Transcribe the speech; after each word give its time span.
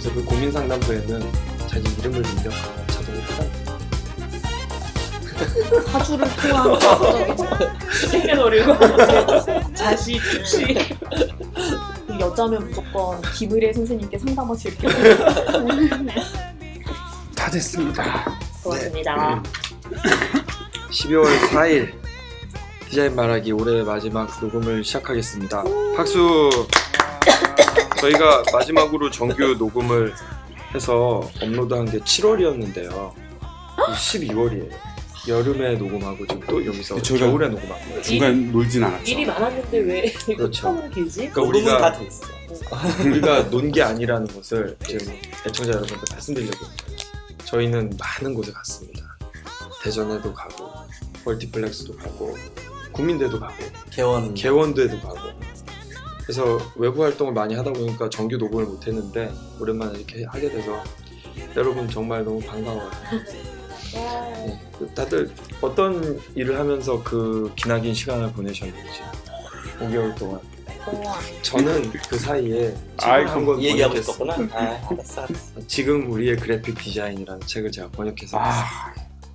그래서 0.00 0.14
그 0.14 0.24
고민 0.24 0.50
상담소에는 0.50 1.20
자기 1.68 1.92
이름을 2.00 2.24
입력하면. 2.24 2.79
사주를 5.86 6.26
통한 6.36 6.78
과학적인 6.78 7.36
생년월일 8.10 8.64
자식 9.74 10.20
수치 10.20 10.76
여자면 12.18 12.68
무조건 12.68 13.20
김의래 13.34 13.72
선생님께 13.72 14.18
상담하실게요. 14.18 14.90
다 17.34 17.50
됐습니다. 17.50 18.38
고맙습니다. 18.62 19.42
12월 20.90 21.24
4일 21.50 21.92
디자인 22.88 23.14
말하기 23.14 23.52
올해 23.52 23.82
마지막 23.82 24.28
녹음을 24.42 24.84
시작하겠습니다. 24.84 25.64
박수! 25.96 26.50
저희가 28.00 28.42
마지막으로 28.52 29.10
정규 29.10 29.54
녹음을 29.58 30.12
해서 30.74 31.30
업로드한 31.42 31.86
게 31.86 31.98
7월이었는데요. 31.98 33.12
12월이에요. 33.94 34.89
여름에 35.28 35.74
녹음하고 35.74 36.26
지금 36.26 36.40
또 36.48 36.64
여기서 36.64 36.96
저희가- 36.96 37.18
겨울에 37.20 37.48
거예요. 37.88 38.02
중간 38.02 38.50
놀진 38.52 38.82
않았죠. 38.84 39.04
일이 39.10 39.26
많았는데 39.26 39.78
왜 39.78 39.98
이렇게 40.00 40.34
그렇죠. 40.34 40.68
텀은 40.68 40.94
길지? 40.94 41.30
그러니까 41.30 41.40
녹음은 41.40 41.56
우리가 41.60 41.78
다돼 41.92 42.06
있어. 42.06 42.26
우리가 43.08 43.50
논 43.50 43.70
게 43.70 43.82
아니라는 43.82 44.26
것을 44.28 44.76
지금 44.86 45.12
애청자 45.46 45.72
여러분들 45.72 45.98
말씀드리려고 46.10 46.64
합니다. 46.66 46.84
저희는 47.44 47.90
많은 47.98 48.34
곳에 48.34 48.50
갔습니다. 48.52 49.16
대전에도 49.82 50.32
가고, 50.34 50.70
멀티플렉스도 51.24 51.96
가고, 51.96 52.36
국민대도 52.92 53.38
가고, 53.40 53.54
개원 53.90 54.34
개원대도 54.34 55.00
가고. 55.00 55.18
그래서 56.24 56.58
외부 56.76 57.02
활동을 57.02 57.32
많이 57.32 57.54
하다 57.54 57.72
보니까 57.72 58.08
정규 58.10 58.36
녹음을 58.36 58.64
못 58.66 58.86
했는데 58.86 59.32
오랜만에 59.58 59.98
이렇게 59.98 60.24
하게 60.24 60.48
돼서 60.50 60.82
여러분 61.56 61.88
정말 61.88 62.24
너무 62.24 62.40
반가워요. 62.40 62.90
네. 63.92 64.60
다들 64.94 65.30
어떤 65.60 66.20
일을 66.34 66.58
하면서 66.58 67.02
그 67.02 67.52
기나긴 67.56 67.92
시간을 67.94 68.32
보내셨는지 68.32 68.80
5개월 69.80 70.16
동안 70.16 70.40
저는 71.42 71.90
그 72.08 72.18
사이에 72.18 72.74
아이, 73.02 73.20
책을 73.24 73.28
한권 73.30 73.60
이 73.60 73.66
얘기하고 73.66 73.94
번역했어요. 73.94 74.00
있었구나. 74.00 74.58
아, 74.58 74.88
알았어. 74.90 75.22
알았어. 75.22 75.66
지금 75.66 76.10
우리의 76.10 76.36
그래픽 76.36 76.78
디자인이라는 76.78 77.40
책을 77.46 77.70
제가 77.70 77.88
번역해서 77.90 78.38
아, 78.38 78.64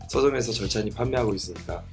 서점에서 0.09 0.51
절찬히 0.51 0.89
판매하고 0.91 1.33
있으니까 1.35 1.83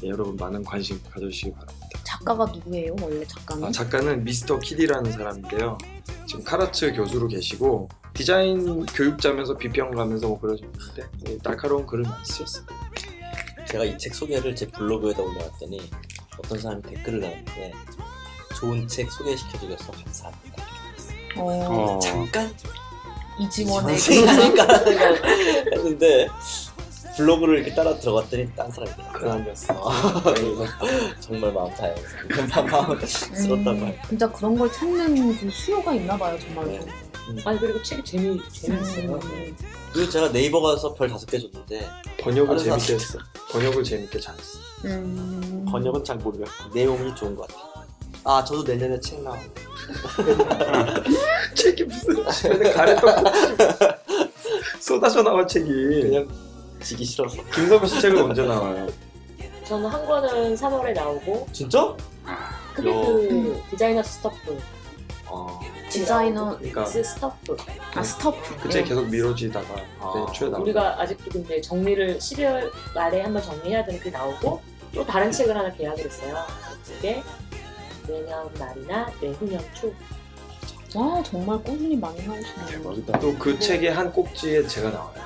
네, 0.00 0.08
여러분 0.08 0.36
많은 0.36 0.64
관심 0.64 1.00
가져주시기 1.10 1.52
바랍니다. 1.52 1.88
작가가 2.04 2.44
누구예요? 2.46 2.96
원래 3.00 3.24
작가는? 3.26 3.64
아, 3.64 3.70
작가는 3.70 4.24
미스터 4.24 4.58
키디라는 4.58 5.12
사람인데요. 5.12 5.78
지금 6.26 6.42
카라츠 6.44 6.92
교수로 6.94 7.28
계시고 7.28 7.88
디자인 8.14 8.84
교육자면서 8.86 9.56
비평가면서 9.56 10.28
뭐 10.28 10.38
그러셨는데 10.40 11.04
네, 11.24 11.38
날카로운 11.42 11.86
글을 11.86 12.04
많이 12.04 12.24
쓰셨어요. 12.24 12.66
제가 13.66 13.84
이 13.84 13.96
책 13.96 14.14
소개를 14.14 14.54
제 14.54 14.66
블로그에다 14.66 15.22
올려놨더니 15.22 15.80
어떤 16.38 16.58
사람이 16.58 16.82
댓글을 16.82 17.20
달았는데 17.20 17.72
좋은 18.56 18.86
책 18.86 19.10
소개시켜주셔서 19.10 19.92
감사합니다. 19.92 20.62
어, 21.36 21.96
어, 21.96 21.98
잠깐 22.00 22.52
이지원의 23.40 23.96
생각하니까 23.98 24.66
했는데 25.72 26.28
블로그를 27.16 27.58
이렇게 27.58 27.74
따라 27.74 27.96
들어갔더니 27.98 28.54
딴 28.54 28.70
사람이 28.70 28.92
그 29.12 29.20
사람이었어. 29.20 29.74
그래서 30.24 30.64
정말 31.20 31.52
마음 31.52 31.70
다했어. 31.74 32.02
마음 32.70 33.00
쓸었단 33.06 33.66
음, 33.66 33.80
말. 33.80 34.00
진짜 34.08 34.30
그런 34.30 34.56
걸 34.56 34.70
찾는 34.72 35.36
그 35.38 35.50
수요가 35.50 35.92
있나 35.94 36.16
봐요 36.16 36.38
정말로. 36.40 36.68
네. 36.68 36.80
아니 37.44 37.58
그리고 37.58 37.82
책이 37.82 38.02
재미 38.04 38.40
재밌어요. 38.52 39.14
음. 39.22 39.56
그리고 39.92 40.10
제가 40.10 40.32
네이버 40.32 40.60
가서 40.60 40.94
별 40.94 41.08
다섯 41.08 41.26
개 41.26 41.38
줬는데 41.38 41.86
번역을 42.20 42.58
재밌게 42.58 42.94
했어. 42.94 43.18
번역을 43.50 43.84
재밌게 43.84 44.18
잘했어. 44.18 44.58
음. 44.86 45.66
번역은 45.70 46.02
잘 46.04 46.16
모르겠고 46.16 46.50
내용이 46.74 47.14
좋은 47.14 47.36
것 47.36 47.46
같아. 47.48 47.60
아 48.24 48.42
저도 48.44 48.62
내년에 48.62 48.98
책 49.00 49.22
나오. 49.22 49.36
책이 51.54 51.84
무슨 51.84 52.24
가래떡 52.72 53.08
쏟아져 54.80 55.22
나와 55.22 55.46
책이. 55.46 55.66
그냥 56.02 56.28
지기 56.82 57.04
싫어서. 57.04 57.42
김서부 57.54 57.86
씨 57.86 58.00
책은 58.00 58.22
언제 58.22 58.42
나와요? 58.42 58.86
저는 59.64 59.88
한 59.88 60.06
권은 60.06 60.54
3월에 60.54 60.92
나오고 60.94 61.46
진짜? 61.52 61.94
그게 62.74 62.90
요. 62.90 63.02
그 63.04 63.62
디자이너 63.70 64.02
스토프 64.02 64.58
어. 65.26 65.60
디자이너 65.90 66.56
그러니까 66.58 66.84
스 66.86 67.02
스토프 67.04 67.56
아 67.94 68.02
스토프. 68.02 68.56
그책 68.58 68.82
네. 68.82 68.88
계속 68.88 69.08
미뤄지다가 69.08 69.66
아, 70.00 70.12
네, 70.14 70.32
초에 70.32 70.48
나오고. 70.48 70.62
우리가 70.64 71.00
아직도 71.00 71.30
근데 71.30 71.60
정리를 71.60 72.18
12월 72.18 72.70
말에 72.94 73.22
한번 73.22 73.42
정리해야 73.42 73.84
되는 73.84 74.00
게 74.00 74.10
나오고 74.10 74.60
또 74.94 75.06
다른 75.06 75.30
책을 75.30 75.56
하나 75.56 75.70
계약을 75.72 76.04
했어요. 76.04 76.36
그게 76.86 77.22
내년 78.06 78.50
말이나 78.58 79.10
내후년 79.20 79.62
초. 79.74 79.92
와 80.94 81.22
정말 81.22 81.58
꾸준히 81.62 81.96
많이 81.96 82.18
나오시네요. 82.26 82.66
대박이다. 82.68 83.18
또 83.20 83.34
그 83.38 83.58
책의 83.58 83.92
한 83.92 84.12
꼭지에 84.12 84.66
제가 84.66 84.90
나와요. 84.90 85.22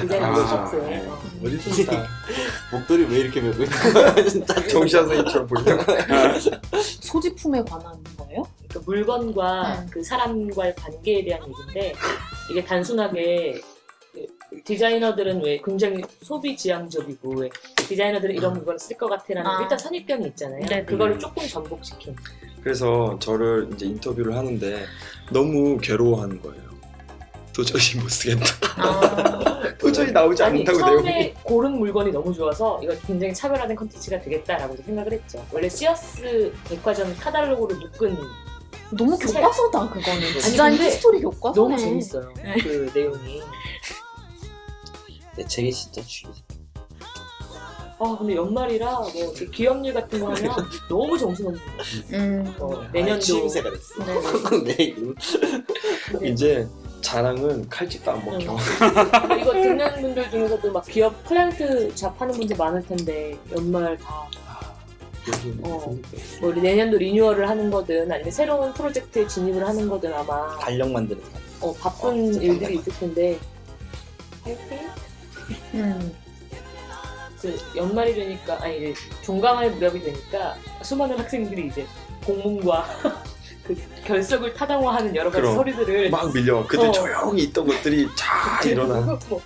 디자이너 0.00 0.26
아, 0.26 0.66
스토프에. 0.66 0.88
네. 0.90 1.06
어. 1.08 1.18
어디서 1.44 1.92
목도리 2.72 3.04
왜 3.04 3.18
이렇게 3.20 3.40
메고 3.40 3.62
있는 3.62 3.92
거야? 3.92 4.14
진짜. 4.24 4.66
정시아 4.68 5.00
선생님처럼 5.00 5.46
보이려고. 5.46 5.84
소지품에 7.00 7.62
관한 7.64 7.92
거예요? 8.18 8.42
그 8.68 8.78
물건과 8.84 9.80
음. 9.80 9.86
그 9.90 10.02
사람과의 10.02 10.74
관계에 10.76 11.24
대한 11.24 11.42
얘기인데 11.48 11.92
이게 12.50 12.64
단순하게 12.64 13.60
그 14.12 14.62
디자이너들은 14.64 15.42
왜 15.44 15.60
굉장히 15.64 16.02
소비 16.22 16.56
지향적이고 16.56 17.34
왜 17.36 17.48
디자이너들은 17.76 18.34
이런 18.34 18.52
물건을 18.54 18.78
쓸 18.78 18.96
것 18.96 19.08
같아라는 19.08 19.48
아. 19.50 19.62
일단 19.62 19.78
선입견이 19.78 20.26
있잖아요. 20.28 20.60
네. 20.66 20.84
그거를 20.84 21.18
조금 21.18 21.46
전복시킨. 21.46 22.14
그래서 22.62 23.16
저를 23.20 23.68
이제 23.72 23.86
인터뷰를 23.86 24.36
하는데 24.36 24.84
너무 25.30 25.78
괴로워하는 25.78 26.42
거예요. 26.42 26.69
도저히 27.64 28.00
못 28.00 28.08
쓰겠다. 28.10 28.44
아, 28.76 29.74
도저히 29.78 30.10
나오지 30.12 30.42
아니 30.42 30.60
않는다고 30.60 30.78
처음에 30.78 31.02
내용이. 31.02 31.34
고른 31.42 31.78
물건이 31.78 32.10
너무 32.10 32.32
좋아서 32.32 32.80
이거 32.82 32.94
굉장히 33.06 33.34
차별화된 33.34 33.76
컨텐츠가 33.76 34.20
되겠다라고 34.20 34.76
생각을 34.84 35.12
했죠. 35.12 35.44
원래 35.52 35.68
시어스 35.68 36.52
백화점 36.68 37.14
카달로그로 37.16 37.78
묶은 37.78 38.16
너무 38.92 39.16
교과서다 39.18 39.88
그거는. 39.90 40.20
근데 40.42 40.84
history 40.84 41.20
교과서네. 41.20 41.54
너무 41.54 41.78
재밌어요. 41.78 42.32
네. 42.36 42.54
그 42.62 42.90
내용이. 42.94 43.42
내 45.36 45.44
책이 45.46 45.72
진짜 45.72 46.02
죽이지. 46.02 46.42
아 48.02 48.16
근데 48.18 48.34
연말이라 48.34 48.92
뭐 48.98 49.10
이렇게 49.14 49.44
기업일 49.46 49.92
같은 49.92 50.20
거 50.20 50.32
하면 50.34 50.50
너무 50.88 51.18
정신없는 51.18 51.60
거예요. 51.60 51.78
음. 52.14 52.54
어, 52.58 52.82
내년도 52.94 53.20
취임새가 53.20 53.70
됐어. 53.70 54.04
네. 54.06 54.74
내 54.76 54.84
이름. 54.84 55.14
이제 56.24 56.66
자랑은 57.00 57.68
칼집도 57.68 58.10
안 58.10 58.24
먹혀. 58.24 58.56
이거 59.40 59.52
듣는 59.52 60.00
분들 60.00 60.30
중에서도 60.30 60.72
막 60.72 60.84
기업 60.86 61.24
클라이언트 61.26 61.94
잡하는 61.94 62.34
분들 62.34 62.56
많을 62.56 62.82
텐데 62.86 63.38
연말 63.54 63.96
다 63.98 64.28
어. 65.62 65.96
뭐 66.40 66.52
내년도 66.52 66.96
리뉴얼을 66.98 67.48
하는 67.48 67.70
거든 67.70 68.10
아니면 68.10 68.30
새로운 68.30 68.72
프로젝트에 68.72 69.26
진입을 69.26 69.66
하는 69.66 69.88
거든 69.88 70.12
아마 70.12 70.56
달력 70.58 70.90
만드는. 70.90 71.22
어, 71.60 71.74
바쁜 71.74 72.10
어, 72.10 72.14
진짜 72.32 72.40
일들이 72.40 72.74
있을 72.76 72.92
텐데 72.94 73.38
파이팅! 74.42 74.78
음. 75.74 76.14
그 77.40 77.56
연말이 77.76 78.14
되니까 78.14 78.62
아니 78.62 78.90
이제 78.90 78.94
종강할 79.22 79.70
무렵이 79.72 80.00
되니까 80.00 80.56
수많은 80.82 81.18
학생들이 81.18 81.68
이제 81.68 81.86
공문과 82.24 82.86
그 83.74 84.02
결석을 84.04 84.54
타당화하는 84.54 85.14
여러 85.16 85.30
가지 85.30 85.42
그럼. 85.42 85.56
소리들을 85.56 86.10
막 86.10 86.32
밀려. 86.32 86.66
그때 86.66 86.86
어. 86.88 86.92
조용히 86.92 87.44
있던 87.44 87.66
것들이 87.66 88.08
쫙 88.16 88.64
일어나. 88.66 89.00
뭐, 89.28 89.40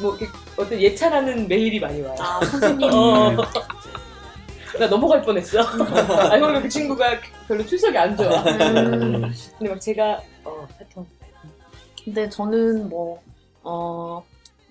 뭐 0.00 0.16
이렇게 0.16 0.32
어떤 0.56 0.80
예찬하는 0.80 1.46
메일이 1.48 1.80
많이 1.80 2.00
와요. 2.02 2.14
아 2.18 2.40
선생님. 2.44 2.90
어. 2.92 3.36
나 4.78 4.88
넘어갈 4.88 5.22
뻔했어. 5.22 5.60
알고 6.30 6.46
보니 6.46 6.62
그 6.62 6.68
친구가 6.68 7.20
별로 7.46 7.64
출석이 7.64 7.96
안 7.96 8.16
좋아. 8.16 8.42
음. 8.42 9.32
근데 9.58 9.70
막 9.72 9.80
제가 9.80 10.20
어 10.44 10.66
하여튼 10.76 11.06
근데 12.04 12.28
저는 12.28 12.88
뭐, 12.90 13.22
어, 13.62 14.22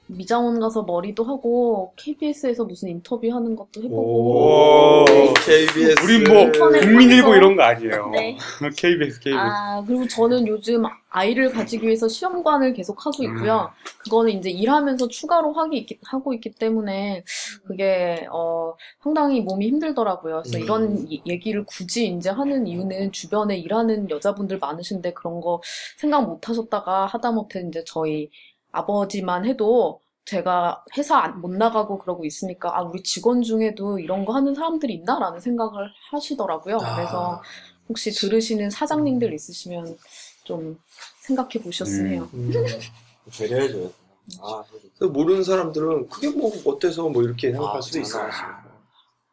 미장원 0.08 0.60
가서 0.60 0.84
머리도 0.84 1.24
하고 1.24 1.94
KBS에서 1.96 2.66
무슨 2.66 2.90
인터뷰 2.90 3.26
하는 3.34 3.56
것도 3.56 3.82
해보고 3.84 5.04
오, 5.04 5.06
KBS. 5.46 6.04
우린 6.04 6.24
뭐 6.26 6.52
국민일보 6.82 7.34
이런 7.36 7.56
거 7.56 7.64
아니에요. 7.64 8.10
네. 8.12 8.38
KBS, 8.76 9.20
KBS. 9.22 9.36
아 9.38 9.84
그리고 9.88 10.06
저는 10.08 10.46
요즘 10.48 10.84
아이를 11.10 11.52
가지기 11.52 11.86
위해서 11.86 12.08
시험관을 12.08 12.74
계속 12.74 13.06
하고 13.06 13.24
있고요. 13.24 13.70
그거는 14.00 14.32
이제 14.34 14.50
일하면서 14.50 15.08
추가로 15.08 15.54
하기 15.54 15.78
있기- 15.78 16.00
하고 16.04 16.34
있기 16.34 16.52
때문에 16.52 17.24
그게 17.66 18.28
어, 18.32 18.74
상당히 19.02 19.42
몸이 19.42 19.68
힘들더라고요. 19.68 20.42
그래서 20.44 20.58
음. 20.58 20.64
이런 20.64 21.06
이- 21.10 21.22
얘기를 21.26 21.64
굳이 21.66 22.08
이제 22.08 22.30
하는 22.30 22.68
이유는 22.68 23.12
주변에 23.14 23.58
일하는 23.58 24.10
여자분들 24.10 24.58
많으신데 24.60 25.14
그런 25.14 25.40
거 25.40 25.62
생각 25.98 26.26
못 26.28 26.50
하셨다가 26.50 27.06
하다못해 27.06 27.64
이제 27.70 27.84
저희 27.88 28.30
아버지만 28.74 29.46
해도 29.46 30.02
제가 30.26 30.84
회사 30.98 31.18
안- 31.20 31.40
못 31.42 31.52
나가고 31.52 32.00
그러고 32.00 32.26
있으니까 32.26 32.78
아 32.78 32.82
우리 32.82 33.04
직원 33.04 33.42
중에도 33.42 34.00
이런 34.00 34.26
거 34.26 34.34
하는 34.34 34.54
사람들이 34.56 34.94
있나라는 34.96 35.40
생각을 35.40 35.90
하시더라고요. 36.12 36.78
아. 36.82 36.96
그래서 36.96 37.42
혹시 37.90 38.12
들으시는 38.12 38.70
사장님들 38.70 39.34
있으시면 39.34 39.98
좀 40.44 40.80
생각해 41.22 41.52
보셨으면 41.64 42.12
해요. 42.12 42.30
음. 42.34 42.52
배려해줘요. 43.38 43.92
아, 44.42 44.64
그래서 44.70 45.12
모르는 45.12 45.44
사람들은 45.44 46.10
그게 46.10 46.30
뭐 46.30 46.52
어때서 46.66 47.10
뭐 47.10 47.22
이렇게 47.24 47.52
생각할 47.52 47.78
아, 47.78 47.82
수도 47.82 48.00
있어. 48.00 48.30
장난 48.30 48.64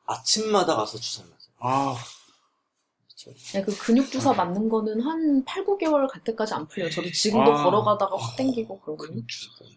아침마다 0.07 0.77
가서 0.77 0.99
주사 0.99 1.23
맞아요. 1.23 1.37
아, 1.61 1.97
네, 3.53 3.63
그 3.63 3.77
근육 3.77 4.11
주사 4.11 4.33
맞는 4.33 4.69
거는 4.69 5.01
한 5.01 5.45
8, 5.45 5.65
9개월 5.65 6.09
갈 6.09 6.23
때까지 6.25 6.55
안 6.55 6.67
풀려요. 6.67 6.91
저도 6.91 7.11
지금도 7.11 7.53
아. 7.53 7.65
걸어가다가 7.65 8.17
확 8.17 8.37
땡기고 8.37 8.81
그러거든요. 8.81 9.15
근육 9.15 9.29
주사가. 9.29 9.71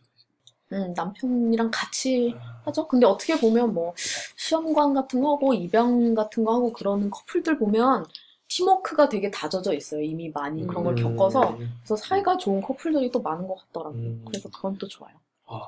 음, 0.73 0.93
남편이랑 0.95 1.69
같이 1.71 2.33
하죠. 2.65 2.87
근데 2.87 3.05
어떻게 3.05 3.39
보면 3.39 3.73
뭐 3.73 3.93
시험관 4.37 4.93
같은 4.93 5.21
거 5.21 5.33
하고 5.33 5.53
입양 5.53 6.15
같은 6.15 6.43
거 6.43 6.53
하고 6.53 6.73
그러는 6.73 7.09
커플들 7.11 7.59
보면 7.59 8.05
팀워크가 8.47 9.09
되게 9.09 9.29
다져져 9.29 9.73
있어요. 9.73 10.01
이미 10.01 10.29
많이 10.29 10.65
그런 10.65 10.83
걸 10.83 10.97
음. 10.97 11.03
겪어서 11.03 11.57
그래서 11.57 11.95
사이가 11.95 12.37
좋은 12.37 12.61
커플들이 12.61 13.11
또 13.11 13.21
많은 13.21 13.47
것 13.47 13.55
같더라고요. 13.55 14.01
음. 14.01 14.25
그래서 14.27 14.49
그건 14.49 14.77
또 14.77 14.87
좋아요. 14.87 15.15
아, 15.45 15.59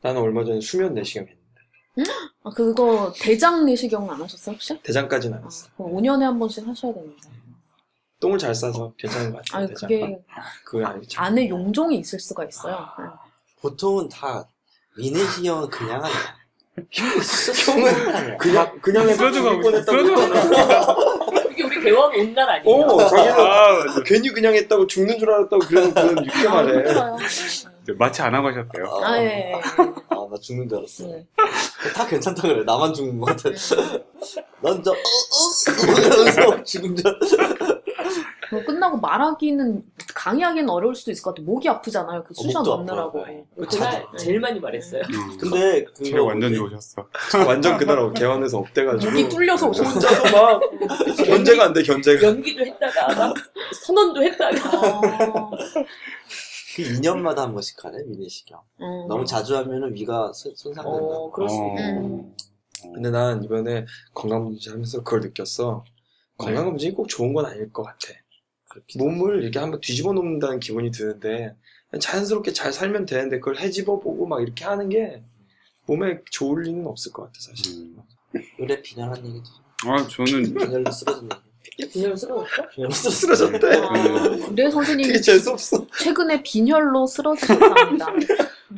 나는 0.00 0.20
얼마 0.20 0.44
전에 0.44 0.60
수면 0.60 0.94
내시경 0.94 1.24
했는데 1.24 1.41
아 2.44 2.50
그거 2.50 3.12
대장 3.20 3.64
내시경 3.66 4.10
안 4.10 4.20
하셨어요 4.22 4.54
혹시? 4.54 4.80
대장까지는 4.82 5.36
안 5.38 5.42
아, 5.42 5.46
했어. 5.46 5.66
그거 5.76 5.84
5년에 5.90 6.20
한 6.22 6.38
번씩 6.38 6.66
하셔야 6.66 6.92
됩니다. 6.94 7.28
똥을 8.20 8.38
잘 8.38 8.54
싸서 8.54 8.92
괜찮은 8.96 9.32
것 9.32 9.38
같아. 9.44 9.58
아니 9.58 9.68
대장. 9.68 9.88
그게 9.88 10.18
그건 10.64 10.84
아니지. 10.86 11.16
안에 11.18 11.48
용종이 11.48 11.98
있을 11.98 12.18
수가 12.20 12.44
있어요. 12.44 12.88
네. 12.98 13.04
보통은 13.60 14.08
다 14.08 14.46
미내시경은 14.96 15.68
그냥 15.68 16.02
하냐. 16.04 16.14
형은. 17.66 18.38
그냥 18.38 18.78
그냥 18.80 19.08
쓰러져 19.14 19.42
가고 19.42 19.70
있어. 19.70 19.82
쓰러져 19.82 20.16
했잖아. 20.22 20.96
이게 21.50 21.62
우리 21.64 21.80
개원 21.82 22.14
온날 22.14 22.48
아니에요? 22.48 22.76
어, 22.86 23.08
자기는 23.08 23.32
아, 23.32 23.84
맞아. 23.86 24.02
괜히 24.04 24.28
그냥 24.30 24.54
했다고 24.54 24.86
죽는 24.86 25.18
줄 25.18 25.30
알았다고 25.30 25.58
그런 25.66 25.92
그런 25.92 26.24
육게 26.24 26.48
아. 26.48 27.16
마취 27.98 28.22
안 28.22 28.34
하고 28.34 28.48
하셨대요. 28.48 29.00
아, 29.02 29.18
예, 29.18 29.22
예, 29.24 29.50
예. 29.50 29.54
아, 30.08 30.26
나 30.30 30.36
죽는 30.40 30.68
줄 30.68 30.78
알았어. 30.78 31.04
네. 31.08 31.26
다 31.94 32.06
괜찮다 32.06 32.42
그래. 32.42 32.62
나만 32.64 32.92
죽는 32.94 33.18
것 33.20 33.26
같아. 33.26 33.50
난 34.60 34.82
저, 34.82 34.90
어, 34.92 34.94
어, 34.94 35.98
이러면서 35.98 36.62
죽은 36.64 36.96
줄. 36.96 37.18
그거 38.48 38.64
끝나고 38.66 38.98
말하기는 38.98 39.82
강의하기는 40.14 40.68
어려울 40.68 40.94
수도 40.94 41.10
있을 41.10 41.22
것 41.22 41.30
같아요. 41.34 41.46
목이 41.46 41.68
아프잖아요. 41.70 42.22
그 42.24 42.34
수션 42.34 42.62
목도 42.62 42.76
넣느라고. 42.84 43.20
아파요. 43.22 43.44
그날 43.68 44.06
제일 44.18 44.40
많이 44.40 44.60
말했어요. 44.60 45.00
음. 45.08 45.38
근데, 45.38 45.84
그거. 45.84 46.04
체력 46.04 46.26
완전? 46.26 46.54
좋으셨어. 46.54 47.06
완전 47.48 47.78
그날 47.78 48.12
개원해서 48.12 48.58
up돼가지고 48.58 49.10
목이 49.10 49.28
뚫려서 49.30 49.68
오셨어요. 49.68 49.94
혼자서 49.94 50.22
막 50.36 50.60
견제가 51.26 51.64
안 51.64 51.72
돼 51.72 51.82
견제가. 51.82 52.26
연기도 52.28 52.64
했다가 52.66 53.14
막 53.14 53.34
선언도 53.86 54.22
했다가 54.22 54.56
아, 54.78 55.00
그 55.50 55.86
2년마다 56.80 57.36
한 57.38 57.52
번씩 57.52 57.84
하네, 57.84 58.04
미내시경. 58.04 58.60
음. 58.80 59.08
너무 59.08 59.24
자주 59.24 59.56
하면은 59.56 59.94
위가 59.94 60.32
손- 60.32 60.54
손상된다. 60.54 60.88
어 60.98 61.30
그럴 61.30 61.48
수 61.48 61.56
어. 61.56 61.66
있네. 61.68 61.98
음. 61.98 62.34
근데 62.94 63.10
난 63.10 63.42
이번에 63.44 63.86
건강검진 64.14 64.72
하면서 64.72 65.02
그걸 65.04 65.20
느꼈어. 65.20 65.84
건강검진이 66.38 66.94
꼭 66.94 67.08
좋은 67.08 67.32
건 67.32 67.46
아닐 67.46 67.72
것 67.72 67.82
같아. 67.84 68.08
몸을 68.96 69.42
이렇게 69.42 69.58
한번 69.58 69.80
뒤집어 69.80 70.12
놓는다는 70.12 70.58
기분이 70.58 70.90
드는데 70.90 71.54
자연스럽게 72.00 72.52
잘 72.52 72.72
살면 72.72 73.04
되는데 73.04 73.38
그걸 73.38 73.58
헤집어 73.58 74.00
보고 74.00 74.26
막 74.26 74.40
이렇게 74.40 74.64
하는 74.64 74.88
게 74.88 75.22
몸에 75.86 76.20
좋을 76.30 76.62
리는 76.62 76.86
없을 76.86 77.12
것 77.12 77.24
같아 77.24 77.34
사실. 77.38 77.82
음. 77.82 78.02
의뢰 78.58 78.80
빈혈한 78.80 79.24
얘기도. 79.26 79.44
아, 79.86 80.06
저는 80.08 80.54
빈혈로 80.54 80.90
쓰러진 80.90 81.24
얘기. 81.24 81.42
쓰러졌어? 81.78 82.44
빈혈로 82.74 82.90
쓰러졌대. 82.92 83.76
아, 83.76 84.36
구례 84.46 84.70
선생님이 84.70 85.08
되게 85.08 85.20
재수 85.20 85.50
없어. 85.50 85.86
최근에 85.98 86.42
빈혈로 86.42 87.06
쓰러지셨답니다. 87.06 88.06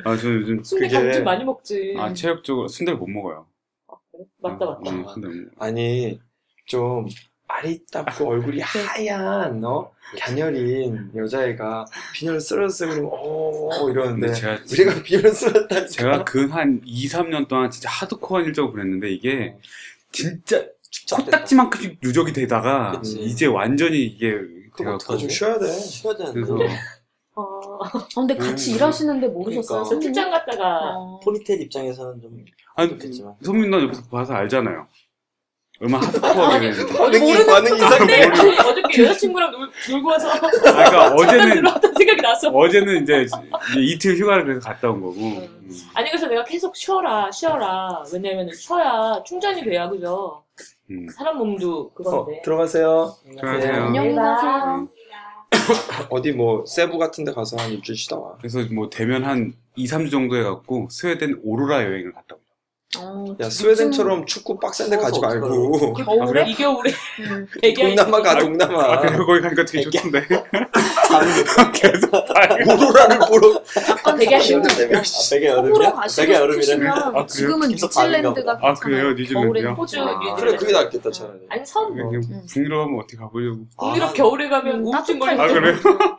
아, 0.04 0.16
저는 0.16 0.40
요즘 0.40 0.62
순대 0.62 0.86
그게- 0.88 0.98
감질 1.02 1.24
많이 1.24 1.44
먹지. 1.44 1.94
아, 1.98 2.12
체력적으로 2.12 2.68
순대를 2.68 2.98
못 2.98 3.08
먹어요. 3.08 3.46
아, 3.88 3.94
그래? 4.12 4.24
맞다 4.40 4.64
맞다. 4.64 4.90
음, 4.90 5.04
순대 5.12 5.28
못 5.28 5.34
먹어요. 5.34 5.50
아니 5.58 6.20
좀 6.66 7.06
아리따고 7.46 8.26
얼굴이 8.30 8.60
하얀 8.60 9.62
어 9.64 9.90
갸녀린 10.18 11.10
여자애가 11.14 11.84
빈혈 12.14 12.40
쓰러졌어 12.40 12.86
그러면 12.86 13.10
오 13.12 13.90
이러는데 13.90 14.32
제가 14.32 14.58
우리가 14.70 15.02
빈혈 15.02 15.30
쓰러졌다니까. 15.32 15.86
제가 15.88 16.24
그한 16.24 16.80
2, 16.84 17.06
3년 17.06 17.46
동안 17.46 17.70
진짜 17.70 17.90
하드코어 17.90 18.40
일정을 18.42 18.70
보냈는데 18.72 19.10
이게 19.12 19.56
진짜 20.10 20.64
코딱지만큼 21.16 21.96
누적이 22.02 22.32
되다가 22.32 22.92
그치. 22.92 23.20
이제 23.20 23.46
완전히 23.46 24.04
이게 24.04 24.32
그거 24.72 24.98
돼갖고? 24.98 25.16
좀 25.18 25.28
쉬어야 25.28 25.58
돼. 25.58 25.66
쉬어야 25.66 26.16
되는데. 26.16 26.40
그래서 26.40 26.58
아, 27.36 27.42
아, 27.82 28.06
근데 28.14 28.36
같이 28.36 28.70
음. 28.72 28.76
일하시는데 28.76 29.28
모르셨어요? 29.28 29.82
그러니까. 29.82 29.88
저 29.94 29.98
출장 30.00 30.30
갔다가 30.30 30.94
어. 30.96 31.20
포니테일 31.20 31.62
입장에서는 31.62 32.20
좀 32.20 32.44
아니 32.76 32.88
좋겠지만. 32.90 33.34
소민 33.42 33.70
누나 33.70 33.82
옆에서 33.84 34.02
봐서 34.10 34.34
알잖아요. 34.34 34.86
얼마나 35.80 36.06
하드코어하게 36.06 36.70
되는지. 36.70 36.96
반응이 36.96 37.46
반응이 37.46 37.76
이상해. 37.76 38.28
근데 38.28 38.58
어저께 38.60 39.02
여자친구랑 39.02 39.50
놀, 39.50 39.70
놀고 39.90 40.08
와서 40.08 40.30
아, 40.30 40.38
그러니까 40.38 40.62
잠깐 40.84 41.12
어제는 41.14 41.54
들어왔던 41.56 41.94
생각이 41.94 42.22
났어. 42.22 42.48
어제는 42.50 43.02
이제 43.02 43.22
이제 43.22 43.36
이틀 43.80 44.16
휴가를 44.16 44.44
그래서 44.44 44.60
갔다 44.60 44.88
온 44.90 45.00
거고. 45.00 45.14
음. 45.20 45.68
아니 45.94 46.10
그래서 46.10 46.28
내가 46.28 46.44
계속 46.44 46.76
쉬어라 46.76 47.28
쉬어라 47.32 48.04
왜냐면 48.12 48.48
쉬어야 48.54 49.20
충전이 49.24 49.64
돼야 49.64 49.88
그죠 49.88 50.44
음. 50.90 51.08
사람 51.08 51.38
몸도 51.38 51.80
어, 51.80 51.90
그건데 51.94 52.42
들어가세요. 52.42 53.14
들어가세요. 53.36 53.84
안녕히 53.84 54.14
가세요. 54.14 54.88
어디 56.10 56.32
뭐 56.32 56.64
세부 56.66 56.98
같은 56.98 57.24
데 57.24 57.32
가서 57.32 57.56
한 57.56 57.70
일주일 57.70 57.96
쉬다 57.96 58.18
와. 58.18 58.34
그래서 58.38 58.60
뭐 58.72 58.90
되면 58.90 59.24
한 59.24 59.54
2, 59.76 59.86
3주 59.86 60.10
정도 60.10 60.36
해갖고 60.36 60.88
스웨덴 60.90 61.40
오로라 61.42 61.84
여행을 61.84 62.12
갔다 62.12 62.34
오죠. 62.34 62.43
어, 63.00 63.24
야 63.40 63.50
스웨덴처럼 63.50 64.26
축구 64.26 64.58
빡센 64.58 64.90
데 64.90 64.96
가지 64.96 65.18
추워서 65.20 65.40
말고 65.40 65.94
아, 66.00 66.04
겨울에? 66.04 66.44
이 66.48 66.54
겨울에 66.54 66.92
음. 67.20 67.46
동남아 67.74 68.22
가 68.22 68.30
아, 68.32 68.38
동남아. 68.38 69.00
그래요? 69.00 69.26
거기 69.26 69.40
가니까 69.40 69.64
되게 69.64 69.82
좋던데. 69.82 70.26
계속 71.74 72.10
오로라를 72.12 73.18
보러 73.28 73.62
약간 73.88 74.16
되게. 74.18 74.36
아, 74.36 74.38
베개 74.38 75.48
서부로 75.50 75.84
여름이래? 75.84 75.84
베개 75.86 75.92
가시고 75.92 76.32
여름이래? 76.32 76.62
싶으시면 76.62 76.92
아, 76.98 77.10
그래요? 77.10 77.26
지금은 77.26 77.68
계속 77.70 77.86
뉴질랜드가 77.86 78.58
아, 78.62 78.74
그래요? 78.74 79.08
뉴질랜드요? 79.10 79.40
겨울에는 79.42 79.72
호주 79.72 80.00
아. 80.00 80.04
뉴질랜드 80.18 80.40
그래 80.40 80.56
그게 80.56 80.72
낫겠다 80.72 81.10
차라리. 81.10 81.38
아니 81.48 81.64
섬 81.64 81.94
그냥 81.94 82.14
음. 82.14 82.46
북유럽 82.50 82.80
한번 82.86 83.00
어떻게 83.00 83.16
가보려고. 83.16 83.66
북유럽 83.78 84.10
아, 84.10 84.12
겨울에 84.12 84.48
가면 84.48 84.78
음, 84.80 84.84
우울증 84.86 85.18
따뜻할 85.18 85.40
아, 85.40 85.46
걸리고 85.52 85.60
그래요? 85.60 86.18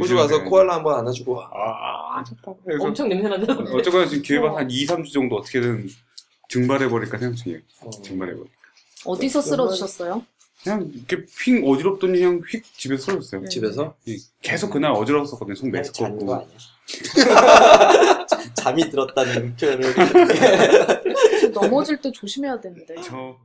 호주 0.00 0.14
가서 0.14 0.26
뉴질랜드. 0.28 0.50
코알라 0.50 0.74
한번 0.76 0.98
안아주고 1.00 1.32
와. 1.34 1.50
아, 1.52 2.24
좋다. 2.24 2.52
그래서 2.64 2.84
엄청 2.84 3.08
냄새 3.08 3.28
난다던데 3.28 3.72
어쩌거나 3.74 4.06
지금 4.06 4.22
기회 4.22 4.40
봐서 4.40 4.56
한 4.58 4.70
2, 4.70 4.86
3주 4.86 5.12
정도 5.12 5.36
어떻게든 5.36 5.86
증발해버릴까 6.48 7.18
생각 7.18 7.36
중이에요. 7.36 7.60
어. 7.82 7.90
증발해버릴까. 8.02 8.56
어디서 9.04 9.40
쓰러지셨어요? 9.42 10.24
그냥 10.62 10.90
이렇게 10.92 11.24
핑 11.38 11.64
어지럽더니 11.64 12.18
그냥 12.18 12.42
휙 12.48 12.62
집에서 12.76 13.04
쓰러졌어요. 13.04 13.42
음. 13.42 13.48
집에서? 13.48 13.94
계속 14.42 14.70
그날 14.70 14.90
어지러웠었거든요. 14.92 15.54
속 15.54 15.70
그냥 15.70 15.84
잔거 15.84 16.08
메스껍고. 16.16 16.34
아니야? 16.34 16.48
잠이 18.54 18.90
들었다는 18.90 19.54
표현을 19.56 19.94
넘어질 21.54 22.00
때 22.00 22.10
조심해야 22.10 22.60
되는데. 22.60 22.96
저 23.02 23.36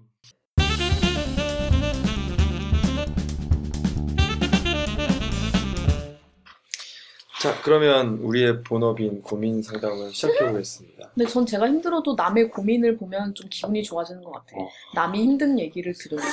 자 7.43 7.53
그러면 7.62 8.19
우리의 8.19 8.63
본업인 8.63 9.21
고민 9.21 9.62
상담을 9.62 10.13
시작해 10.13 10.47
보겠습니다. 10.47 11.09
근데 11.13 11.29
전 11.29 11.45
제가 11.45 11.67
힘들어도 11.67 12.15
남의 12.15 12.47
고민을 12.47 12.95
보면 12.95 13.35
좀 13.35 13.50
기분이 13.50 13.83
좋아지는 13.83 14.23
것 14.23 14.31
같아요. 14.31 14.62
어. 14.62 14.69
남이 14.95 15.21
힘든 15.21 15.59
얘기를 15.59 15.93
들으면. 15.93 16.23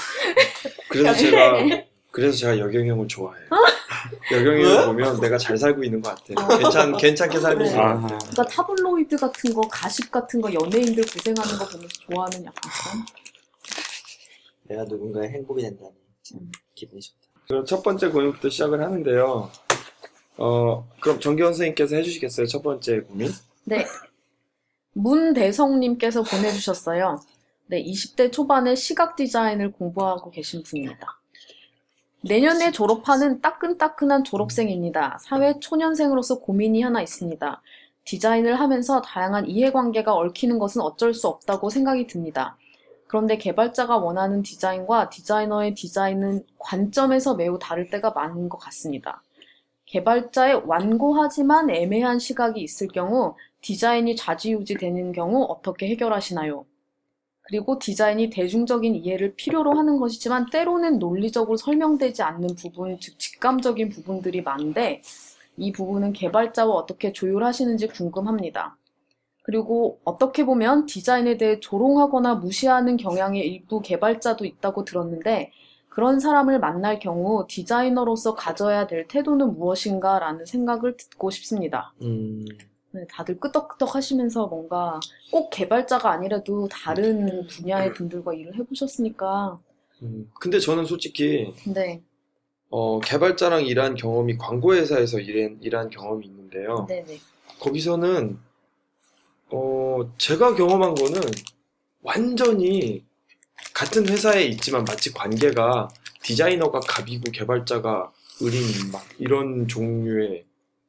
그래서 0.89 1.13
제가 1.19 1.85
그래서 2.13 2.37
제가 2.39 2.59
여경이 2.61 2.89
형을 2.91 3.09
좋아해요. 3.09 3.45
여경이를 4.31 4.77
왜? 4.77 4.87
보면 4.87 5.21
내가 5.21 5.37
잘 5.37 5.59
살고 5.59 5.83
있는 5.83 6.01
것 6.01 6.15
같아. 6.15 6.59
괜찮 6.59 6.97
괜찮게 6.97 7.41
살고 7.41 7.65
있는 7.65 7.77
것 7.77 7.83
아. 7.83 7.95
같아. 8.03 8.19
그러니까 8.19 8.45
타블로이드 8.45 9.17
같은 9.17 9.53
거, 9.53 9.63
가십 9.63 10.13
같은 10.13 10.41
거, 10.41 10.55
연예인들 10.55 11.03
고생하는 11.03 11.59
거 11.59 11.67
보면서 11.67 11.89
좋아하는 12.09 12.45
약간 12.45 12.71
그런? 12.85 13.07
내가 14.69 14.85
누군가의 14.85 15.31
행복이 15.31 15.61
된다니 15.61 15.91
참 16.23 16.39
기분이 16.77 17.01
좋다. 17.01 17.19
그럼 17.49 17.65
첫 17.65 17.83
번째 17.83 18.11
고민부터 18.11 18.49
시작을 18.49 18.81
하는데요. 18.81 19.51
어 20.41 20.89
그럼 21.01 21.21
정기원 21.21 21.53
선생님께서 21.53 21.97
해주시겠어요? 21.97 22.47
첫 22.47 22.63
번째 22.63 23.01
고민? 23.01 23.31
네. 23.65 23.85
문대성님께서 24.95 26.23
보내주셨어요. 26.23 27.21
네, 27.67 27.85
20대 27.85 28.33
초반에 28.33 28.75
시각 28.75 29.17
디자인을 29.17 29.73
공부하고 29.73 30.31
계신 30.31 30.63
분입니다. 30.63 31.21
내년에 32.23 32.73
졸업하는 32.73 33.41
따끈따끈한 33.41 34.25
졸업생입니다. 34.25 35.19
사회 35.21 35.59
초년생으로서 35.61 36.41
고민이 36.41 36.83
하나 36.83 37.01
있습니다. 37.01 37.63
디자인을 38.05 38.59
하면서 38.59 39.01
다양한 39.03 39.49
이해관계가 39.49 40.13
얽히는 40.15 40.59
것은 40.59 40.81
어쩔 40.81 41.15
수 41.15 41.29
없다고 41.29 41.71
생각이 41.71 42.07
듭니다. 42.07 42.57
그런데 43.07 43.39
개발자가 43.39 43.99
원하는 43.99 44.43
디자인과 44.43 45.11
디자이너의 45.11 45.75
디자인은 45.75 46.45
관점에서 46.59 47.35
매우 47.35 47.59
다를 47.59 47.91
때가 47.91 48.11
많은 48.11 48.49
것 48.49 48.59
같습니다. 48.59 49.23
개발자의 49.91 50.63
완고하지만 50.67 51.69
애매한 51.69 52.21
시각이 52.21 52.61
있을 52.61 52.87
경우 52.89 53.35
디자인이 53.61 54.15
좌지우지 54.15 54.75
되는 54.75 55.13
경우 55.13 55.43
어떻게 55.49 55.89
해결하시나요? 55.89 56.65
그리고 57.43 57.81
디자인이 57.81 58.31
대중적인 58.31 58.95
이해를 58.95 59.35
필요로 59.35 59.73
하는 59.73 59.99
것이지만 59.99 60.47
때로는 60.51 61.01
논리적으로 61.01 61.57
설명되지 61.57 62.23
않는 62.23 62.55
부분, 62.55 63.01
즉 63.01 63.19
직감적인 63.19 63.89
부분들이 63.89 64.43
많은데 64.43 65.03
이 65.57 65.73
부분은 65.73 66.13
개발자와 66.13 66.73
어떻게 66.73 67.13
조율하시는지 67.13 67.89
궁금합니다. 67.89 68.77
그리고 69.43 69.99
어떻게 70.05 70.45
보면 70.45 70.87
디자인에 70.87 71.37
대해 71.37 71.59
조롱하거나 71.59 72.37
무시하는 72.37 72.97
경향의 72.97 73.45
일부 73.45 73.81
개발자도 73.81 74.45
있다고 74.45 74.85
들었는데 74.85 75.51
그런 75.91 76.21
사람을 76.21 76.61
만날 76.61 76.99
경우 77.01 77.45
디자이너로서 77.49 78.35
가져야 78.35 78.87
될 78.87 79.07
태도는 79.09 79.59
무엇인가 79.59 80.21
라는 80.21 80.47
생각을 80.47 80.97
듣고 80.97 81.31
싶습니다. 81.31 81.93
음, 82.01 82.47
네, 82.93 83.05
다들 83.11 83.39
끄덕끄덕 83.39 83.97
하시면서 83.97 84.47
뭔가 84.47 85.01
꼭 85.33 85.51
개발자가 85.51 86.11
아니라도 86.11 86.69
다른 86.69 87.47
분야의 87.49 87.93
분들과 87.95 88.35
일을 88.35 88.57
해보셨으니까. 88.57 89.59
음. 90.03 90.31
근데 90.41 90.61
저는 90.61 90.85
솔직히 90.87 91.53
네, 91.67 92.01
어, 92.71 93.01
개발자랑 93.01 93.67
일한 93.67 93.97
경험이 93.97 94.39
광고 94.39 94.75
회사에서 94.75 95.19
일한, 95.19 95.59
일한 95.61 95.91
경험이 95.91 96.27
있는데요. 96.27 96.87
네네. 96.89 97.19
거기서는 97.59 98.39
어, 99.51 100.13
제가 100.19 100.55
경험한 100.55 100.95
거는 100.95 101.21
완전히 102.03 103.05
같은 103.75 104.09
회사에 104.09 104.45
있지만 104.45 104.85
마치 104.85 105.13
관계가 105.13 105.89
디자이너가 106.23 106.81
갑이고 106.81 107.31
개발자가 107.31 108.13
을인 108.43 108.91
막 108.93 109.05
이런 109.19 109.69
종류의 109.69 110.45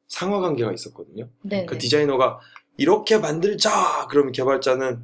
상하 0.08 0.40
관계가 0.40 0.72
있었거든요. 0.72 1.28
네네. 1.42 1.66
그 1.66 1.78
디자이너가 1.78 2.38
이렇게 2.76 3.18
만들자 3.18 4.06
그러면 4.10 4.32
개발자는 4.32 5.02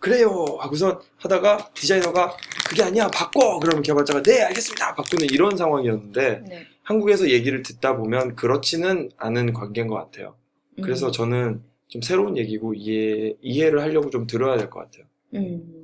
그래요 0.00 0.30
하고선 0.60 0.98
하다가 1.18 1.70
디자이너가 1.74 2.36
그게 2.68 2.82
아니야 2.82 3.08
바꿔 3.08 3.58
그러면 3.58 3.82
개발자가 3.82 4.22
네 4.22 4.42
알겠습니다 4.42 4.94
바꾸는 4.94 5.26
이런 5.30 5.56
상황이었는데 5.56 6.42
네. 6.46 6.66
한국에서 6.82 7.30
얘기를 7.30 7.62
듣다 7.62 7.96
보면 7.96 8.36
그렇지는 8.36 9.10
않은 9.16 9.52
관계인 9.54 9.88
것 9.88 9.96
같아요. 9.96 10.36
그래서 10.82 11.06
음, 11.08 11.12
저는 11.12 11.62
좀 11.88 12.02
새로운 12.02 12.36
얘기고 12.36 12.74
이해 12.74 13.34
이해를 13.40 13.80
하려고 13.80 14.10
좀 14.10 14.26
들어야 14.26 14.56
될 14.58 14.68
것 14.70 14.80
같아요. 14.80 15.06
음, 15.34 15.75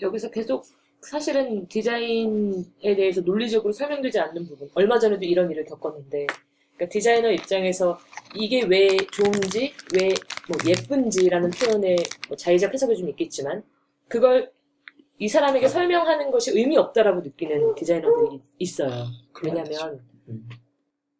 여기서 0.00 0.30
계속 0.30 0.64
사실은 1.00 1.66
디자인에 1.68 2.96
대해서 2.96 3.20
논리적으로 3.20 3.72
설명되지 3.72 4.18
않는 4.18 4.46
부분. 4.46 4.68
얼마 4.74 4.98
전에도 4.98 5.24
이런 5.24 5.50
일을 5.50 5.64
겪었는데, 5.64 6.26
그러니까 6.74 6.88
디자이너 6.92 7.30
입장에서 7.30 7.98
이게 8.34 8.64
왜 8.64 8.88
좋은지, 9.12 9.72
왜 9.94 10.08
뭐 10.48 10.56
예쁜지라는 10.64 11.50
표현에 11.50 11.96
뭐 12.28 12.36
자의적 12.36 12.72
해석이 12.72 12.96
좀 12.96 13.08
있겠지만, 13.10 13.62
그걸 14.08 14.52
이 15.18 15.28
사람에게 15.28 15.66
설명하는 15.68 16.30
것이 16.30 16.52
의미 16.52 16.76
없다라고 16.76 17.20
느끼는 17.22 17.74
디자이너들이 17.74 18.40
있어요. 18.58 19.06
왜냐면, 19.42 20.00
음. 20.28 20.48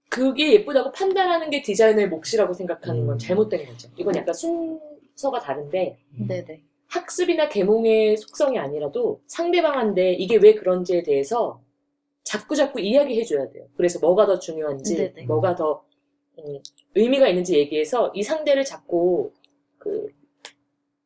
그게 0.08 0.52
예쁘다고 0.52 0.92
판단하는 0.92 1.50
게 1.50 1.62
디자이너의 1.62 2.08
몫이라고 2.08 2.52
생각하는 2.52 3.06
건 3.06 3.16
음. 3.16 3.18
잘못된 3.18 3.66
거죠. 3.66 3.88
이건 3.96 4.14
약간 4.16 4.32
순서가 4.34 5.40
다른데, 5.40 5.98
네네. 6.28 6.62
학습이나 6.88 7.48
계몽의 7.48 8.16
속성이 8.16 8.58
아니라도 8.58 9.20
상대방한테 9.26 10.14
이게 10.14 10.36
왜 10.36 10.54
그런지에 10.54 11.02
대해서 11.02 11.60
자꾸 12.22 12.56
자꾸 12.56 12.80
이야기해줘야 12.80 13.48
돼요. 13.50 13.66
그래서 13.76 13.98
뭐가 14.00 14.26
더 14.26 14.38
중요한지, 14.38 14.96
네네. 14.96 15.26
뭐가 15.26 15.54
더 15.54 15.84
음, 16.38 16.58
의미가 16.94 17.28
있는지 17.28 17.56
얘기해서 17.56 18.12
이 18.14 18.22
상대를 18.22 18.64
자꾸 18.64 19.32
그, 19.78 20.08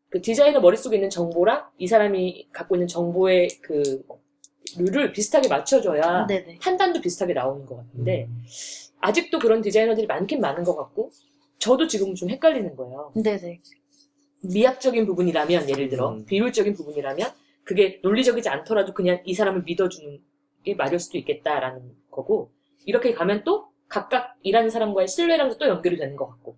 그 0.08 0.20
디자이너 0.20 0.60
머릿속에 0.60 0.96
있는 0.96 1.10
정보랑 1.10 1.68
이 1.78 1.86
사람이 1.86 2.48
갖고 2.52 2.74
있는 2.74 2.86
정보의 2.86 3.48
그 3.60 4.02
룰을 4.78 5.12
비슷하게 5.12 5.48
맞춰줘야 5.48 6.26
네네. 6.26 6.58
판단도 6.62 7.00
비슷하게 7.00 7.34
나오는 7.34 7.66
것 7.66 7.76
같은데 7.76 8.28
아직도 9.00 9.38
그런 9.38 9.62
디자이너들이 9.62 10.06
많긴 10.06 10.40
많은 10.40 10.64
것 10.64 10.76
같고 10.76 11.10
저도 11.58 11.86
지금 11.86 12.14
좀 12.14 12.30
헷갈리는 12.30 12.76
거예요. 12.76 13.12
네네. 13.14 13.60
미학적인 14.42 15.06
부분이라면 15.06 15.68
예를 15.68 15.88
들어 15.88 16.12
음. 16.12 16.24
비율적인 16.24 16.74
부분이라면 16.74 17.28
그게 17.64 18.00
논리적이지 18.02 18.48
않더라도 18.48 18.94
그냥 18.94 19.20
이 19.24 19.34
사람을 19.34 19.62
믿어주는 19.64 20.18
게 20.64 20.74
말일 20.74 20.98
수도 20.98 21.18
있겠다라는 21.18 21.82
거고 22.10 22.50
이렇게 22.84 23.12
가면 23.12 23.44
또 23.44 23.68
각각 23.88 24.36
일하는 24.42 24.70
사람과의 24.70 25.08
신뢰랑도 25.08 25.58
또 25.58 25.66
연결이 25.68 25.96
되는 25.96 26.16
것 26.16 26.28
같고 26.28 26.56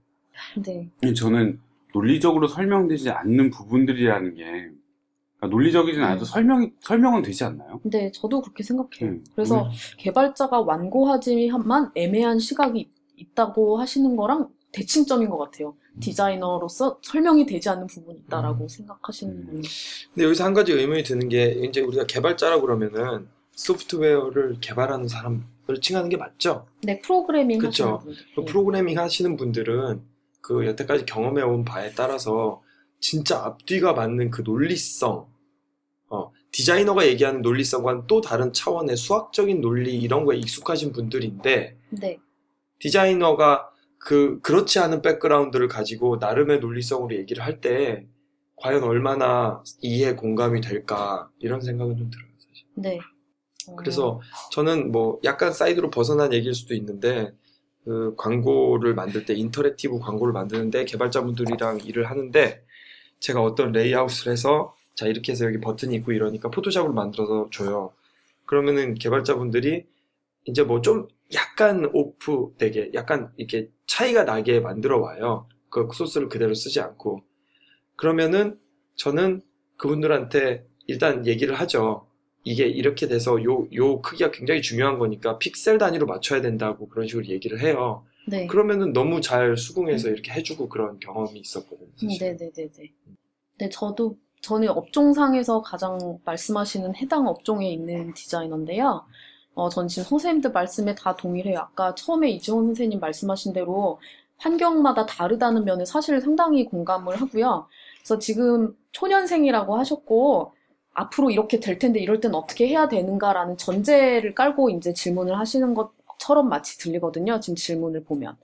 네. 0.64 0.88
저는 1.14 1.60
논리적으로 1.94 2.46
설명되지 2.48 3.10
않는 3.10 3.50
부분들이라는 3.50 4.34
게 4.34 4.44
그러니까 4.44 5.46
논리적이진 5.48 6.02
않아도 6.02 6.22
음. 6.22 6.24
설명이 6.24 6.72
설명은 6.80 7.22
되지 7.22 7.44
않나요? 7.44 7.80
네, 7.84 8.10
저도 8.12 8.40
그렇게 8.40 8.62
생각해요. 8.62 9.10
음. 9.10 9.24
그래서 9.34 9.70
개발자가 9.98 10.60
완고하지만 10.60 11.90
애매한 11.94 12.38
시각이 12.38 12.90
있다고 13.16 13.78
하시는 13.78 14.14
거랑 14.16 14.48
대칭점인 14.72 15.28
것 15.28 15.38
같아요. 15.38 15.74
디자이너로서 16.00 16.98
설명이 17.02 17.46
되지 17.46 17.68
않는 17.68 17.86
부분이 17.86 18.20
있다라고 18.20 18.66
생각하시는 18.66 19.34
음. 19.34 19.46
분이. 19.46 19.68
근데 20.14 20.24
여기서 20.24 20.44
한 20.44 20.54
가지 20.54 20.72
의문이 20.72 21.02
드는 21.04 21.28
게 21.28 21.50
이제 21.62 21.80
우리가 21.80 22.06
개발자라고 22.06 22.62
그러면은 22.62 23.28
소프트웨어를 23.52 24.56
개발하는 24.60 25.08
사람을 25.08 25.42
칭하는 25.80 26.08
게 26.08 26.16
맞죠? 26.16 26.66
네, 26.82 26.98
프로그래밍 27.00 27.58
그쵸. 27.58 27.68
하시는 27.68 27.98
분들. 27.98 28.24
그 28.34 28.44
프로그래밍 28.46 28.98
하시는 28.98 29.36
분들은 29.36 30.02
그 30.40 30.66
여태까지 30.66 31.04
경험해 31.04 31.42
온 31.42 31.64
바에 31.64 31.92
따라서 31.92 32.62
진짜 32.98 33.44
앞뒤가 33.44 33.92
맞는 33.92 34.30
그 34.30 34.42
논리성, 34.42 35.26
어, 36.08 36.32
디자이너가 36.50 37.06
얘기하는 37.06 37.42
논리성과는 37.42 38.04
또 38.06 38.20
다른 38.20 38.52
차원의 38.52 38.96
수학적인 38.96 39.60
논리 39.60 39.96
이런 39.96 40.24
거에 40.24 40.36
익숙하신 40.38 40.92
분들인데 40.92 41.76
네. 41.90 42.18
디자이너가 42.78 43.71
그 44.04 44.40
그렇지 44.40 44.78
않은 44.80 45.02
background를 45.02 45.68
가지고 45.68 46.16
나름의 46.16 46.58
논리성으로 46.60 47.14
얘기를 47.16 47.44
할 47.44 47.60
때 47.60 48.06
과연 48.56 48.84
얼마나 48.84 49.62
이해 49.80 50.14
공감이 50.14 50.60
될까 50.60 51.28
이런 51.40 51.60
생각은 51.60 51.96
좀 51.96 52.10
들어요 52.10 52.28
사실. 52.38 52.66
네. 52.76 52.98
어, 53.68 53.76
그래서 53.76 54.20
저는 54.52 54.92
뭐 54.92 55.20
약간 55.24 55.52
사이드로 55.52 55.90
벗어난 55.90 56.32
얘기일 56.32 56.54
수도 56.54 56.74
있는데 56.74 57.32
그 57.84 58.14
광고를 58.16 58.94
만들 58.94 59.24
때 59.24 59.34
interactive 59.34 59.98
광고를 60.00 60.32
만드는데 60.32 60.84
개발자분들이랑 60.84 61.80
일을 61.84 62.08
하는데 62.10 62.64
제가 63.20 63.42
어떤 63.42 63.72
레이아웃을 63.72 64.32
해서 64.32 64.74
자 64.94 65.06
이렇게 65.06 65.32
해서 65.32 65.44
여기 65.46 65.58
버튼이 65.60 65.94
있고 65.96 66.12
이러니까 66.12 66.50
포토샵을 66.50 66.90
만들어서 66.92 67.48
줘요. 67.52 67.92
그러면은 68.46 68.94
개발자분들이 68.94 69.86
이제 70.44 70.62
뭐 70.64 70.80
좀 70.82 71.08
약간 71.34 71.90
오프 71.92 72.54
되게 72.58 72.90
약간 72.94 73.32
이렇게 73.36 73.70
차이가 73.86 74.24
나게 74.24 74.60
만들어 74.60 74.98
와요. 75.00 75.46
그 75.68 75.88
소스를 75.92 76.28
그대로 76.28 76.54
쓰지 76.54 76.80
않고 76.80 77.22
그러면은 77.96 78.58
저는 78.96 79.42
그분들한테 79.76 80.66
일단 80.86 81.26
얘기를 81.26 81.54
하죠. 81.54 82.06
이게 82.44 82.66
이렇게 82.66 83.06
돼서 83.06 83.42
요, 83.44 83.68
요 83.72 84.00
크기가 84.00 84.30
굉장히 84.30 84.62
중요한 84.62 84.98
거니까 84.98 85.38
픽셀 85.38 85.78
단위로 85.78 86.06
맞춰야 86.06 86.40
된다고 86.40 86.88
그런 86.88 87.06
식으로 87.06 87.26
얘기를 87.26 87.60
해요. 87.60 88.04
네. 88.26 88.46
그러면은 88.46 88.92
너무 88.92 89.20
잘 89.20 89.56
수긍해서 89.56 90.08
이렇게 90.08 90.32
해주고 90.32 90.68
그런 90.68 90.98
경험이 90.98 91.40
있었거든요. 91.40 91.88
사실. 91.96 92.18
네네네네. 92.20 92.92
네, 93.58 93.68
저도, 93.68 94.16
저는 94.40 94.68
업종상에서 94.68 95.62
가장 95.62 96.18
말씀하시는 96.24 96.96
해당 96.96 97.26
업종에 97.28 97.70
있는 97.70 98.12
디자이너인데요. 98.14 99.04
어, 99.54 99.68
전 99.68 99.88
지금 99.88 100.04
선생님들 100.04 100.52
말씀에 100.52 100.94
다 100.94 101.14
동일해요. 101.14 101.58
아까 101.58 101.94
처음에 101.94 102.30
이지원 102.30 102.66
선생님 102.66 103.00
말씀하신 103.00 103.52
대로 103.52 104.00
환경마다 104.38 105.06
다르다는 105.06 105.64
면에 105.64 105.84
사실 105.84 106.20
상당히 106.20 106.64
공감을 106.64 107.20
하고요. 107.20 107.66
그래서 107.98 108.18
지금 108.18 108.76
초년생이라고 108.92 109.76
하셨고, 109.76 110.52
앞으로 110.94 111.30
이렇게 111.30 111.60
될 111.60 111.78
텐데 111.78 112.00
이럴 112.00 112.20
땐 112.20 112.34
어떻게 112.34 112.68
해야 112.68 112.88
되는가라는 112.88 113.56
전제를 113.56 114.34
깔고 114.34 114.70
이제 114.70 114.92
질문을 114.92 115.38
하시는 115.38 115.74
것처럼 115.74 116.48
마치 116.48 116.78
들리거든요. 116.78 117.40
지금 117.40 117.56
질문을 117.56 118.04
보면. 118.04 118.36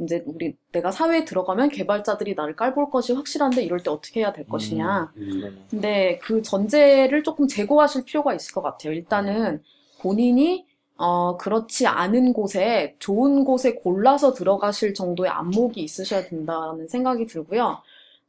이제 0.00 0.22
우리 0.26 0.56
내가 0.70 0.92
사회에 0.92 1.24
들어가면 1.24 1.70
개발자들이 1.70 2.34
나를 2.36 2.54
깔볼 2.54 2.88
것이 2.88 3.12
확실한데 3.12 3.64
이럴 3.64 3.82
때 3.82 3.90
어떻게 3.90 4.20
해야 4.20 4.32
될 4.32 4.46
것이냐. 4.46 5.12
음. 5.16 5.66
근데 5.68 6.20
그 6.22 6.40
전제를 6.40 7.24
조금 7.24 7.48
제고하실 7.48 8.04
필요가 8.04 8.32
있을 8.32 8.54
것 8.54 8.62
같아요. 8.62 8.92
일단은 8.92 9.60
본인이 10.00 10.66
어, 10.96 11.36
그렇지 11.36 11.86
않은 11.86 12.32
곳에 12.32 12.96
좋은 12.98 13.44
곳에 13.44 13.74
골라서 13.74 14.32
들어가실 14.32 14.94
정도의 14.94 15.30
안목이 15.30 15.80
있으셔야 15.80 16.24
된다는 16.24 16.88
생각이 16.88 17.26
들고요. 17.26 17.78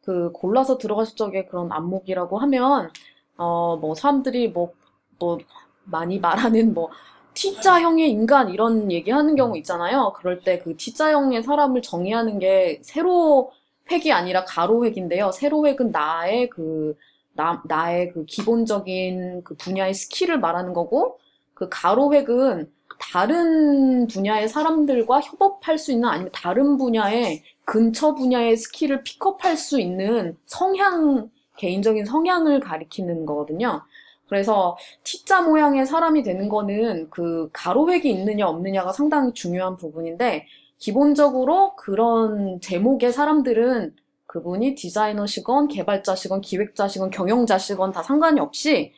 그 0.03 0.31
골라서 0.33 0.77
들어가실 0.77 1.15
적에 1.15 1.45
그런 1.45 1.71
안목이라고 1.71 2.37
하면 2.39 2.91
어, 3.37 3.77
뭐 3.77 3.95
사람들이 3.95 4.49
뭐, 4.49 4.73
뭐 5.19 5.39
많이 5.85 6.19
말하는 6.19 6.73
뭐 6.73 6.89
T자형의 7.33 8.09
인간 8.11 8.49
이런 8.49 8.91
얘기하는 8.91 9.35
경우 9.35 9.57
있잖아요. 9.57 10.13
그럴 10.17 10.41
때 10.41 10.59
그 10.61 10.75
T자형의 10.77 11.43
사람을 11.43 11.81
정의하는 11.81 12.39
게 12.39 12.79
세로 12.83 13.51
획이 13.91 14.11
아니라 14.11 14.45
가로 14.45 14.85
획인데요. 14.85 15.31
세로 15.31 15.65
획은 15.67 15.91
나의 15.91 16.49
그 16.49 16.95
나, 17.33 17.61
나의 17.65 18.11
그 18.13 18.25
기본적인 18.25 19.43
그 19.43 19.55
분야의 19.55 19.93
skill을 19.93 20.39
말하는 20.39 20.73
거고 20.73 21.19
그 21.59 21.67
가로 21.69 22.13
획은 22.13 22.71
다른 22.99 24.07
분야의 24.07 24.47
사람들과 24.47 25.19
협업할 25.19 25.77
수 25.77 25.91
있는 25.91 26.07
아니면 26.07 26.31
다른 26.33 26.77
분야의 26.77 27.43
근처 27.65 28.15
분야의 28.15 28.55
skill을 28.55 29.03
픽업할 29.03 29.57
수 29.57 29.77
있는 29.77 30.37
성향, 30.45 31.29
개인적인 31.57 32.05
성향을 32.05 32.61
가리키는 32.61 33.25
거거든요. 33.25 33.81
그래서 34.29 34.77
T자 35.03 35.41
모양의 35.41 35.85
사람이 35.85 36.23
되는 36.23 36.47
거는 36.47 37.09
그 37.09 37.49
가로획이 37.51 38.09
있느냐 38.09 38.47
없느냐가 38.47 38.93
상당히 38.93 39.33
중요한 39.33 39.75
부분인데 39.75 40.47
기본적으로 40.77 41.75
그런 41.75 42.61
제목의 42.61 43.11
사람들은 43.11 43.95
그분이 44.27 44.75
디자이너시건 44.75 45.67
개발자시건 45.67 46.39
기획자시건 46.39 47.09
경영자시건 47.09 47.91
다 47.91 48.01
상관이 48.01 48.39
없이 48.39 48.93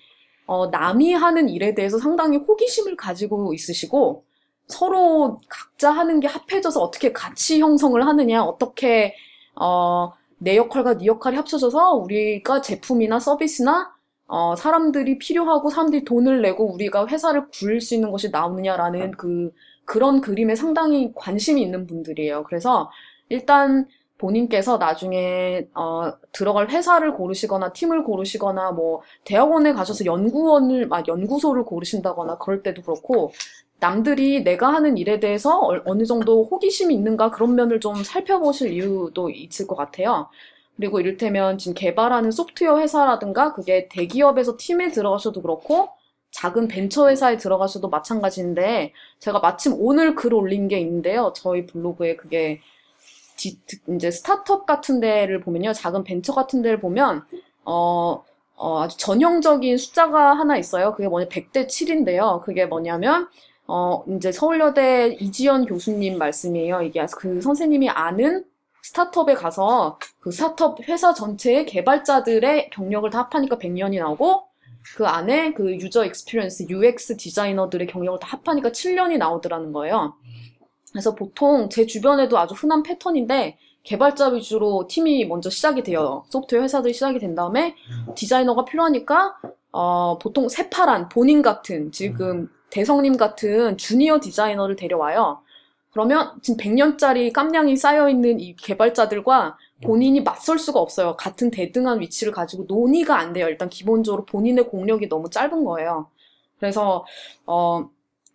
어, 0.52 0.68
남이 0.68 1.14
하는 1.14 1.48
일에 1.48 1.74
대해서 1.74 1.98
상당히 1.98 2.36
호기심을 2.36 2.98
가지고 2.98 3.54
있으시고 3.54 4.26
서로 4.68 5.40
각자 5.48 5.92
하는 5.92 6.20
게 6.20 6.28
합해져서 6.28 6.82
어떻게 6.82 7.14
가치 7.14 7.62
형성을 7.62 8.06
하느냐, 8.06 8.44
어떻게 8.44 9.16
어, 9.56 10.12
내 10.40 10.58
역할과 10.58 10.98
네 10.98 11.06
역할이 11.06 11.38
합쳐져서 11.38 11.94
우리가 11.94 12.60
제품이나 12.62 13.22
서비스나 13.22 13.94
어, 14.28 14.58
사람들이 14.58 15.20
필요하고 15.20 15.70
사람들이 15.70 16.04
돈을 16.04 16.42
내고 16.42 16.70
우리가 16.74 17.08
회사를 17.08 17.48
굴릴 17.54 17.80
수 17.80 17.96
있는 17.96 18.12
것이 18.12 18.30
나오느냐라는 18.30 19.12
그 19.12 19.54
그런 19.86 20.20
그림에 20.20 20.56
상당히 20.56 21.14
관심이 21.16 21.62
있는 21.62 21.88
분들이에요. 21.88 22.44
그래서 22.44 22.92
일단 23.30 23.88
본인께서 24.22 24.78
나중에 24.78 25.68
어, 25.74 26.14
들어갈 26.32 26.70
회사를 26.70 27.14
고르시거나 27.14 27.74
팀을 27.74 28.04
고르시거나 28.04 28.72
뭐 28.72 29.02
대학원에 29.26 29.74
가셔서 29.74 30.06
연구원을 30.06 30.88
아, 30.92 31.04
연구소를 31.08 31.64
고르신다거나 31.66 32.38
그럴 32.38 32.62
때도 32.62 32.84
그렇고 32.84 33.34
남들이 33.80 34.44
내가 34.44 34.72
하는 34.72 34.96
일에 34.98 35.20
대해서 35.20 35.60
어- 35.60 35.82
어느 35.86 36.06
정도 36.06 36.44
호기심이 36.46 36.94
있는가 36.94 37.32
그런 37.32 37.56
면을 37.56 37.80
좀 37.80 37.96
살펴보실 38.04 38.72
이유도 38.74 39.32
있을 39.32 39.66
것 39.68 39.76
같아요. 39.76 40.28
그리고 40.78 41.00
이를테면 41.00 41.58
지금 41.58 41.74
개발하는 41.74 42.32
소프트웨어 42.32 42.78
회사라든가 42.80 43.54
그게 43.54 43.88
대기업에서 43.90 44.56
팀에 44.58 44.92
들어가셔도 44.92 45.42
그렇고 45.42 45.90
작은 46.32 46.68
벤처 46.70 47.10
회사에 47.10 47.38
들어가셔도 47.38 47.90
마찬가지인데 47.90 48.94
제가 49.20 49.40
마침 49.40 49.74
오늘 49.78 50.16
글 50.16 50.34
올린 50.34 50.68
게 50.68 50.80
있는데요. 50.80 51.34
저희 51.36 51.66
블로그에 51.66 52.16
그게 52.16 52.62
디- 53.50 53.80
이제 53.96 54.12
스타트업 54.12 54.66
같은 54.66 55.00
데를 55.00 55.40
보면요. 55.40 55.74
작은 55.74 56.04
벤처 56.04 56.34
같은 56.34 56.62
데를 56.62 56.80
보면 56.80 57.24
어, 57.66 58.24
어, 58.56 58.82
아주 58.84 58.98
전형적인 58.98 59.78
숫자가 59.78 60.34
하나 60.38 60.58
있어요. 60.58 60.94
그게 60.94 61.08
뭐냐 61.08 61.28
100대 61.28 61.68
7인데요. 61.68 62.42
그게 62.44 62.66
뭐냐면 62.66 63.28
어, 63.68 64.04
이제 64.10 64.32
서울여대 64.32 65.18
이지연 65.20 65.66
교수님 65.66 66.18
말씀이에요. 66.18 66.82
이게 66.82 67.06
그 67.18 67.42
선생님이 67.42 67.90
아는 67.90 68.44
스타트업에 68.84 69.34
가서 69.36 69.98
그 70.20 70.32
스타트업 70.32 70.80
회사 70.88 71.14
전체의 71.14 71.66
개발자들의 71.68 72.72
경력을 72.72 73.10
다 73.12 73.20
합하니까 73.20 73.58
100년이 73.58 74.00
나오고 74.00 74.44
그 74.96 75.06
안에 75.06 75.54
그 75.54 75.72
user 75.76 76.06
experience 76.06 76.66
UX 76.70 77.16
디자이너들의 77.18 77.86
경력을 77.88 78.20
다 78.20 78.28
합하니까 78.32 78.70
7년이 78.72 79.18
나오더라는 79.18 79.72
거예요. 79.72 80.16
그래서 80.92 81.16
보통 81.16 81.70
제 81.70 81.86
주변에도 81.86 82.38
아주 82.38 82.54
흔한 82.54 82.84
패턴인데 82.84 83.58
개발자 83.84 84.30
위주로 84.30 84.88
팀이 84.88 85.26
먼저 85.26 85.50
시작이 85.50 85.84
돼요. 85.84 86.24
소프트웨어 86.30 86.64
회사들이 86.64 86.94
시작이 86.94 87.20
된 87.20 87.34
다음에 87.34 87.76
디자이너가 88.16 88.66
필요하니까 88.66 89.38
어, 89.72 90.18
보통 90.20 90.50
새파란 90.50 91.10
본인 91.10 91.42
같은 91.42 91.92
지금 91.92 92.50
대성님 92.70 93.18
같은 93.18 93.78
주니어 93.78 94.20
디자이너를 94.20 94.76
데려와요. 94.76 95.42
그러면 95.92 96.32
지금 96.42 96.58
100년짜리 96.58 97.34
깜냥이 97.34 97.76
쌓여있는 97.76 98.40
이 98.40 98.56
개발자들과 98.56 99.58
본인이 99.84 100.22
맞설 100.22 100.60
수가 100.60 100.80
없어요. 100.80 101.16
같은 101.18 101.52
대등한 101.52 102.00
위치를 102.00 102.32
가지고 102.32 102.66
논의가 102.68 103.18
안 103.18 103.34
돼요. 103.34 103.48
일단 103.48 103.68
기본적으로 103.70 104.26
본인의 104.26 104.68
공력이 104.68 105.10
너무 105.10 105.30
짧은 105.30 105.66
거예요. 105.66 106.08
그래서 106.60 107.06
어, 107.46 107.90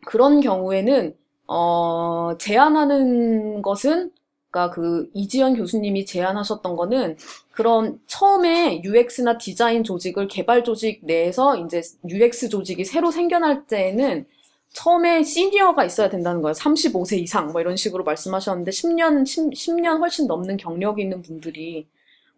그런 0.05 0.41
경우에는 0.41 1.15
어, 1.49 2.37
제안하는 2.39 3.63
것은 3.63 4.11
그러니까 4.51 4.75
그 4.75 5.09
이지연 5.15 5.57
교수님이 5.57 6.07
제안하셨던 6.07 6.77
거는 6.77 7.17
그런 7.53 8.01
처음에 8.07 8.81
UX나 8.85 9.39
디자인 9.39 9.85
조직을 9.85 10.29
개발 10.29 10.65
조직 10.65 11.01
내에서 11.05 11.57
이제 11.57 11.83
UX 12.09 12.49
조직이 12.49 12.85
새로 12.85 13.11
생겨날 13.11 13.67
때에는 13.67 14.27
처음에 14.73 15.23
시니어가 15.23 15.85
있어야 15.85 16.09
된다는 16.11 16.43
거예요. 16.43 16.53
35세 16.55 17.19
이상 17.19 17.53
뭐 17.53 17.61
이런 17.61 17.77
식으로 17.77 18.05
말씀하셨는데 18.05 18.71
10년 18.71 19.25
10, 19.55 19.75
년 19.81 19.99
훨씬 20.01 20.27
넘는 20.27 20.57
경력이 20.59 21.03
있는 21.03 21.23
분들이 21.23 21.87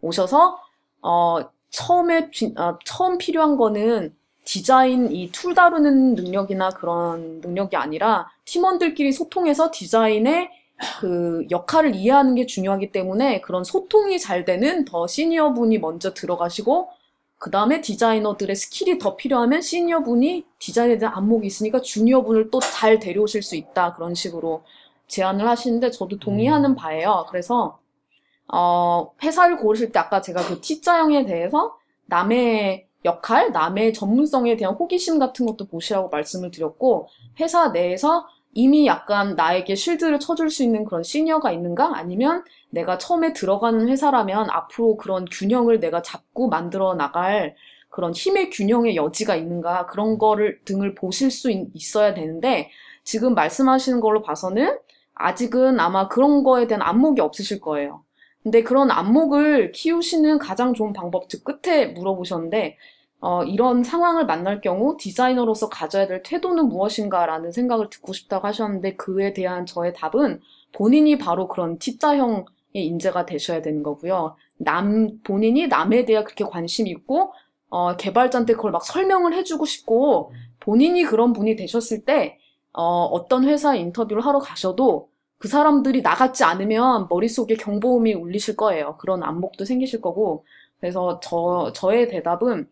오셔서 0.01 0.59
어 1.03 1.39
처음에 1.71 2.31
지- 2.31 2.55
아, 2.57 2.79
처음 2.85 3.19
필요한 3.19 3.57
거는 3.57 4.15
디자인 4.45 5.13
이 5.13 5.31
툴 5.33 5.55
다루는 5.55 6.15
능력이나 6.15 6.71
그런 6.71 7.41
능력이 7.41 7.77
아니라 7.77 8.31
팀원들끼리 8.49 9.13
소통해서 9.13 9.71
디자인의 9.71 10.51
그 11.01 11.45
역할을 11.51 11.95
이해하는 11.95 12.35
게 12.35 12.47
중요하기 12.47 12.93
때문에 12.93 13.41
그런 13.43 13.63
소통이 13.63 14.19
잘 14.19 14.45
되는 14.45 14.85
더 14.87 15.07
시니어 15.07 15.53
분이 15.53 15.79
먼저 15.79 16.15
들어가시고 16.15 16.89
그 17.37 17.51
다음에 17.51 17.81
디자이너들의 17.83 18.57
스킬이 18.57 18.99
더 18.99 19.17
필요하면 19.17 19.61
시니어 19.61 20.03
분이 20.03 20.47
디자인에 20.59 20.99
대한 20.99 21.15
안목이 21.15 21.47
있으니까 21.47 21.83
주니어 21.83 22.23
분을 22.23 22.51
또 22.51 22.61
잘 22.61 22.99
데려오실 22.99 23.43
수 23.43 23.55
있다 23.55 23.95
그런 23.95 24.15
식으로 24.15 24.63
제안을 25.09 25.47
하시는데 25.47 25.91
저도 25.91 26.19
동의하는 26.19 26.75
바예요. 26.75 27.27
그래서 27.29 27.79
어, 28.51 29.13
회사를 29.23 29.59
고르실 29.59 29.93
때 29.93 29.99
아까 29.99 30.23
제가 30.23 30.43
그 30.47 30.61
T자형에 30.61 31.27
대해서 31.27 31.77
남의 32.07 32.87
역할, 33.05 33.53
남의 33.53 33.93
전문성에 33.95 34.57
대한 34.57 34.75
호기심 34.75 35.19
같은 35.19 35.47
것도 35.47 35.67
보시라고 35.67 36.09
말씀을 36.09 36.51
드렸고 36.51 37.09
회사 37.41 37.69
내에서 37.69 38.27
이미 38.53 38.87
약간 38.87 39.35
나에게 39.37 39.75
실드를 39.75 40.19
쳐줄 40.19 40.51
수 40.51 40.63
있는 40.63 40.85
그런 40.85 41.03
시니어가 41.03 41.53
있는가? 41.53 41.97
아니면 41.97 42.45
내가 42.71 42.99
처음에 42.99 43.33
들어가는 43.33 43.89
회사라면 43.89 44.51
앞으로 44.51 44.97
그런 44.97 45.25
균형을 45.31 45.81
내가 45.81 46.03
잡고 46.03 46.49
만들어 46.49 46.95
나갈 46.95 47.57
그런 47.89 48.13
힘의 48.13 48.51
균형의 48.51 48.97
여지가 48.97 49.37
있는가? 49.37 49.87
그런 49.87 50.19
거를 50.19 50.61
등을 50.65 50.95
보실 50.95 51.31
수 51.31 51.51
있, 51.51 51.69
있어야 51.75 52.15
되는데 52.15 52.71
지금 53.05 53.35
말씀하시는 53.35 54.01
걸로 54.01 54.23
봐서는 54.23 54.79
아직은 55.15 55.81
아마 55.81 56.09
그런 56.09 56.43
거에 56.43 56.67
대한 56.67 56.83
안목이 56.83 57.21
없으실 57.21 57.61
거예요. 57.61 58.05
근데 58.43 58.63
그런 58.63 58.91
안목을 58.91 59.73
키우시는 59.73 60.39
가장 60.39 60.75
좋은 60.75 60.93
방법, 60.93 61.29
즉 61.29 61.45
끝에 61.45 61.87
물어보셨는데 61.87 62.77
어, 63.21 63.43
이런 63.43 63.83
상황을 63.83 64.27
만날 64.27 64.61
경우 64.61 64.97
디자이너로서 64.99 65.69
가져야 65.69 66.07
될 66.07 66.23
태도는 66.23 66.69
무엇인가라는 66.69 67.51
생각을 67.51 67.91
듣고 67.91 68.13
싶다고 68.13 68.47
하셨는데 68.47 68.95
그에 68.97 69.33
대한 69.33 69.67
저의 69.67 69.93
답은 69.95 70.41
본인이 70.73 71.19
바로 71.19 71.49
그런 71.49 71.79
T자형의 71.79 72.45
인재가 72.75 73.27
되셔야 73.27 73.61
되는 73.63 73.83
거고요. 73.83 74.37
남, 74.59 75.21
본인이 75.25 75.67
남에 75.67 76.05
대해 76.05 76.23
그렇게 76.23 76.45
관심이 76.45 76.91
있고, 76.91 77.33
어, 77.71 77.97
개발자한테 77.97 78.55
그걸 78.55 78.71
막 78.73 78.85
설명을 78.85 79.35
해주고 79.35 79.65
싶고, 79.65 80.33
본인이 80.61 81.05
그런 81.05 81.33
분이 81.33 81.57
되셨을 81.57 82.05
때, 82.05 82.39
어, 82.73 83.05
어떤 83.07 83.45
회사 83.45 83.75
인터뷰를 83.75 84.25
하러 84.25 84.39
가셔도 84.39 85.09
그 85.39 85.49
사람들이 85.49 86.03
나같지 86.03 86.45
않으면 86.45 87.07
머릿속에 87.09 87.55
경보음이 87.57 88.15
울리실 88.15 88.57
거예요. 88.57 88.97
그런 88.99 89.23
안목도 89.23 89.65
생기실 89.65 90.01
거고. 90.01 90.45
그래서 90.81 91.21
저, 91.23 91.73
저의 91.75 92.09
대답은, 92.09 92.69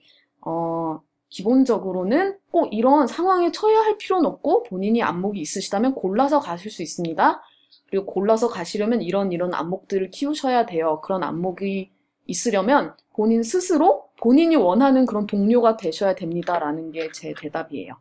어, 0.46 1.00
기본적으로는 1.28 2.38
꼭 2.52 2.72
이런 2.72 3.08
상황에 3.08 3.50
처해야 3.50 3.80
할 3.80 3.98
필요는 3.98 4.26
없고 4.26 4.62
본인이 4.62 5.02
안목이 5.02 5.40
있으시다면 5.40 5.94
골라서 5.94 6.38
가실 6.40 6.70
수 6.70 6.82
있습니다. 6.82 7.42
그리고 7.90 8.06
골라서 8.06 8.48
가시려면 8.48 9.02
이런 9.02 9.32
이런 9.32 9.52
안목들을 9.52 10.10
키우셔야 10.10 10.66
돼요. 10.66 11.00
그런 11.02 11.24
안목이 11.24 11.90
있으려면 12.26 12.94
본인 13.12 13.42
스스로 13.42 14.04
본인이 14.20 14.54
원하는 14.56 15.04
그런 15.04 15.26
동료가 15.26 15.76
되셔야 15.76 16.14
됩니다라는 16.14 16.92
게 16.92 17.10
제 17.12 17.34
대답이에요. 17.38 17.96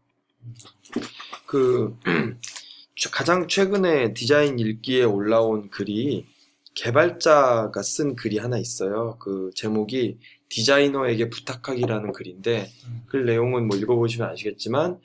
그 1.47 1.97
가장 3.11 3.47
최근에 3.47 4.13
디자인 4.13 4.59
일기에 4.59 5.03
올라온 5.03 5.69
글이 5.69 6.25
개발자가 6.75 7.81
쓴 7.81 8.15
글이 8.15 8.37
하나 8.37 8.57
있어요. 8.57 9.17
그 9.19 9.49
제목이 9.55 10.19
디자이너에게 10.55 11.29
부탁하기라는 11.29 12.13
글인데 12.13 12.69
그 13.07 13.17
내용은 13.17 13.67
뭐 13.67 13.75
읽어보시면 13.75 14.29
아시겠지만 14.29 14.99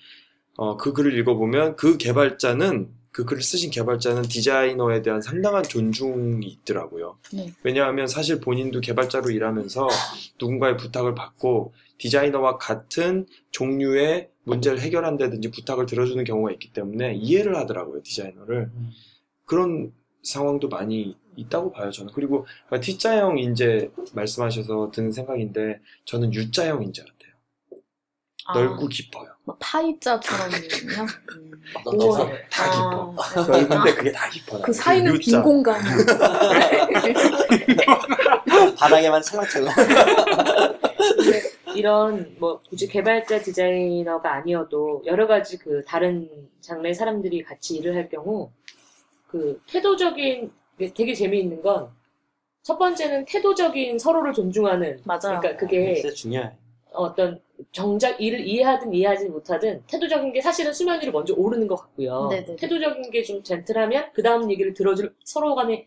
어, 0.57 0.77
그 0.77 0.93
글을 0.93 1.19
읽어보면 1.19 1.75
그 1.75 1.99
개발자는 1.99 2.89
그 3.11 3.25
글을 3.25 3.43
쓰신 3.43 3.73
개발자는 3.73 4.23
디자이너에 4.23 5.03
대한 5.03 5.21
상당한 5.21 5.65
존중이 5.65 6.47
있더라고요. 6.47 7.19
네. 7.33 7.53
왜냐하면 7.65 8.07
사실 8.07 8.41
본인도 8.41 8.81
개발자로 8.81 9.31
일하면서 9.31 9.89
누군가의 10.41 10.77
부탁을 10.77 11.17
받고 11.17 11.73
디자이너와 11.99 12.59
같은 12.59 13.27
종류의 13.51 14.29
문제를 14.45 14.79
해결한다든지 14.79 15.51
부탁을 15.51 15.87
들어주는 15.87 16.23
경우가 16.23 16.53
있기 16.53 16.73
때문에 16.73 17.15
이해를 17.15 17.57
하더라고요, 17.57 18.03
디자이너를. 18.03 18.71
음. 18.73 18.91
그런 19.45 19.93
상황도 20.23 20.69
많이 20.69 21.17
있다고 21.37 21.73
봐요, 21.73 21.91
저는. 21.91 22.13
그리고 22.13 22.47
T자형 22.81 23.39
인재 23.39 23.91
말씀하셔서 24.15 24.91
드는 24.93 25.13
생각인데 25.13 25.81
저는 26.05 26.35
U자형 26.35 26.83
인재 26.83 27.03
같아요. 27.03 27.21
아, 28.47 28.59
넓고 28.59 28.89
깊어요. 28.89 29.31
뭐 29.45 29.57
파이자처럼요. 29.61 30.57
음. 31.37 31.51
오, 31.87 32.17
다 32.51 32.71
깊어. 32.71 33.15
아, 33.17 33.41
넓은데 33.47 33.95
그게 33.95 34.11
다 34.13 34.29
깊어. 34.29 34.61
그 34.61 34.73
사이는 34.73 35.15
U자. 35.15 35.39
빈 35.39 35.43
공간. 35.43 35.81
바닥에만 38.77 39.23
찰랑찰랑. 39.23 39.75
이런 41.75 42.35
뭐 42.39 42.61
굳이 42.69 42.89
개발자 42.89 43.41
디자이너가 43.41 44.35
아니어도 44.35 45.03
여러 45.07 45.27
가지 45.27 45.59
그 45.59 45.83
다른 45.87 46.29
장르의 46.61 46.95
사람들이 46.95 47.43
같이 47.43 47.77
일을 47.77 47.95
할 47.95 48.09
경우 48.09 48.51
그 49.29 49.61
태도적인 49.69 50.47
게 50.47 50.51
되게 50.89 51.15
재미있는 51.15 51.61
건 51.63 52.01
첫 52.63 52.77
번째는 52.79 53.25
태도적인 53.25 53.99
서로를 53.99 54.35
존중하는 54.35 55.01
맞아요. 55.05 55.41
그러니까 55.41 55.57
그게 55.57 55.95
진짜 55.95 56.15
중요해. 56.15 56.51
어떤 56.93 57.41
정작 57.73 58.21
일을 58.21 58.47
이해하든 58.47 58.93
이해하지 58.93 59.31
못하든 59.31 59.83
태도적인 59.87 60.31
게 60.33 60.43
사실은 60.43 60.71
수면 60.73 61.01
위로 61.01 61.11
먼저 61.13 61.33
오르는 61.35 61.67
것 61.67 61.77
같고요. 61.77 62.29
네네네. 62.29 62.57
태도적인 62.57 63.11
게 63.11 63.23
좀 63.23 63.43
젠틀하면 63.43 64.11
그 64.13 64.23
다음 64.23 64.51
얘기를 64.51 64.75
들어줄 64.75 65.15
서로 65.25 65.55
간에 65.55 65.87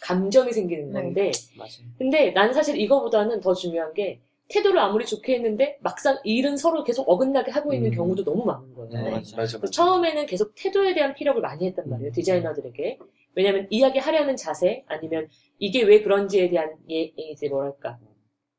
감정이 0.00 0.50
생기는 0.52 0.92
네. 0.92 1.02
건데 1.02 1.30
맞아. 1.58 1.82
근데 1.98 2.30
나는 2.30 2.54
사실 2.54 2.80
이거보다는 2.80 3.40
더 3.40 3.52
중요한 3.52 3.92
게 3.92 4.20
태도를 4.48 4.78
아무리 4.80 5.04
좋게 5.04 5.34
했는데 5.34 5.76
막상 5.82 6.18
일은 6.24 6.56
서로 6.56 6.84
계속 6.84 7.04
어긋나게 7.08 7.50
하고 7.50 7.74
있는 7.74 7.90
음. 7.90 7.96
경우도 7.96 8.24
너무 8.24 8.44
많은 8.46 8.74
거예요. 8.74 8.88
네. 8.90 9.10
맞아, 9.10 9.36
맞아. 9.36 9.58
그래서 9.58 9.70
처음에는 9.70 10.24
계속 10.26 10.54
태도에 10.54 10.94
대한 10.94 11.12
피력을 11.14 11.38
많이 11.42 11.66
했단 11.66 11.88
말이에요. 11.90 12.12
디자이너들에게. 12.12 12.98
왜냐면 13.34 13.66
이야기하려는 13.70 14.36
자세 14.36 14.84
아니면 14.86 15.28
이게 15.58 15.82
왜 15.82 16.02
그런지에 16.02 16.48
대한 16.50 16.74
예, 16.90 17.12
이제 17.16 17.48
뭐랄까 17.48 17.98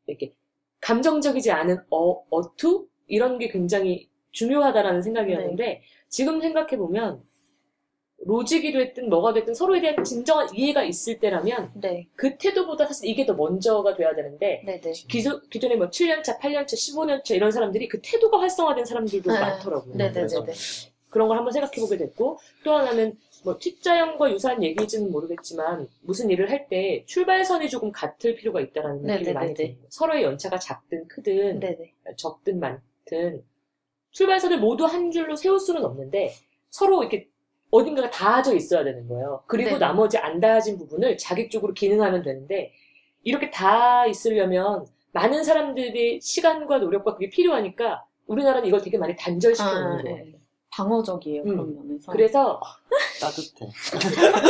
이렇게 0.08 0.34
감정적이지 0.82 1.52
않은 1.52 1.80
어, 1.90 2.24
어투 2.30 2.88
이런 3.08 3.38
게 3.38 3.48
굉장히 3.50 4.10
중요하다라는 4.32 5.02
생각이었는데 5.02 5.82
지금 6.10 6.42
생각해 6.42 6.78
보면 6.78 7.24
로직이 8.20 8.72
됐든 8.72 9.10
뭐가 9.10 9.34
됐든 9.34 9.54
서로에 9.54 9.82
대한 9.82 10.04
진정한 10.04 10.48
이해가 10.54 10.84
있을 10.84 11.20
때라면 11.20 11.72
네, 11.76 12.08
그 12.16 12.38
태도보다 12.38 12.86
사실 12.86 13.10
이게 13.10 13.26
더 13.26 13.34
먼저가 13.34 13.96
돼야 13.96 14.16
되는데 14.16 14.62
네, 14.66 14.80
네. 14.80 14.92
기존, 14.92 15.42
기존에 15.50 15.76
뭐 15.76 15.90
7년차, 15.90 16.40
8년차, 16.40 16.74
15년차 16.74 17.36
이런 17.36 17.52
사람들이 17.52 17.88
그 17.88 18.00
태도가 18.02 18.40
활성화된 18.40 18.86
사람들도 18.86 19.32
네. 19.32 19.40
많더라고요. 19.40 19.96
네, 19.96 20.08
네, 20.08 20.14
그래서 20.14 20.44
네, 20.44 20.54
네. 20.54 20.92
그런 21.10 21.28
걸 21.28 21.38
한번 21.38 21.54
생각해 21.54 21.76
보게 21.80 21.98
됐고 21.98 22.40
또 22.64 22.74
하나는 22.74 23.18
뭐 23.46 23.58
T자형과 23.60 24.32
유사한 24.32 24.64
얘기일지는 24.64 25.12
모르겠지만 25.12 25.88
무슨 26.02 26.32
일을 26.32 26.50
할 26.50 26.68
때 26.68 27.04
출발선이 27.06 27.70
조금 27.70 27.92
같을 27.92 28.34
필요가 28.36 28.60
있다라는 28.60 29.04
네, 29.04 29.14
느낌이 29.14 29.28
네, 29.28 29.34
많이 29.34 29.54
네, 29.54 29.54
듭니다. 29.54 29.88
서로의 29.90 30.24
연차가 30.24 30.58
작든 30.58 31.08
크든 31.08 31.60
네, 31.60 31.76
네. 31.78 31.94
적든 32.18 32.60
많든 32.60 33.44
출발선을 34.10 34.60
모두 34.60 34.86
한 34.86 35.12
줄로 35.12 35.36
세울 35.36 35.60
수는 35.60 35.86
없는데 35.86 36.34
서로 36.72 37.04
이렇게 37.04 37.30
어딘가가 37.70 38.10
닿아져 38.10 38.56
있어야 38.56 38.84
되는 38.84 39.08
거예요. 39.08 39.44
그리고 39.46 39.72
네. 39.72 39.78
나머지 39.78 40.18
안 40.18 40.40
닿아진 40.40 40.78
부분을 40.80 41.18
자기 41.18 41.48
쪽으로 41.50 41.74
기능하면 41.74 42.24
되는데 42.24 42.72
이렇게 43.24 43.52
다 43.52 44.08
있으려면 44.08 44.88
많은 45.12 45.44
사람들의 45.44 46.20
시간과 46.22 46.80
노력과 46.80 47.14
그게 47.14 47.30
필요하니까 47.30 48.06
우리나라는 48.26 48.68
이걸 48.68 48.82
되게 48.82 48.98
많이 48.98 49.16
단절시켜 49.16 49.72
놓는 49.72 50.00
아, 50.00 50.02
거예요. 50.02 50.16
네. 50.26 50.34
방어적이에요, 50.76 51.44
음. 51.44 51.48
그런 51.48 51.76
면에서. 51.76 52.12
그래서 52.12 52.60
따뜻해. 53.22 53.70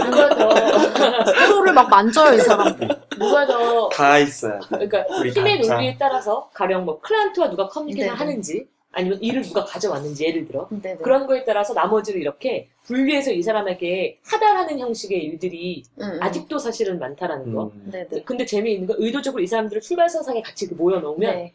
누가 0.05 0.29
더 0.29 1.35
서로를 1.47 1.73
막 1.73 1.87
만져요, 1.89 2.33
이 2.35 2.39
사람들. 2.39 2.87
누가 3.19 3.45
더 3.45 3.89
다 3.89 4.17
있어야 4.17 4.59
돼. 4.59 4.65
그러니까 4.69 5.05
우리 5.19 5.31
팀의 5.31 5.57
각자. 5.57 5.73
논리에 5.75 5.95
따라서 5.99 6.49
가령 6.53 6.85
뭐 6.85 6.99
클라이언트와 6.99 7.49
누가 7.51 7.67
커뮤니케이션 7.67 8.15
네네. 8.15 8.17
하는지 8.17 8.67
아니면 8.91 9.21
일을 9.21 9.41
누가 9.43 9.63
가져왔는지 9.65 10.25
예를 10.25 10.45
들어 10.45 10.67
네, 10.71 10.79
네. 10.81 10.95
그런 10.97 11.27
거에 11.27 11.43
따라서 11.43 11.73
나머지를 11.73 12.19
이렇게 12.21 12.69
분리해서 12.83 13.31
이 13.31 13.41
사람에게 13.43 14.17
하달하는 14.25 14.79
형식의 14.79 15.21
일들이 15.23 15.83
음, 16.01 16.03
음. 16.03 16.17
아직도 16.23 16.57
사실은 16.57 16.97
많다라는 16.99 17.53
거. 17.53 17.65
음. 17.75 17.89
네, 17.91 18.07
네. 18.09 18.23
근데 18.23 18.45
재미있는 18.45 18.87
건 18.87 18.95
의도적으로 18.99 19.43
이 19.43 19.47
사람들을 19.47 19.81
출발선상에 19.81 20.41
같이 20.41 20.65
이렇게 20.65 20.75
모여놓으면 20.81 21.35
네. 21.35 21.53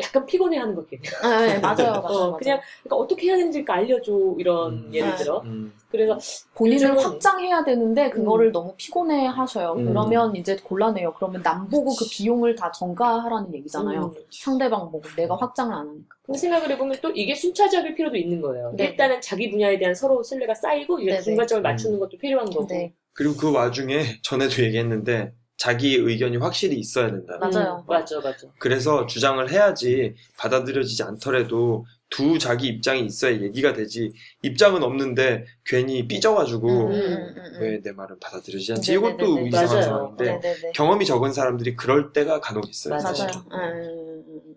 약간 0.00 0.26
피곤해하는 0.26 0.74
것 0.74 0.88
같아요. 0.90 1.10
아, 1.22 1.46
네, 1.46 1.58
맞아요, 1.60 1.76
맞아요. 1.92 1.98
어, 2.00 2.18
맞아요. 2.30 2.36
그냥 2.38 2.60
그러니까 2.82 2.96
어떻게 2.96 3.28
해야 3.28 3.36
되는지 3.36 3.64
알려줘 3.66 4.34
이런 4.38 4.72
음. 4.72 4.90
예를 4.92 5.10
네. 5.10 5.16
들어. 5.16 5.40
음. 5.44 5.72
그래서 5.88 6.18
본인을 6.54 6.88
요즘은- 6.90 7.00
확장해야 7.00 7.62
되는데 7.64 8.10
그거를 8.10 8.50
너무 8.50 8.74
피곤해 8.76 9.26
하셔요. 9.26 9.74
음. 9.78 9.84
그러면 9.86 10.34
이제 10.34 10.56
곤란해요. 10.56 11.12
그러면 11.14 11.42
남 11.42 11.68
보고 11.68 11.94
그 11.94 12.04
비용을 12.10 12.56
다 12.56 12.72
전가하라는 12.72 13.54
얘기잖아요. 13.54 14.12
음. 14.16 14.22
상대방 14.30 14.90
보고 14.90 15.02
내가 15.16 15.36
확장을 15.36 15.72
안 15.72 15.88
하니까. 15.88 16.16
근데 16.26 16.38
생각을 16.38 16.70
해보면 16.72 16.96
또 17.00 17.10
이게 17.10 17.34
순차적일 17.34 17.94
필요도 17.94 18.16
있는 18.16 18.40
거예요. 18.40 18.72
네. 18.76 18.86
일단은 18.86 19.20
자기 19.20 19.50
분야에 19.50 19.78
대한 19.78 19.94
서로 19.94 20.22
신뢰가 20.22 20.54
쌓이고 20.54 20.98
이게 20.98 21.10
네네. 21.12 21.22
중간점을 21.22 21.62
맞추는 21.62 22.00
것도 22.00 22.18
필요한 22.18 22.50
거고. 22.50 22.66
네, 22.66 22.92
그리고 23.12 23.36
그 23.36 23.52
와중에 23.52 24.02
전에도 24.22 24.60
얘기했는데 24.64 25.32
자기 25.56 25.94
의견이 25.96 26.36
확실히 26.36 26.76
있어야 26.78 27.10
된다. 27.10 27.38
맞아요. 27.40 27.82
음, 27.82 27.86
맞아, 27.86 28.20
맞아. 28.20 28.46
그래서 28.58 29.06
주장을 29.06 29.48
해야지 29.50 30.14
받아들여지지 30.36 31.02
않더라도 31.04 31.86
두 32.10 32.38
자기 32.38 32.68
입장이 32.68 33.04
있어야 33.06 33.40
얘기가 33.40 33.72
되지 33.72 34.12
입장은 34.42 34.82
없는데 34.82 35.44
괜히 35.64 36.06
삐져가지고 36.06 36.68
음, 36.68 36.92
음, 36.92 37.02
음, 37.02 37.34
음. 37.36 37.58
왜내 37.60 37.92
말을 37.92 38.16
받아들여지지 38.20 38.72
않지 38.72 38.90
네, 38.92 38.98
이것도 38.98 39.16
네, 39.16 39.26
네, 39.26 39.40
네. 39.42 39.48
이상한 39.48 39.68
맞아요. 39.68 39.82
상황인데 39.82 40.24
네, 40.24 40.40
네, 40.40 40.54
네. 40.54 40.72
경험이 40.74 41.06
적은 41.06 41.32
사람들이 41.32 41.74
그럴 41.76 42.12
때가 42.12 42.40
간혹 42.40 42.68
있어요. 42.68 42.94
맞아요. 42.94 43.06
사실. 43.06 43.26
맞아요. 43.26 43.44
음, 43.52 43.58
음, 43.58 43.62
음, 43.62 44.24
음, 44.26 44.26
음, 44.28 44.40
음. 44.46 44.53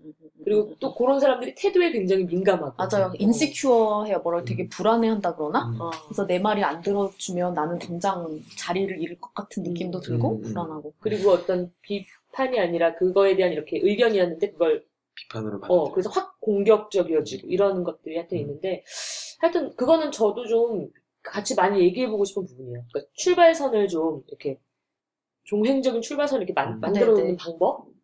그리고 0.48 0.74
또 0.80 0.96
그런 0.96 1.20
사람들이 1.20 1.56
태도에 1.56 1.92
굉장히 1.92 2.24
민감하고. 2.24 2.76
맞아요. 2.78 3.12
인시큐어해요. 3.20 4.20
뭐라 4.20 4.46
되게 4.46 4.70
불안해한다 4.70 5.36
그러나? 5.36 5.68
음. 5.68 5.82
어. 5.82 5.92
그래서 6.06 6.26
내 6.26 6.40
말이 6.40 6.64
안 6.64 6.82
들어주면 6.82 7.54
나는 7.54 7.78
당장 7.78 8.40
자리를 8.58 8.98
잃을 9.02 9.20
것 9.20 9.34
같은 9.34 9.64
느낌도 9.64 9.98
음, 9.98 10.02
들고 10.02 10.30
음, 10.30 10.36
음. 10.38 10.42
불안하고. 10.44 10.94
그리고 11.02 11.32
어떤 11.32 11.74
비판이 11.82 12.58
아니라 12.62 12.96
그거에 12.96 13.36
대한 13.36 13.52
이렇게 13.52 13.78
의견이었는데 13.84 14.52
그걸 14.52 14.86
비판으로 15.16 15.60
받아들여. 15.60 15.82
어 15.82 15.92
그래서 15.92 16.10
확 16.12 16.40
공격적이어지고 16.40 17.50
이러는 17.50 17.84
것들이 17.84 18.16
하여튼 18.16 18.38
있는데 18.38 18.86
하여튼 19.40 19.76
그거는 19.76 20.14
저도 20.14 20.48
좀 20.48 20.88
같이 21.24 21.56
많이 21.56 21.82
얘기해보고 21.82 22.24
싶은 22.24 22.46
부분이에요. 22.46 22.86
그러니까 22.94 23.12
출발선을 23.16 23.90
좀 23.90 24.24
이렇게 24.30 24.62
종횡적인 25.44 26.02
출발선을 26.02 26.44
이렇게 26.44 26.54
만, 26.54 26.76
음. 26.76 26.80
만들어 26.80 27.12
놓는. 27.12 27.36
방법 27.36 27.97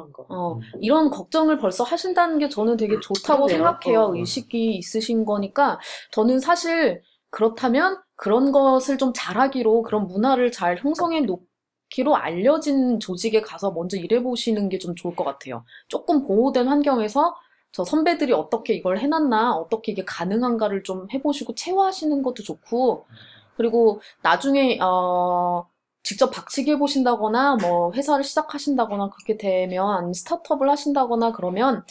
그런 0.00 0.12
거. 0.12 0.26
어, 0.28 0.54
음. 0.56 0.60
이런 0.80 1.10
걱정을 1.10 1.58
벌써 1.58 1.84
하신다는 1.84 2.38
게 2.38 2.48
저는 2.48 2.76
되게 2.76 2.98
좋다고 3.00 3.46
그러네요. 3.46 3.48
생각해요. 3.48 4.00
어. 4.02 4.16
의식이 4.16 4.74
있으신 4.76 5.24
거니까 5.24 5.78
저는 6.12 6.40
사실 6.40 7.02
그렇다면 7.30 7.98
그런 8.16 8.52
것을 8.52 8.98
좀 8.98 9.12
잘하기로 9.14 9.82
그런 9.82 10.06
문화를 10.06 10.52
잘 10.52 10.76
형성해 10.78 11.20
놓기로 11.22 12.16
알려진 12.16 13.00
조직에 13.00 13.40
가서 13.42 13.70
먼저 13.72 13.96
일해보시는 13.96 14.68
게 14.68 14.78
좀 14.78 14.94
좋을 14.94 15.14
것 15.16 15.24
같아요. 15.24 15.64
조금 15.88 16.22
보호된 16.26 16.66
환경에서 16.68 17.34
저 17.72 17.84
선배들이 17.84 18.32
어떻게 18.32 18.74
이걸 18.74 18.98
해놨나, 18.98 19.52
어떻게 19.54 19.92
이게 19.92 20.04
가능한가를 20.04 20.82
좀 20.82 21.06
해보시고 21.14 21.54
체화하시는 21.54 22.22
것도 22.22 22.42
좋고, 22.42 23.06
그리고 23.56 24.00
나중에, 24.22 24.78
어, 24.82 25.66
직접 26.02 26.30
박치기 26.30 26.72
해보신다거나, 26.72 27.56
뭐, 27.56 27.92
회사를 27.92 28.24
시작하신다거나, 28.24 29.10
그렇게 29.10 29.36
되면, 29.36 30.12
스타트업을 30.12 30.68
하신다거나, 30.70 31.32
그러면, 31.32 31.84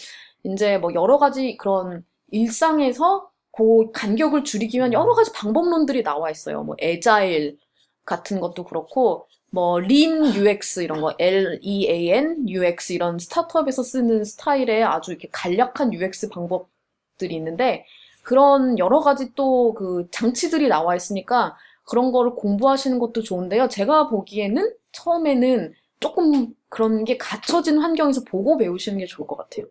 이제 0.43 0.77
뭐, 0.77 0.93
여러 0.93 1.17
가지 1.17 1.57
그런 1.57 2.05
일상에서 2.31 3.29
그 3.51 3.91
간격을 3.93 4.43
줄이기 4.43 4.77
위한 4.77 4.93
여러 4.93 5.13
가지 5.13 5.31
방법론들이 5.33 6.03
나와 6.03 6.29
있어요. 6.31 6.63
뭐, 6.63 6.75
에자일 6.79 7.57
같은 8.05 8.39
것도 8.39 8.63
그렇고, 8.65 9.27
뭐, 9.51 9.79
린 9.79 10.33
UX 10.35 10.81
이런 10.81 11.01
거, 11.01 11.13
L-E-A-N 11.19 12.47
UX 12.49 12.93
이런 12.93 13.19
스타트업에서 13.19 13.83
쓰는 13.83 14.23
스타일의 14.23 14.83
아주 14.83 15.11
이렇게 15.11 15.27
간략한 15.31 15.93
UX 15.93 16.29
방법들이 16.29 17.35
있는데, 17.35 17.85
그런 18.23 18.77
여러 18.79 18.99
가지 19.01 19.33
또 19.35 19.73
그 19.73 20.07
장치들이 20.11 20.67
나와 20.67 20.95
있으니까 20.95 21.55
그런 21.89 22.12
거를 22.12 22.36
공부하시는 22.36 22.99
것도 22.99 23.23
좋은데요. 23.23 23.67
제가 23.67 24.10
보기에는 24.10 24.75
처음에는 24.91 25.73
조금 25.99 26.54
그런 26.69 27.04
게 27.04 27.17
갖춰진 27.17 27.80
환경에서 27.80 28.23
보고 28.25 28.58
배우시는 28.58 28.99
게 28.99 29.08
좋을 29.08 29.28
것 29.28 29.36
같아요. 29.36 29.65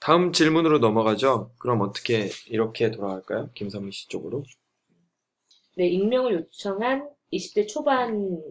다음 0.00 0.32
질문으로 0.32 0.78
넘어가죠. 0.78 1.50
그럼 1.58 1.82
어떻게 1.82 2.30
이렇게 2.46 2.90
돌아갈까요? 2.90 3.50
김선미 3.52 3.92
씨 3.92 4.08
쪽으로. 4.08 4.44
네, 5.76 5.88
익명을 5.88 6.32
요청한 6.32 7.06
20대 7.30 7.68
초반 7.68 8.42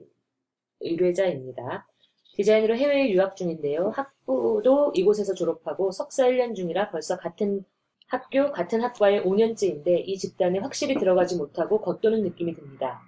의뢰자입니다. 0.81 1.87
디자인으로 2.35 2.77
해외에 2.77 3.09
유학 3.09 3.35
중인데요. 3.35 3.91
학 3.95 4.13
부도 4.27 4.91
이곳에서 4.93 5.33
졸업하고 5.33 5.91
석사 5.91 6.27
1년 6.27 6.53
중이라 6.53 6.91
벌써 6.91 7.17
같은 7.17 7.63
학교, 8.07 8.51
같은 8.51 8.81
학과에 8.81 9.23
5년째인데 9.23 10.03
이 10.05 10.17
집단에 10.17 10.59
확실히 10.59 10.95
들어가지 10.95 11.37
못하고 11.37 11.81
겉도는 11.81 12.21
느낌이 12.23 12.53
듭니다. 12.53 13.01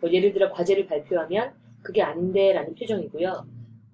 뭐 0.00 0.10
예를 0.12 0.32
들어 0.32 0.50
과제를 0.50 0.86
발표하면 0.86 1.54
그게 1.82 2.02
아닌데 2.02 2.52
라는 2.52 2.74
표정이고요. 2.74 3.46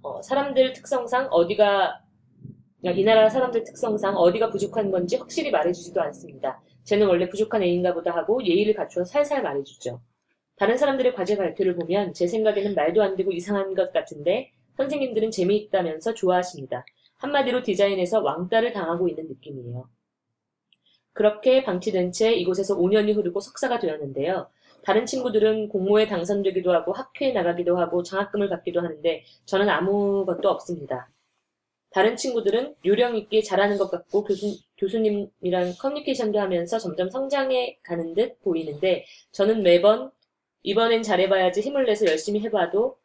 어, 0.03 0.23
사람들 0.23 0.73
특성상 0.75 1.29
어디가 1.31 2.01
이 2.83 3.05
나라 3.05 3.31
사람들 3.31 3.65
특성상 3.65 4.17
어디가 4.17 4.51
부족한 4.51 4.91
건지 4.91 5.17
확실히 5.17 5.51
말해주지도 5.51 6.03
않습니다. 6.03 6.61
쟤는 6.83 7.07
원래 7.07 7.29
부족한 7.29 7.63
애인가 7.63 7.95
보다 7.95 8.15
하고 8.15 8.45
예의를 8.45 8.75
갖추어 8.75 9.05
살살 9.05 9.43
말해주죠. 9.43 10.01
다른 10.57 10.77
사람들의 10.77 11.15
과제 11.15 11.37
발표를 11.37 11.75
보면 11.75 12.13
제 12.13 12.27
생각에는 12.27 12.75
말도 12.75 13.03
안 13.03 13.17
되고 13.17 13.33
이상한 13.33 13.75
것 13.75 13.93
같은데 13.93 14.53
선생님들은 14.77 15.31
재미있다면서 15.31 16.15
좋아하십니다. 16.15 16.85
한마디로 17.17 17.63
디자인에서 17.63 18.21
왕따를 18.21 18.73
당하고 18.73 19.09
있는 19.09 19.29
느낌이에요. 19.29 19.89
그렇게 21.13 21.63
방치된 21.63 22.13
채 22.13 22.33
이곳에서 22.33 22.77
5년이 22.77 23.15
흐르고 23.15 23.41
석사가 23.41 23.79
되었는데요. 23.79 24.49
다른 24.83 25.07
친구들은 25.07 25.69
공모에 25.69 26.07
당선되기도 26.07 26.73
하고 26.73 26.93
학회에 26.93 27.33
나가기도 27.33 27.79
하고 27.79 28.03
장학금을 28.03 28.51
받기도 28.51 28.81
하는데 28.81 29.25
저는 29.47 29.69
아무것도 29.69 30.49
없습니다. 30.51 31.09
다른 31.91 32.17
친구들은 32.17 32.75
요령 32.85 33.17
있게 33.17 33.41
잘하는 33.41 33.79
것 33.79 33.89
같고 33.89 34.25
교수, 34.25 34.59
교수님이랑 34.79 35.75
커뮤니케이션도 35.79 36.41
하면서 36.41 36.79
점점 36.79 37.09
성장해 37.09 37.79
가는 37.85 38.15
듯 38.15 38.41
보이는데 38.43 39.07
저는 39.31 39.63
매번 39.63 40.11
이번엔 40.65 41.05
잘해봐야지 41.05 41.61
힘을 41.61 41.87
내서 41.87 42.07
열심히 42.07 42.41
해봐도 42.41 42.99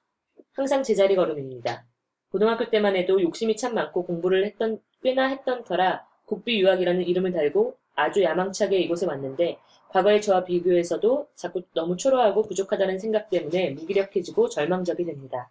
항상 0.60 0.84
제자리 0.84 1.16
걸음입니다. 1.16 1.86
고등학교 2.34 2.70
때만 2.70 2.98
해도 2.98 3.22
욕심이 3.22 3.56
참 3.56 3.74
많고 3.76 4.06
공부를 4.06 4.46
했던 4.46 4.82
꽤나 5.02 5.28
했던 5.28 5.64
터라 5.64 6.06
국비 6.26 6.60
유학이라는 6.60 7.02
이름을 7.04 7.32
달고 7.32 7.78
아주 7.96 8.22
야망차게 8.22 8.78
이곳에 8.80 9.06
왔는데 9.06 9.58
과거의 9.88 10.22
저와 10.22 10.44
비교해서도 10.44 11.30
자꾸 11.34 11.62
너무 11.74 11.96
초라하고 11.96 12.42
부족하다는 12.44 13.00
생각 13.00 13.30
때문에 13.30 13.70
무기력해지고 13.70 14.50
절망적이 14.50 15.06
됩니다. 15.06 15.50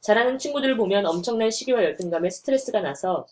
잘하는 0.00 0.38
친구들을 0.38 0.76
보면 0.76 1.06
엄청난 1.06 1.52
시기와 1.52 1.84
열등감에 1.84 2.28
스트레스가 2.28 2.80
나서 2.80 3.28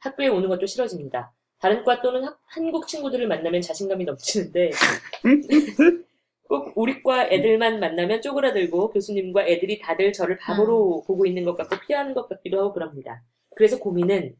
학교에 0.00 0.26
오는 0.26 0.48
것도 0.48 0.66
싫어집니다. 0.66 1.32
다른 1.60 1.84
과 1.84 2.02
또는 2.02 2.24
학- 2.24 2.40
한국 2.46 2.88
친구들을 2.88 3.28
만나면 3.28 3.62
자신감이 3.62 4.04
넘치는데 4.04 4.72
꼭 6.48 6.72
우리 6.76 7.02
과 7.02 7.26
애들만 7.26 7.80
만나면 7.80 8.22
쪼그라들고 8.22 8.90
교수님과 8.90 9.46
애들이 9.46 9.78
다들 9.78 10.12
저를 10.12 10.36
바보로 10.38 11.04
보고 11.06 11.26
있는 11.26 11.44
것 11.44 11.56
같고 11.56 11.76
피하는 11.86 12.14
것 12.14 12.28
같기도 12.28 12.60
하고 12.60 12.72
그럽니다. 12.72 13.22
그래서 13.54 13.78
고민은 13.78 14.36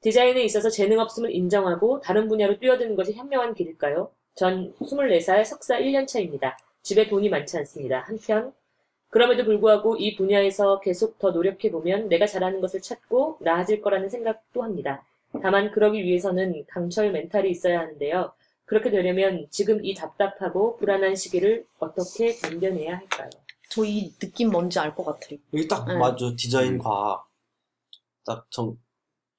디자인에 0.00 0.42
있어서 0.44 0.68
재능 0.68 0.98
없음을 0.98 1.34
인정하고 1.34 2.00
다른 2.00 2.28
분야로 2.28 2.58
뛰어드는 2.58 2.96
것이 2.96 3.12
현명한 3.12 3.54
길일까요? 3.54 4.10
전 4.34 4.74
24살 4.74 5.44
석사 5.44 5.78
1년 5.78 6.06
차입니다. 6.06 6.58
집에 6.82 7.08
돈이 7.08 7.28
많지 7.28 7.56
않습니다. 7.58 8.00
한편 8.00 8.52
그럼에도 9.08 9.44
불구하고 9.44 9.96
이 9.96 10.16
분야에서 10.16 10.80
계속 10.80 11.18
더 11.20 11.30
노력해보면 11.30 12.08
내가 12.08 12.26
잘하는 12.26 12.60
것을 12.60 12.82
찾고 12.82 13.38
나아질 13.40 13.80
거라는 13.80 14.08
생각도 14.08 14.62
합니다. 14.62 15.04
다만 15.40 15.70
그러기 15.70 16.02
위해서는 16.02 16.64
강철 16.66 17.12
멘탈이 17.12 17.48
있어야 17.50 17.80
하는데요. 17.80 18.32
그렇게 18.66 18.90
되려면 18.90 19.46
지금 19.50 19.84
이 19.84 19.94
답답하고 19.94 20.76
불안한 20.76 21.14
시기를 21.16 21.66
어떻게 21.78 22.34
견뎌내야 22.36 22.96
할까요? 22.96 23.30
저 23.70 23.84
이 23.84 24.12
느낌 24.18 24.50
뭔지 24.50 24.78
알 24.78 24.94
것 24.94 25.04
같아요. 25.04 25.38
여기 25.52 25.66
딱 25.68 25.86
네. 25.86 25.96
맞아 25.96 26.32
디자인 26.36 26.78
과학 26.78 27.26
딱정 28.24 28.76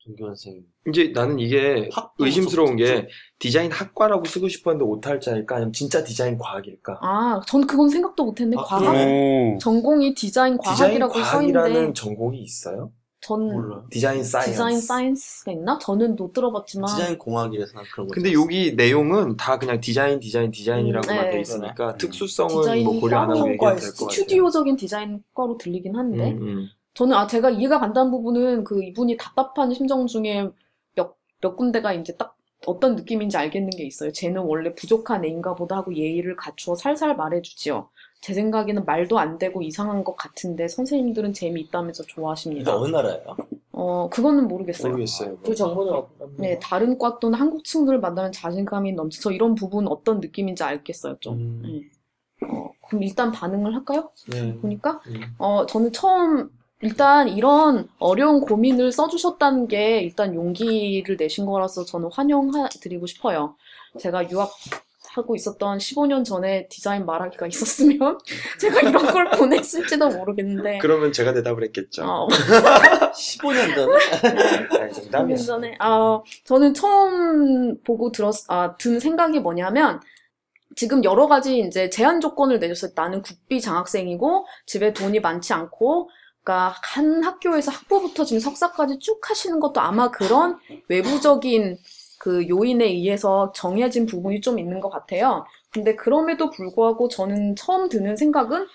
정규 0.04 0.26
선생님 0.28 0.66
이제 0.90 1.12
나는 1.16 1.40
이게 1.40 1.90
의심스러운 2.20 2.76
게 2.76 2.86
좀- 2.86 3.08
디자인 3.40 3.72
학과라고 3.72 4.26
쓰고 4.26 4.48
싶었는데 4.50 4.86
오탈자일까 4.86 5.56
아니면 5.56 5.74
진짜 5.74 6.04
디자인 6.04 6.38
과학일까? 6.38 7.00
아, 7.02 7.42
전 7.48 7.66
그건 7.66 7.90
생각도 7.90 8.26
못했는데 8.26 8.62
아, 8.62 8.64
과학 8.64 8.94
오. 9.08 9.58
전공이 9.60 10.14
디자인 10.14 10.60
디자인 10.60 11.00
과학이라고 11.00 11.14
써 11.16 11.20
과학이라는 11.22 11.72
있는데 11.72 11.94
전공이 11.94 12.40
있어요? 12.44 12.92
전 13.26 13.48
몰라요. 13.48 13.84
design 13.90 14.24
science. 14.24 14.52
Design 14.52 14.80
science가 14.80 15.52
있나? 15.52 15.80
저는 15.80 16.16
못 16.16 16.32
들어봤지만 16.32 16.96
디자인 16.96 17.18
공학이라서 17.18 17.74
난 17.74 17.84
그런 17.92 18.08
거. 18.08 18.14
근데 18.14 18.32
여기 18.34 18.76
내용은 18.76 19.36
다 19.36 19.58
그냥 19.58 19.82
디자인, 19.82 20.20
디자인, 20.20 20.52
디자인이라고만 20.52 21.18
음, 21.18 21.24
네. 21.24 21.32
돼 21.32 21.42
있으니까 21.42 21.94
음. 21.94 21.98
특수성은 21.98 22.62
디자인 22.62 22.84
뭐 22.84 23.00
고려 23.00 23.18
안 23.18 23.32
하고 23.32 23.40
과학 23.40 23.54
얘기하면 23.54 23.80
될것 23.80 23.98
같아요. 23.98 24.10
스튜디오적인 24.10 24.76
디자인과로 24.76 25.58
들리긴 25.58 25.96
한데 25.96 26.34
음, 26.34 26.42
음. 26.44 26.70
저는 26.94 27.18
아 27.18 27.26
제가 27.26 27.50
이해가 27.50 27.80
간다는 27.80 28.12
부분은 28.12 28.64
그 28.64 28.84
이분이 28.84 29.18
답답한 29.18 29.74
심정 29.74 30.06
중에 30.06 30.48
몇, 30.94 31.16
몇 31.42 31.56
군데가 31.56 31.94
이제 31.94 32.16
딱 32.16 32.38
어떤 32.68 32.96
느낌인지 32.96 33.38
알겠는 33.38 33.72
게 33.72 33.86
있어요. 33.86 34.12
쟤는 34.12 34.44
원래 34.44 34.74
부족한 34.76 35.26
애인가 35.26 35.56
보다 35.56 35.78
하고 35.78 35.96
예의를 35.96 36.36
갖추어 36.36 36.76
살살 36.76 37.16
말해주지요. 37.16 37.90
제 38.26 38.34
생각에는 38.34 38.86
말도 38.86 39.20
안 39.20 39.38
되고 39.38 39.62
이상한 39.62 40.04
것 40.04 40.16
같은데 40.16 40.68
선생님들은 40.68 41.34
재미있다면서 41.34 42.06
좋아하십니다. 42.08 42.76
어느 42.76 42.88
나라예요? 42.88 43.38
어, 43.72 44.10
그거는 44.10 44.48
모르겠어요. 44.48 44.94
모르겠어요. 44.94 45.38
그 45.44 45.54
정보는 45.54 45.94
없-. 45.94 46.10
네, 46.40 46.58
다른 46.58 46.98
과 46.98 47.20
또는 47.20 47.38
한국 47.38 47.64
친구들 47.64 48.00
만나면 48.00 48.32
자신감이 48.32 48.94
넘쳐서 48.94 49.32
이런 49.32 49.54
부분 49.54 49.88
어떤 49.88 50.22
느낌인지 50.22 50.64
알겠어요, 50.64 51.18
좀. 51.20 51.36
음. 51.36 51.62
네. 51.62 52.48
어, 52.48 52.72
그럼 52.88 53.04
일단 53.04 53.32
반응을 53.32 53.76
할까요? 53.76 54.10
네. 54.32 54.58
보니까 54.58 55.02
음. 55.06 55.22
어, 55.38 55.68
저는 55.68 55.92
처음, 55.92 56.50
일단 56.82 57.30
이런 57.30 57.88
어려운 58.00 58.42
고민을 58.42 58.92
써주셨다는 58.92 59.68
게 59.68 60.02
일단 60.02 60.34
용기를 60.34 61.16
내신 61.20 61.46
거라서 61.46 61.86
저는 61.86 62.10
환영드리고 62.12 63.06
싶어요. 63.06 63.56
제가 64.00 64.32
유학 64.32 64.50
하고 65.16 65.36
있었던 65.36 65.78
15년 65.78 66.26
전에 66.26 66.68
디자인 66.68 67.06
말하기가 67.06 67.48
있었으면 67.48 68.20
제가 68.60 68.82
이런 68.82 69.06
걸 69.06 69.30
보냈을지도 69.32 70.10
모르겠는데. 70.10 70.80
그러면 70.80 71.12
제가 71.14 71.34
대답을 71.34 71.64
했겠죠. 71.66 72.04
어, 72.04 72.28
15년 73.16 73.76
전에? 73.76 74.92
정답이야. 74.92 75.36
15년 75.36 75.46
전에, 75.46 75.76
아, 75.80 76.22
저는 76.44 76.74
처음 76.74 77.82
보고 77.84 78.12
들었, 78.12 78.36
아, 78.50 78.76
든 78.78 79.00
생각이 79.00 79.40
뭐냐면, 79.40 80.02
지금 80.76 81.04
여러 81.06 81.28
가지 81.28 81.60
이제 81.60 81.90
제한 81.90 82.20
조건을 82.20 82.60
내줬어요. 82.60 82.92
나는 82.96 83.22
국비 83.22 83.62
장학생이고, 83.62 84.46
집에 84.66 84.92
돈이 84.92 85.22
많지 85.22 85.54
않고, 85.54 86.10
그러니까 86.44 86.76
한 86.84 87.24
학교에서 87.24 87.72
학부부터 87.72 88.24
지금 88.26 88.40
석사까지 88.40 89.00
쭉 89.00 89.20
하시는 89.28 89.60
것도 89.60 89.82
아마 89.82 90.12
그런 90.12 90.60
외부적인 90.90 91.78
그 92.26 92.50
요인에 92.50 92.86
의해서 92.86 93.52
정해진 93.54 94.08
부분이 94.08 94.42
좀 94.42 94.58
있는 94.58 94.80
것 94.80 94.90
같아요. 94.90 95.46
근데 95.70 95.96
그럼에도 95.96 96.50
불구하고 96.50 97.08
저는 97.08 97.56
처음 97.56 97.88
드는 97.88 98.18
생각은, 98.18 98.66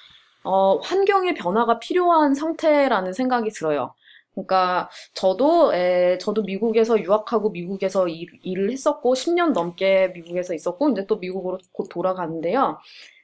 어, 0.44 0.76
환경의 0.76 1.34
변화가 1.34 1.80
필요한 1.80 2.32
상태라는 2.32 3.12
생각이 3.12 3.50
들어요. 3.50 3.92
그러니까 4.34 4.88
저도 5.14 5.74
에, 5.74 6.16
저도 6.18 6.42
미국에서 6.44 7.00
유학하고 7.02 7.50
미국에서 7.50 8.06
일, 8.06 8.28
일을 8.44 8.70
했었고 8.70 9.14
10년 9.14 9.52
넘게 9.52 10.12
미국에서 10.14 10.54
있었고 10.54 10.90
이제 10.90 11.04
또 11.06 11.16
미국으로 11.16 11.58
곧 11.72 11.88
돌아가는데요. 11.88 12.78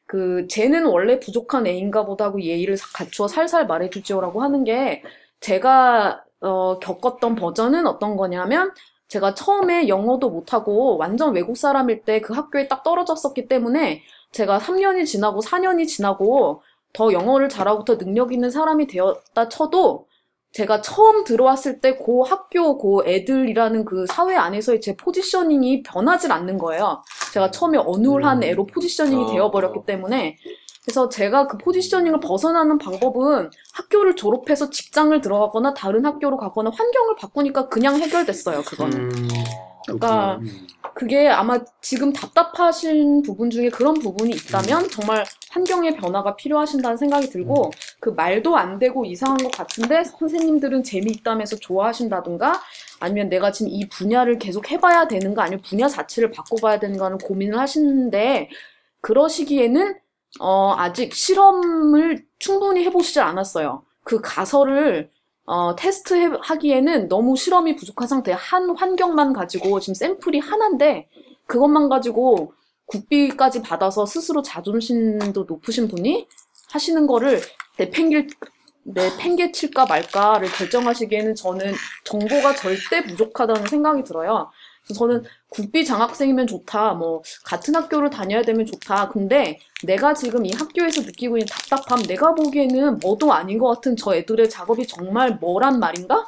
그 0.06 0.48
쟤는 0.48 0.86
원래 0.86 1.20
부족한 1.20 1.68
애인가 1.68 2.04
보다 2.04 2.32
고 2.32 2.42
예의를 2.42 2.76
갖추어 2.94 3.28
살살 3.28 3.68
말해주지요라고 3.68 4.42
하는 4.42 4.64
게 4.64 5.04
제가 5.38 6.24
어, 6.40 6.80
겪었던 6.80 7.36
버전은 7.36 7.86
어떤 7.86 8.16
거냐면 8.16 8.72
제가 9.08 9.34
처음에 9.34 9.88
영어도 9.88 10.30
못하고 10.30 10.96
완전 10.96 11.34
외국 11.34 11.56
사람일 11.56 12.02
때 12.04 12.20
그 12.20 12.32
학교에 12.34 12.68
딱 12.68 12.82
떨어졌었기 12.82 13.48
때문에 13.48 14.02
제가 14.32 14.58
3년이 14.58 15.06
지나고 15.06 15.40
4년이 15.40 15.86
지나고 15.86 16.62
더 16.92 17.12
영어를 17.12 17.48
잘하고 17.48 17.84
더 17.84 17.98
능력 17.98 18.32
있는 18.32 18.50
사람이 18.50 18.86
되었다 18.88 19.48
쳐도 19.48 20.06
제가 20.52 20.80
처음 20.80 21.24
들어왔을 21.24 21.80
때 21.80 21.98
그 21.98 22.22
학교 22.22 22.78
그 22.78 23.06
애들이라는 23.08 23.84
그 23.84 24.06
사회 24.06 24.34
안에서의 24.36 24.80
제 24.80 24.96
포지셔닝이 24.96 25.82
변하질 25.82 26.32
않는 26.32 26.56
거예요. 26.58 27.02
제가 27.34 27.50
처음에 27.50 27.76
어눌한 27.78 28.38
음. 28.38 28.42
애로 28.42 28.64
포지셔닝이 28.66 29.24
어. 29.24 29.26
되어버렸기 29.32 29.80
때문에 29.86 30.38
그래서 30.86 31.08
제가 31.08 31.48
그 31.48 31.58
포지셔닝을 31.58 32.20
벗어나는 32.20 32.78
방법은 32.78 33.50
학교를 33.74 34.14
졸업해서 34.14 34.70
직장을 34.70 35.20
들어가거나 35.20 35.74
다른 35.74 36.06
학교로 36.06 36.36
가거나 36.36 36.70
환경을 36.70 37.16
바꾸니까 37.16 37.68
그냥 37.68 37.96
해결됐어요. 37.96 38.62
그거는. 38.62 38.96
음, 38.96 39.28
그러니까 39.84 40.36
음. 40.36 40.66
그게 40.94 41.28
아마 41.28 41.58
지금 41.80 42.12
답답하신 42.12 43.22
부분 43.22 43.50
중에 43.50 43.68
그런 43.68 43.94
부분이 43.94 44.30
있다면 44.30 44.88
정말 44.88 45.24
환경의 45.50 45.96
변화가 45.96 46.36
필요하신다는 46.36 46.96
생각이 46.96 47.30
들고 47.30 47.72
그 47.98 48.10
말도 48.10 48.56
안 48.56 48.78
되고 48.78 49.04
이상한 49.04 49.38
것 49.38 49.50
같은데 49.50 50.04
선생님들은 50.04 50.84
재미있다면서 50.84 51.56
좋아하신다든가 51.56 52.62
아니면 53.00 53.28
내가 53.28 53.50
지금 53.50 53.72
이 53.72 53.88
분야를 53.88 54.38
계속 54.38 54.70
해봐야 54.70 55.08
되는가 55.08 55.42
아니면 55.42 55.62
분야 55.62 55.88
자체를 55.88 56.30
바꿔봐야 56.30 56.78
되는가는 56.78 57.18
고민을 57.18 57.58
하시는데 57.58 58.48
그러시기에는 59.00 60.05
어, 60.40 60.74
아직 60.76 61.14
실험을 61.14 62.24
충분히 62.38 62.84
해보시지 62.84 63.20
않았어요. 63.20 63.82
그 64.04 64.20
가설을 64.20 65.10
어, 65.46 65.76
테스트 65.76 66.14
해- 66.14 66.36
하기에는 66.42 67.08
너무 67.08 67.36
실험이 67.36 67.76
부족한 67.76 68.08
상태. 68.08 68.32
한 68.32 68.70
환경만 68.76 69.32
가지고 69.32 69.78
지금 69.80 69.94
샘플이 69.94 70.40
하나인데 70.40 71.08
그것만 71.46 71.88
가지고 71.88 72.52
국비까지 72.86 73.62
받아서 73.62 74.06
스스로 74.06 74.42
자존심도 74.42 75.44
높으신 75.44 75.88
분이 75.88 76.26
하시는 76.70 77.06
거를 77.06 77.40
내팽길 77.78 78.28
내팽개칠까 78.84 79.86
말까를 79.86 80.48
결정하시기에는 80.48 81.34
저는 81.34 81.74
정보가 82.04 82.54
절대 82.54 83.02
부족하다는 83.04 83.66
생각이 83.66 84.04
들어요. 84.04 84.50
그래서 84.86 84.98
저는 84.98 85.24
국비 85.48 85.84
장학생이면 85.84 86.46
좋다, 86.46 86.94
뭐 86.94 87.22
같은 87.44 87.74
학교를 87.74 88.10
다녀야 88.10 88.42
되면 88.42 88.64
좋다. 88.64 89.08
근데 89.08 89.58
내가 89.84 90.14
지금 90.14 90.46
이 90.46 90.52
학교에서 90.52 91.02
느끼고 91.02 91.38
있는 91.38 91.46
답답함, 91.48 92.02
내가 92.04 92.34
보기에는 92.34 93.00
뭐도 93.00 93.32
아닌 93.32 93.58
것 93.58 93.68
같은 93.68 93.96
저 93.96 94.14
애들의 94.14 94.48
작업이 94.48 94.86
정말 94.86 95.36
뭐란 95.40 95.80
말인가? 95.80 96.26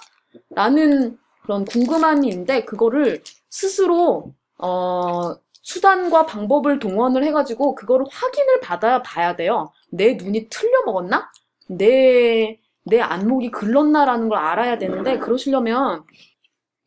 라는 0.50 1.18
그런 1.42 1.64
궁금함이 1.64 2.28
있는데 2.28 2.64
그거를 2.64 3.22
스스로 3.48 4.34
어 4.58 5.34
수단과 5.62 6.26
방법을 6.26 6.78
동원을 6.78 7.24
해가지고 7.24 7.74
그거를 7.74 8.06
확인을 8.10 8.60
받아 8.60 9.02
봐야 9.02 9.36
돼요. 9.36 9.72
내 9.90 10.14
눈이 10.14 10.48
틀려 10.48 10.82
먹었나? 10.86 11.30
내, 11.68 12.58
내 12.84 13.00
안목이 13.00 13.50
글렀나라는 13.50 14.28
걸 14.30 14.38
알아야 14.38 14.78
되는데 14.78 15.18
그러시려면 15.18 16.04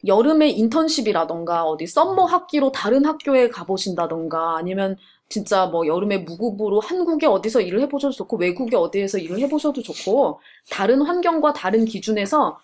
여름에 0.06 0.50
인턴십이라던가 0.50 1.66
어디 1.66 1.88
summer 1.88 2.26
학기로 2.26 2.72
다른 2.72 3.06
학교에 3.06 3.50
가보신다던가 3.50 4.58
아니면 4.58 4.98
진짜 5.30 5.66
뭐 5.68 5.88
여름에 5.88 6.20
무급으로 6.20 6.80
한국에 6.80 7.26
어디서 7.26 7.62
일을 7.62 7.80
해보셔도 7.82 8.14
좋고 8.14 8.38
외국에 8.38 8.76
어디에서 8.76 9.18
일을 9.18 9.40
해보셔도 9.40 9.82
좋고 9.82 10.42
다른 10.70 11.02
환경과 11.02 11.54
다른 11.54 11.86
기준에서 11.86 12.60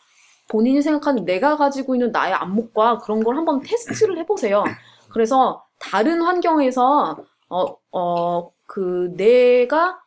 본인이 0.50 0.82
생각하는 0.82 1.26
내가 1.26 1.58
가지고 1.58 1.96
있는 1.96 2.12
나의 2.12 2.34
안목과 2.34 3.00
그런 3.00 3.24
걸 3.24 3.38
한번 3.38 3.62
테스트를 3.62 4.18
해보세요. 4.20 4.64
그래서 5.10 5.64
다른 5.80 6.22
환경에서 6.22 7.18
어, 7.50 7.78
어, 7.92 8.52
그 8.66 9.14
내가 9.16 10.00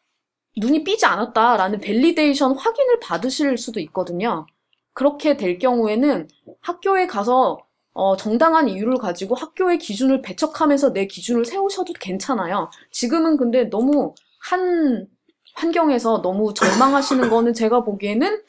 눈이 0.56 0.84
삐지 0.84 1.06
않았다라는 1.06 1.80
validation 1.80 2.56
확인을 2.56 3.00
받으실 3.00 3.56
수도 3.56 3.80
있거든요. 3.80 4.46
그렇게 5.00 5.38
될 5.38 5.58
경우에는 5.58 6.28
학교에 6.60 7.06
가서 7.06 7.56
어, 7.94 8.18
정당한 8.18 8.68
이유를 8.68 8.98
가지고 8.98 9.34
학교의 9.34 9.78
기준을 9.78 10.20
배척하면서 10.20 10.92
내 10.92 11.06
기준을 11.06 11.46
세우셔도 11.46 11.94
괜찮아요. 11.94 12.68
지금은 12.90 13.38
근데 13.38 13.70
너무 13.70 14.14
한 14.42 15.08
환경에서 15.54 16.20
너무 16.20 16.52
절망하시는 16.52 17.30
거는 17.30 17.54
제가 17.54 17.82
보기에는 17.82 18.42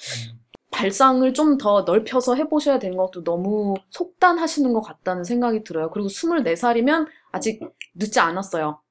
발상을 0.72 1.34
좀 1.34 1.58
더 1.58 1.84
넓혀서 1.84 2.36
해보셔야 2.36 2.80
되는 2.80 2.98
것도 2.98 3.24
너무 3.24 3.76
속단하시는 3.90 4.74
것 4.74 4.82
같다는 4.82 5.24
생각이 5.24 5.64
들어요. 5.64 5.90
그리고 5.90 6.10
24살이면 6.10 7.08
아직 7.32 7.62
늦지 7.96 8.20
않았어요. 8.20 8.82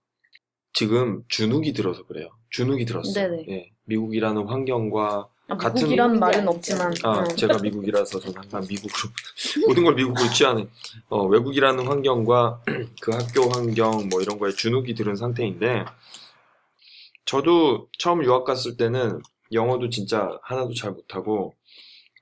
지금 0.73 1.25
주눅이 1.29 1.75
들어서 1.75 2.07
그래요. 2.07 2.31
주눅이 2.49 2.87
들었어요. 2.87 3.13
예, 3.51 3.71
미국이라는 3.85 4.47
환경과 4.47 5.29
미국이란 5.55 6.19
말은 6.19 6.49
없지만 6.49 6.93
아, 7.03 7.21
음. 7.21 7.37
제가 7.37 7.59
미국이라서 7.59 8.21
저는 8.21 8.37
항상 8.37 8.67
미국으로 8.69 9.11
모든 9.67 9.85
걸 9.85 9.95
미국으로 9.95 10.29
취하는 10.31 10.69
어, 11.09 11.25
외국이라는 11.27 11.87
환경과 11.87 12.63
그 13.01 13.13
학교 13.13 13.51
환경 13.51 14.09
뭐 14.09 14.21
이런 14.21 14.39
거에 14.39 14.53
주눅이 14.53 14.95
들은 14.95 15.17
상태인데 15.17 15.85
저도 17.25 17.89
처음 17.99 18.25
유학 18.25 18.45
갔을 18.45 18.77
때는 18.77 19.21
영어도 19.53 19.89
진짜 19.89 20.39
하나도 20.43 20.75
잘 20.75 20.93
못하고 20.93 21.55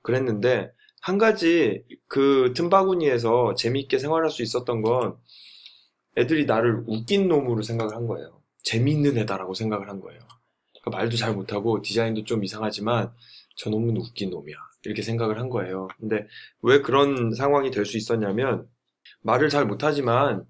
그랬는데 0.01 0.71
한 1.01 1.17
가지 1.17 1.83
그 2.07 2.53
틈바구니에서 2.55 3.55
재미있게 3.55 3.99
생활할 3.99 4.29
수 4.29 4.43
있었던 4.43 4.81
건 4.81 5.17
애들이 6.17 6.45
나를 6.45 6.83
웃긴 6.87 7.27
놈으로 7.27 7.61
생각을 7.61 7.95
한 7.95 8.07
거예요. 8.07 8.41
재미있는 8.63 9.17
애다라고 9.17 9.53
생각을 9.53 9.87
한 9.89 10.01
거예요. 10.01 10.19
그러니까 10.81 10.97
말도 10.99 11.17
잘 11.17 11.33
못하고 11.33 11.81
디자인도 11.81 12.23
좀 12.23 12.43
이상하지만 12.43 13.11
저 13.55 13.69
놈은 13.69 13.97
웃긴 13.97 14.29
놈이야. 14.29 14.55
이렇게 14.85 15.01
생각을 15.01 15.39
한 15.39 15.49
거예요. 15.49 15.89
근데 15.99 16.25
왜 16.61 16.81
그런 16.81 17.33
상황이 17.33 17.69
될 17.71 17.85
수 17.85 17.97
있었냐면 17.97 18.67
말을 19.21 19.49
잘 19.49 19.65
못하지만 19.65 20.45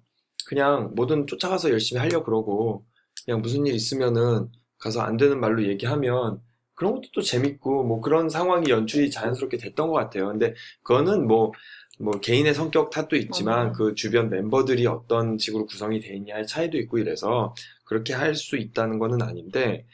그냥 0.46 0.92
뭐든 0.94 1.26
쫓아가서 1.26 1.70
열심히 1.70 2.00
하려 2.00 2.22
그러고 2.24 2.84
그냥 3.24 3.42
무슨 3.42 3.66
일 3.66 3.74
있으면은 3.74 4.48
가서 4.78 5.00
안 5.02 5.16
되는 5.16 5.40
말로 5.40 5.64
얘기하면 5.66 6.40
그런 6.74 6.94
것도 6.94 7.08
또 7.14 7.22
재밌고 7.22 7.84
뭐 7.84 8.00
그런 8.00 8.28
상황이 8.30 8.70
연출이 8.70 9.10
자연스럽게 9.10 9.58
됐던 9.58 9.88
것 9.88 9.94
같아요. 9.94 10.28
근데 10.28 10.54
그거는 10.82 11.26
뭐, 11.26 11.52
뭐 11.98 12.18
개인의 12.20 12.54
성격 12.54 12.90
탓도 12.90 13.16
있지만 13.16 13.56
맞아요. 13.58 13.72
그 13.72 13.94
주변 13.94 14.30
멤버들이 14.30 14.86
어떤 14.86 15.36
식으로 15.38 15.66
구성이 15.66 16.00
돼 16.00 16.14
있냐의 16.16 16.46
차이도 16.46 16.78
있고 16.78 16.98
이래서 16.98 17.54
그렇게 17.84 18.14
할 18.14 18.34
수 18.34 18.56
있다는 18.56 18.98
거는 18.98 19.20
아닌데 19.22 19.86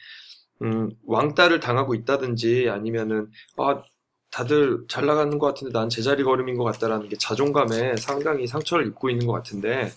음, 0.63 0.91
왕따를 1.05 1.61
당하고 1.61 1.95
있다든지 1.95 2.69
아니면은 2.71 3.31
아 3.57 3.83
다들 4.31 4.85
잘 4.89 5.07
나가는 5.07 5.39
것 5.39 5.47
같은데 5.47 5.73
난 5.73 5.89
제자리 5.89 6.23
걸음인 6.25 6.57
것 6.57 6.65
같다라는 6.65 7.09
게 7.09 7.17
자존감에 7.17 7.97
상당히 7.97 8.47
상처를 8.47 8.87
입고 8.87 9.11
있는 9.11 9.27
것 9.27 9.33
같은데 9.33 9.91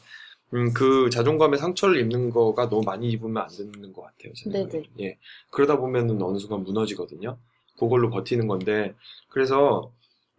음, 0.54 0.74
그 0.74 1.10
자존감에 1.10 1.58
상처를 1.58 2.00
입는 2.00 2.32
거가 2.32 2.69
너무 2.69 2.84
많이 2.84 3.10
입으면 3.10 3.43
안 3.43 3.50
되는 3.50 3.93
것 3.93 4.04
같아요. 4.04 4.34
네네. 4.45 4.84
예. 5.02 5.17
그러다 5.52 5.78
보면은 5.78 6.22
어느 6.22 6.38
순간 6.39 6.63
무너지거든요. 6.63 7.38
그걸로 7.78 8.10
버티는 8.10 8.48
건데 8.48 8.93
그래서 9.30 9.91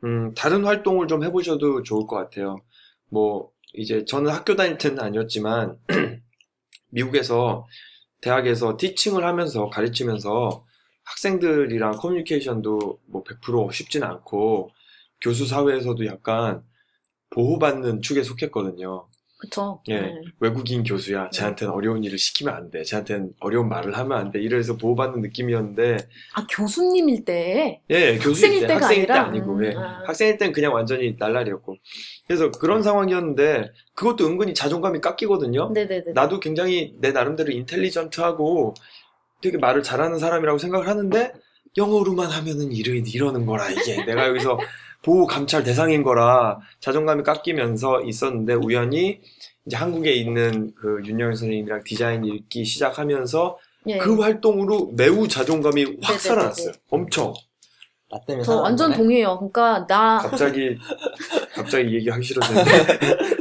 음, 0.04 0.34
다른 0.34 0.64
활동을 0.64 1.06
좀 1.06 1.24
해보셔도 1.24 1.82
좋을 1.82 2.06
것 2.06 2.16
같아요. 2.16 2.60
뭐 3.08 3.50
이제 3.74 4.04
저는 4.04 4.32
학교 4.32 4.56
다닐 4.56 4.78
때는 4.78 5.00
아니었지만 5.00 5.78
미국에서 6.90 7.66
대학에서 8.20 8.76
티칭을 8.76 9.24
하면서 9.24 9.68
가르치면서 9.70 10.64
학생들이랑 11.04 11.92
커뮤니케이션도 11.96 13.00
뭐 13.06 13.24
100% 13.24 13.72
쉽진 13.72 14.02
않고 14.04 14.70
교수 15.20 15.46
사회에서도 15.46 16.06
약간 16.06 16.62
보호받는 17.30 18.02
축에 18.02 18.22
속했거든요. 18.24 19.09
그쵸. 19.40 19.80
예. 19.88 20.00
네. 20.00 20.20
외국인 20.38 20.84
교수야. 20.84 21.30
쟤한테는 21.30 21.72
어려운 21.72 22.04
일을 22.04 22.18
시키면 22.18 22.54
안 22.54 22.70
돼. 22.70 22.82
쟤한테는 22.84 23.32
어려운 23.40 23.68
말을 23.70 23.96
하면 23.96 24.18
안 24.18 24.30
돼. 24.30 24.40
이래서 24.40 24.76
보호받는 24.76 25.22
느낌이었는데, 25.22 25.96
아 26.34 26.46
교수님일 26.50 27.24
때 27.24 27.80
예, 27.88 28.18
교수일 28.18 28.52
학생일 28.52 28.66
때, 28.66 28.72
학생일 28.74 29.06
때? 29.06 29.12
아니고, 29.14 29.56
음, 29.56 29.64
예. 29.64 29.74
아. 29.74 30.02
학생일 30.06 30.36
땐 30.36 30.52
그냥 30.52 30.74
완전히 30.74 31.16
날라리였고. 31.18 31.76
그래서 32.26 32.50
그런 32.50 32.82
상황이었는데, 32.82 33.72
그것도 33.94 34.26
은근히 34.26 34.52
자존감이 34.52 35.00
깎이거든요. 35.00 35.70
네네네. 35.72 36.12
나도 36.12 36.40
굉장히 36.40 36.94
내 37.00 37.12
나름대로 37.12 37.50
인텔리전트하고 37.50 38.74
되게 39.40 39.56
말을 39.56 39.82
잘하는 39.82 40.18
사람이라고 40.18 40.58
생각을 40.58 40.86
하는데 40.86 41.32
영어로만 41.76 42.30
하면은 42.30 42.72
이러, 42.72 42.92
이러는 42.92 43.46
거라 43.46 43.70
이게 43.70 44.04
내가 44.04 44.26
여기서 44.28 44.58
보호 45.02 45.26
감찰 45.26 45.62
대상인 45.62 46.02
거라 46.02 46.60
자존감이 46.80 47.22
깎이면서 47.22 48.02
있었는데 48.02 48.54
우연히 48.54 49.20
이제 49.66 49.76
한국에 49.76 50.12
있는 50.12 50.72
그 50.74 51.00
윤영희 51.04 51.36
선생님이랑 51.36 51.82
디자인 51.84 52.24
읽기 52.24 52.64
시작하면서 52.64 53.58
예. 53.86 53.98
그 53.98 54.18
활동으로 54.18 54.92
매우 54.96 55.26
자존감이 55.26 55.82
확 55.82 55.90
네네네네. 55.92 56.18
살아났어요. 56.18 56.72
엄청. 56.90 57.34
나 58.10 58.18
때문에 58.26 58.44
저 58.44 58.56
완전. 58.56 58.92
동의해요. 58.92 59.36
그러니까 59.36 59.86
나 59.86 60.18
갑자기 60.18 60.76
갑자기 61.54 61.94
얘기하기 61.94 62.24
싫어졌는데 62.24 62.70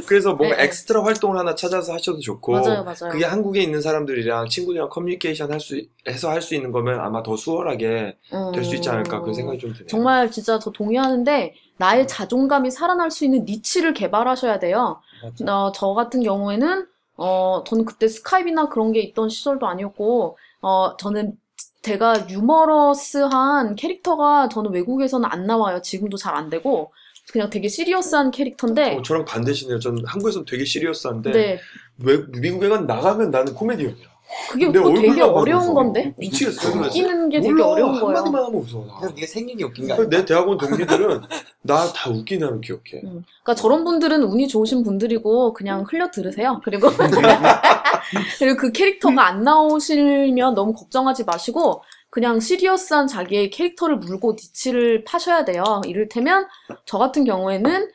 그래서 0.06 0.34
뭔가 0.34 0.56
네, 0.56 0.62
네. 0.62 0.68
엑스트라 0.68 1.02
활동을 1.04 1.38
하나 1.38 1.54
찾아서 1.54 1.92
하셔도 1.92 2.20
좋고 2.20 2.52
맞아요, 2.52 2.84
맞아요. 2.84 3.10
그게 3.10 3.24
한국에 3.24 3.60
있는 3.62 3.80
사람들이랑 3.80 4.48
친구들이랑 4.48 4.88
커뮤니케이션 4.88 5.50
할 5.52 5.60
수 5.60 5.80
해서 6.08 6.30
할 6.30 6.40
수 6.40 6.54
있는 6.54 6.72
거면 6.72 7.00
아마 7.00 7.22
더 7.22 7.36
수월하게 7.36 8.16
될수 8.54 8.76
있지 8.76 8.88
않을까 8.88 9.20
그런 9.20 9.34
생각이 9.34 9.58
좀 9.58 9.72
드네요. 9.72 9.86
정말 9.88 10.30
진짜 10.30 10.58
저 10.58 10.70
동의하는데 10.70 11.54
나의 11.76 12.06
자존감이 12.08 12.70
살아날 12.70 13.10
수 13.10 13.24
있는 13.24 13.44
niche를 13.44 13.92
개발하셔야 13.94 14.58
돼요. 14.58 15.00
어, 15.46 15.72
저 15.74 15.88
같은 15.94 16.22
경우에는 16.22 16.86
어, 17.16 17.62
저는 17.66 17.84
그때 17.84 18.08
스카이프나 18.08 18.68
그런 18.70 18.92
게 18.92 19.00
있던 19.00 19.28
시절도 19.28 19.66
아니었고 19.66 20.38
어, 20.62 20.96
저는 20.96 21.34
제가 21.82 22.28
유머러스한 22.28 23.74
캐릭터가 23.74 24.48
저는 24.48 24.72
외국에서는 24.72 25.28
안 25.30 25.46
나와요. 25.46 25.80
지금도 25.82 26.16
잘 26.16 26.34
안 26.34 26.50
되고 26.50 26.92
그냥 27.32 27.48
되게 27.50 27.68
시리어스한 27.68 28.30
캐릭터인데 28.32 28.96
어, 28.96 29.02
저랑 29.02 29.24
반대시네요. 29.24 29.78
전 29.78 29.96
한국에서는 30.04 30.44
되게 30.46 30.64
시리어스한데 30.64 31.30
네, 31.32 31.60
외, 31.98 32.18
미국에 32.40 32.68
간 32.68 32.86
나가면 32.86 33.30
나는 33.30 33.54
코미디언이야. 33.54 34.06
그게 34.50 34.66
내 34.66 34.72
그거 34.72 34.88
되게 34.94 35.08
얼굴만 35.08 35.34
어려운 35.34 35.60
봐도 35.60 35.74
건데 35.74 36.14
미치겠어. 36.18 36.78
웃기는 36.78 37.28
게 37.30 37.40
되게 37.40 37.52
몰라, 37.52 37.66
어려운 37.68 37.92
거예요. 38.00 38.16
한마디만 38.18 38.44
하면 38.44 38.54
웃어. 38.62 38.86
나. 38.86 38.94
그래서 38.98 39.14
네가 39.14 39.26
생긴 39.26 39.56
게 39.58 39.64
웃긴 39.64 39.86
게 39.86 39.92
아니야. 39.92 40.08
내 40.08 40.24
대학원 40.24 40.58
동기들은 40.58 41.20
나 41.62 41.92
다 41.92 42.10
웃긴 42.10 42.42
애로 42.42 42.60
기억해. 42.60 43.00
음. 43.04 43.24
그러니까 43.42 43.54
저런 43.54 43.84
분들은 43.84 44.22
운이 44.22 44.48
좋으신 44.48 44.82
분들이고 44.84 45.52
그냥 45.52 45.84
흘려 45.88 46.10
들으세요. 46.10 46.60
그리고 46.64 46.88
그리고 48.38 48.56
그 48.56 48.72
캐릭터가 48.72 49.26
안 49.26 49.42
나오시면 49.42 50.54
너무 50.54 50.72
걱정하지 50.74 51.24
마시고 51.24 51.82
그냥 52.08 52.40
시리어스한 52.40 53.06
자기의 53.06 53.50
캐릭터를 53.50 53.96
물고 53.96 54.32
니치를 54.32 55.04
파셔야 55.04 55.44
돼요. 55.44 55.62
이를테면 55.86 56.46
저 56.84 56.98
같은 56.98 57.24
경우에는 57.24 57.88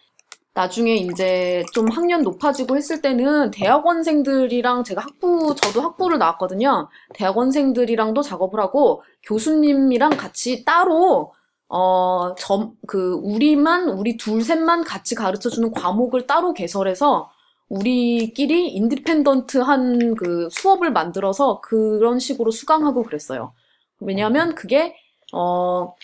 나중에 0.55 0.95
이제 0.95 1.65
좀 1.73 1.89
학년 1.89 2.21
높아지고 2.21 2.77
했을 2.77 3.01
때는 3.01 3.51
대학원생들이랑 3.51 4.85
제가 4.85 5.01
학부 5.01 5.53
저도 5.53 5.81
학부를 5.81 6.17
나왔거든요. 6.17 6.87
대학원생들이랑도 7.13 8.21
작업을 8.21 8.61
하고 8.61 9.03
교수님이랑 9.23 10.11
같이 10.11 10.63
따로 10.63 11.33
어, 11.67 12.35
점, 12.35 12.73
그, 12.87 13.15
우리만, 13.23 13.89
우리 13.89 14.17
둘, 14.17 14.43
셋만 14.43 14.83
같이 14.83 15.15
가르쳐 15.15 15.49
주는 15.49 15.71
과목을 15.71 16.27
따로 16.27 16.53
개설해서 16.53 17.31
우리끼리 17.69 18.69
인디펜던트한 18.69 20.13
그 20.15 20.47
수업을 20.51 20.91
만들어서 20.91 21.61
그런 21.61 22.19
식으로 22.19 22.51
수강하고 22.51 23.01
그랬어요. 23.03 23.53
왜냐면 23.99 24.53
그게, 24.53 24.95
어, 25.33 25.95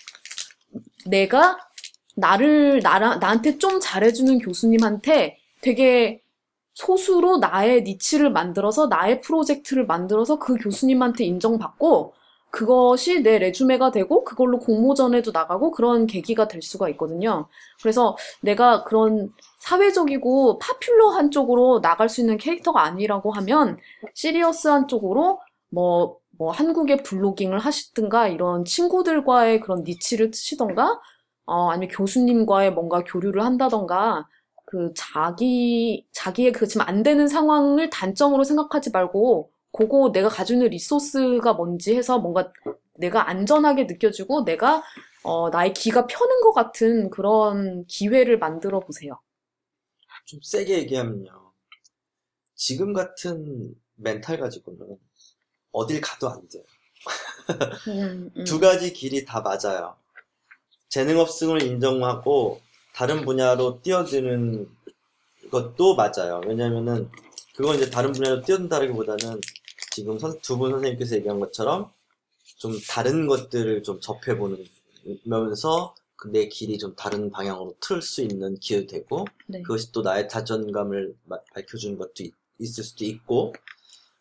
내가 1.06 1.58
나를, 2.16 2.82
나라, 2.82 3.18
나한테 3.18 3.57
좀 3.57 3.80
잘해주는 3.80 4.39
교수님한테 4.39 5.38
되게 5.62 6.22
소수로 6.74 7.38
나의 7.38 7.84
니치를 7.84 8.32
만들어서 8.32 8.88
나의 8.88 9.22
프로젝트를 9.22 9.86
만들어서 9.86 10.39
그 10.39 10.55
교수님한테 10.55 11.26
인정받고 11.26 12.14
그것이 12.51 13.24
내 13.24 13.39
레주메가 13.39 13.91
되고 13.91 14.24
그걸로 14.24 14.59
공모전에도 14.59 15.32
나가고 15.32 15.72
그런 15.72 16.05
계기가 16.05 16.47
될 16.47 16.62
수가 16.62 16.89
있거든요. 16.89 17.47
그래서 17.82 18.18
내가 18.41 18.84
그런 18.84 19.34
사회적이고 19.59 20.59
파퓰러한 20.59 21.32
쪽으로 21.32 21.80
나갈 21.82 22.09
수 22.09 22.20
있는 22.20 22.38
캐릭터가 22.38 22.84
아니라고 22.84 23.32
하면 23.32 23.78
시리어스한 24.14 24.88
쪽으로 24.89 25.39
뭐, 25.70 26.18
뭐 26.38 26.51
한국의 26.51 27.03
블로깅을 27.03 27.57
하시든가 27.59 28.28
이런 28.28 28.66
친구들과의 28.66 29.62
그런 29.62 29.84
니치를 29.86 30.32
트시던가 30.32 30.99
어, 31.46 31.70
아니면 31.70 31.89
교수님과의 31.96 32.74
뭔가 32.74 33.04
교류를 33.04 33.44
한다던가 33.44 34.28
그 34.66 34.94
자기, 34.96 36.08
자기의 36.14 36.54
그 36.54 36.68
지금 36.68 36.86
안 36.88 37.04
되는 37.04 37.28
상황을 37.28 37.89
단점으로 37.89 38.44
생각하지 38.44 38.92
말고 38.92 39.52
그거 39.74 40.12
내가 40.12 40.30
가지고 40.30 40.58
있는 40.58 40.70
리소스가 40.70 41.54
뭔지 41.54 41.96
해서 41.96 42.20
뭔가 42.20 42.52
내가 42.98 43.30
안전하게 43.30 43.86
느껴지고 43.86 44.44
내가 44.46 44.84
어, 45.24 45.50
나의 45.50 45.74
기가 45.74 46.08
펴는 46.08 46.42
것 46.42 46.54
같은 46.54 47.10
그런 47.10 47.86
기회를 47.88 48.39
만들어 48.39 48.80
보세요. 48.80 49.20
좀 50.26 50.39
세게 50.42 50.80
얘기하면요. 50.80 51.52
지금 52.56 52.94
같은 52.94 53.76
멘탈 53.96 54.39
가지고는 54.39 54.98
어딜 55.72 56.02
가도 56.02 56.30
안 56.30 56.48
돼요. 56.48 56.64
음, 57.88 58.32
음. 58.38 58.44
두 58.44 58.60
가지 58.60 58.94
길이 58.94 59.26
다 59.26 59.42
맞아요. 59.42 59.96
재능 60.92 61.20
없음을 61.20 61.64
인정하고 61.64 62.60
다른 62.94 63.24
분야로 63.26 63.82
뛰어드는 63.82 64.68
것도 65.50 65.96
맞아요. 65.96 66.42
왜냐면은 66.46 67.10
그건 67.56 67.78
이제 67.78 67.89
다른 67.89 68.12
분야로 68.12 68.42
뛰어든다기보다는 68.44 69.39
지금 69.94 70.18
두 70.42 70.58
분 70.58 70.72
선생님께서 70.72 71.16
얘기한 71.16 71.39
것처럼 71.39 71.92
좀 72.58 72.78
다른 72.89 73.26
것들을 73.28 73.84
좀 73.84 74.00
접해보면서 74.02 75.96
그내 76.18 76.48
길이 76.50 76.78
좀 76.78 76.94
다른 76.96 77.32
방향으로 77.32 77.76
틀 77.80 78.02
수 78.02 78.22
있는 78.22 78.56
기회도 78.60 78.88
되고 78.88 79.26
네. 79.48 79.62
그것이 79.64 79.92
또 79.94 80.02
나의 80.02 80.28
자존감을 80.30 81.16
마- 81.24 81.39
밝혀주는 81.54 81.98
것도 81.98 82.24
있, 82.24 82.34
있을 82.60 82.84
수도 82.84 83.06
있고 83.06 83.56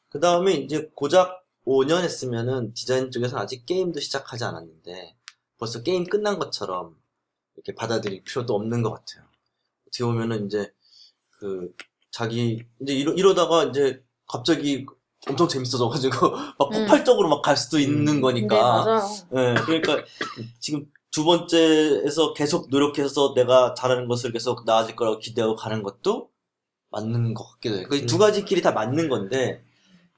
그 0.08 0.20
다음에 0.20 0.54
이제 0.54 0.90
고작 0.94 1.44
5년 1.66 2.02
했으면은 2.02 2.72
디자인 2.74 3.10
쪽에서는 3.10 3.42
아직 3.42 3.66
게임도 3.66 4.00
시작하지 4.00 4.44
않았는데 4.44 5.14
벌써 5.60 5.82
게임 5.84 6.06
끝난 6.06 6.40
것처럼 6.40 6.96
이렇게 7.56 7.74
받아들일 7.76 8.24
필요도 8.24 8.54
없는 8.56 8.82
것 8.82 8.92
같아요. 8.92 9.24
어떻게 9.88 10.04
보면은 10.04 10.46
이제 10.46 10.72
그 11.38 11.74
자기 12.10 12.64
이제 12.82 12.94
이러, 12.94 13.12
이러다가 13.14 13.64
이제 13.64 14.02
갑자기 14.28 14.86
엄청 15.28 15.48
재밌어져가지고 15.48 16.30
막 16.58 16.72
음. 16.74 16.86
폭발적으로 16.86 17.28
막 17.28 17.42
갈 17.42 17.56
수도 17.56 17.78
있는 17.78 18.16
음. 18.16 18.20
거니까. 18.22 18.56
네, 18.84 18.90
맞아요. 18.90 19.54
네, 19.54 19.62
그러니까 19.62 20.04
지금 20.60 20.90
두 21.12 21.24
번째에서 21.24 22.34
계속 22.34 22.70
노력해서 22.70 23.34
내가 23.34 23.74
잘하는 23.74 24.08
것을 24.08 24.32
계속 24.32 24.64
나아질 24.64 24.96
거라고 24.96 25.18
기대하고 25.18 25.56
가는 25.56 25.82
것도 25.82 26.30
맞는 26.90 27.34
것 27.34 27.44
같기도 27.52 27.76
해요. 27.78 27.86
그두 27.90 28.16
음. 28.16 28.18
가지 28.20 28.44
길이 28.46 28.62
다 28.62 28.72
맞는 28.72 29.08
건데, 29.10 29.64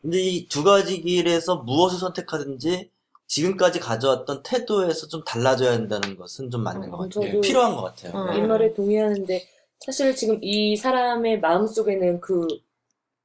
근데 0.03 0.21
이 0.23 0.49
두 0.49 0.65
가지 0.65 1.01
길에서 1.03 1.57
무엇을 1.59 1.99
선택하든지 1.99 2.92
지금까지 3.33 3.81
가져왔던 3.81 4.43
태도에서 4.43 5.09
좀 5.09 5.25
달라져야 5.25 5.73
한다는 5.73 6.17
것은 6.17 6.51
좀 6.51 6.63
맞는 6.63 6.91
것 6.91 6.97
어, 6.97 7.01
같아요. 7.01 7.27
저도 7.29 7.41
필요한 7.41 7.75
것 7.75 7.83
같아요. 7.83 8.13
어. 8.13 8.31
네. 8.31 8.37
이 8.37 8.43
말에 8.43 8.75
동의하는데 8.75 9.49
사실 9.79 10.15
지금 10.15 10.39
이 10.43 10.77
사람의 10.77 11.41
마음 11.41 11.67
속에는 11.67 12.21
그 12.21 12.47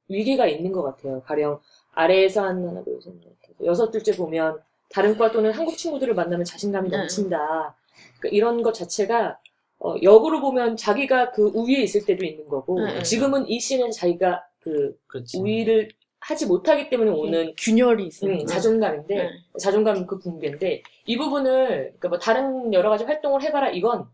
위기가 0.08 0.46
있는 0.46 0.72
것 0.72 0.82
같아요. 0.82 1.20
가령 1.26 1.60
아래에서 1.92 2.42
한 2.42 2.66
하나 2.66 2.82
둘셋 2.84 3.16
넷, 3.16 3.36
다섯, 3.42 3.66
여섯 3.66 3.90
둘째 3.90 4.16
보면 4.16 4.58
다른 4.88 5.18
과 5.18 5.30
또는 5.30 5.52
한국 5.52 5.76
친구들을 5.76 6.14
만나면 6.14 6.46
자신감이 6.46 6.88
네. 6.88 6.96
넘친다. 6.96 7.76
그러니까 8.18 8.28
이런 8.34 8.62
것 8.62 8.72
자체가 8.72 9.38
어, 9.80 9.94
역으로 10.02 10.40
보면 10.40 10.78
자기가 10.78 11.32
그 11.32 11.52
우위에 11.54 11.82
있을 11.82 12.06
때도 12.06 12.24
있는 12.24 12.48
거고 12.48 12.80
네, 12.80 12.94
네. 12.94 13.02
지금은 13.02 13.46
이 13.46 13.60
scene은 13.60 13.90
자기가 13.90 14.42
그 14.60 14.98
그렇지. 15.06 15.38
우위를 15.38 15.90
하지 16.28 16.44
못하기 16.46 16.90
때문에 16.90 17.10
오는 17.10 17.54
균열이 17.56 18.06
있어요. 18.06 18.32
음, 18.32 18.46
자존감인데 18.46 19.14
네. 19.14 19.30
자존감 19.58 20.06
그 20.06 20.18
붕괴인데 20.18 20.82
이 21.06 21.16
부분을 21.16 21.94
그러니까 21.98 22.08
뭐 22.10 22.18
다른 22.18 22.72
여러 22.74 22.90
가지 22.90 23.04
활동을 23.04 23.42
해봐라 23.42 23.70
이건 23.70 24.06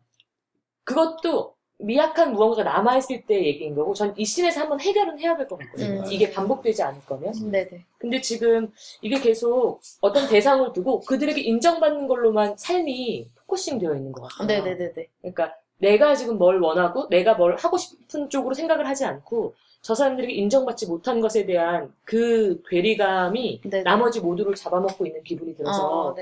그것도 0.85 1.55
미약한 1.79 2.33
무언가가 2.33 2.63
남아있을 2.63 3.27
때 3.27 3.45
얘기인 3.45 3.75
거고 3.75 3.95
전 3.95 4.15
이 4.17 4.25
scene에서 4.25 4.61
한번 4.61 4.81
해결은 4.81 5.19
해야 5.19 5.37
될 5.37 5.49
것 5.49 5.59
같거든요. 5.59 6.03
음. 6.03 6.05
이게 6.13 6.31
반복되지 6.31 6.85
않을 6.85 7.01
거면. 7.05 7.33
네네. 7.51 7.85
근데 7.99 8.21
지금 8.21 8.71
이게 9.03 9.19
계속 9.19 9.81
어떤 10.01 10.29
대상을 10.29 10.73
두고 10.73 11.01
그들에게 11.01 11.41
인정받는 11.41 12.07
걸로만 12.07 12.57
삶이 12.57 13.29
focusing 13.41 13.81
되어 13.81 13.97
있는 13.97 14.13
것 14.13 14.23
같아요. 14.23 14.47
네네네네. 14.47 15.09
그러니까 15.21 15.53
내가 15.79 16.15
지금 16.15 16.39
뭘 16.39 16.61
원하고 16.61 17.09
내가 17.09 17.35
뭘 17.35 17.57
하고 17.57 17.77
싶은 17.77 18.31
쪽으로 18.31 18.55
생각을 18.55 18.87
하지 18.87 19.05
않고 19.05 19.55
저 19.85 19.95
사람들에게 19.95 20.33
인정받지 20.33 20.87
못한 20.87 21.21
것에 21.21 21.45
대한 21.45 21.93
그 22.05 22.63
괴리감이 22.71 23.61
네네. 23.65 23.83
나머지 23.83 24.19
모두를 24.19 24.55
잡아먹고 24.55 25.07
있는 25.07 25.23
기분이 25.23 25.55
들어서 25.55 26.09
어. 26.09 26.17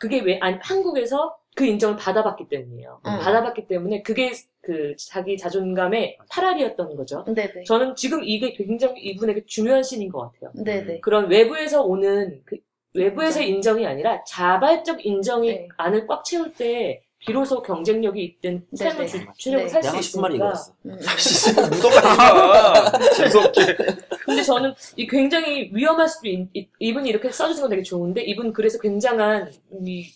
그게 0.00 0.20
왜 0.20 0.38
아니, 0.40 0.56
한국에서 0.62 1.36
그 1.54 1.66
인정을 1.66 1.96
받아봤기 1.96 2.48
때문이에요. 2.48 3.00
음. 3.04 3.18
받아봤기 3.18 3.68
때문에 3.68 4.02
그게 4.02 4.32
그 4.62 4.96
자기 4.96 5.36
자존감의 5.36 6.16
파랄이었던 6.30 6.96
거죠. 6.96 7.22
네네. 7.26 7.64
저는 7.64 7.96
지금 7.96 8.24
이게 8.24 8.54
굉장히 8.54 9.02
이분에게 9.02 9.44
중요한 9.44 9.82
신인 9.82 10.08
것 10.10 10.32
같아요. 10.32 10.50
네네. 10.64 11.00
그런 11.00 11.28
외부에서 11.28 11.82
오는 11.82 12.40
그 12.46 12.56
외부에서 12.94 13.42
인정이 13.42 13.86
아니라 13.86 14.24
자발적 14.24 15.04
인정이 15.04 15.52
네. 15.52 15.68
안을 15.76 16.06
꽉 16.06 16.24
채울 16.24 16.50
때 16.50 17.02
비로소 17.26 17.60
경쟁력이 17.62 18.22
있든 18.24 18.64
삶을 18.76 18.96
네, 18.98 19.06
주, 19.06 19.18
네. 19.18 19.26
주려고 19.36 19.64
네. 19.64 19.68
살 19.68 19.80
내가 19.82 19.90
수 19.90 19.96
하고 19.96 20.02
싶은 20.02 20.20
말이 20.22 20.34
있으니까. 20.34 20.46
이거였어. 20.46 20.72
음. 20.86 21.70
묻어가지마 21.70 22.98
재수없게 23.16 23.76
근데 24.24 24.42
저는 24.42 24.74
이 24.96 25.06
굉장히 25.06 25.70
위험할 25.72 26.08
수도 26.08 26.28
있, 26.28 26.48
이- 26.54 26.68
이분이 26.78 27.08
이렇게 27.08 27.30
써주신 27.30 27.62
건 27.62 27.70
되게 27.70 27.82
좋은데 27.82 28.22
이분 28.22 28.52
그래서 28.52 28.78
굉장한 28.78 29.52
이 29.84 30.06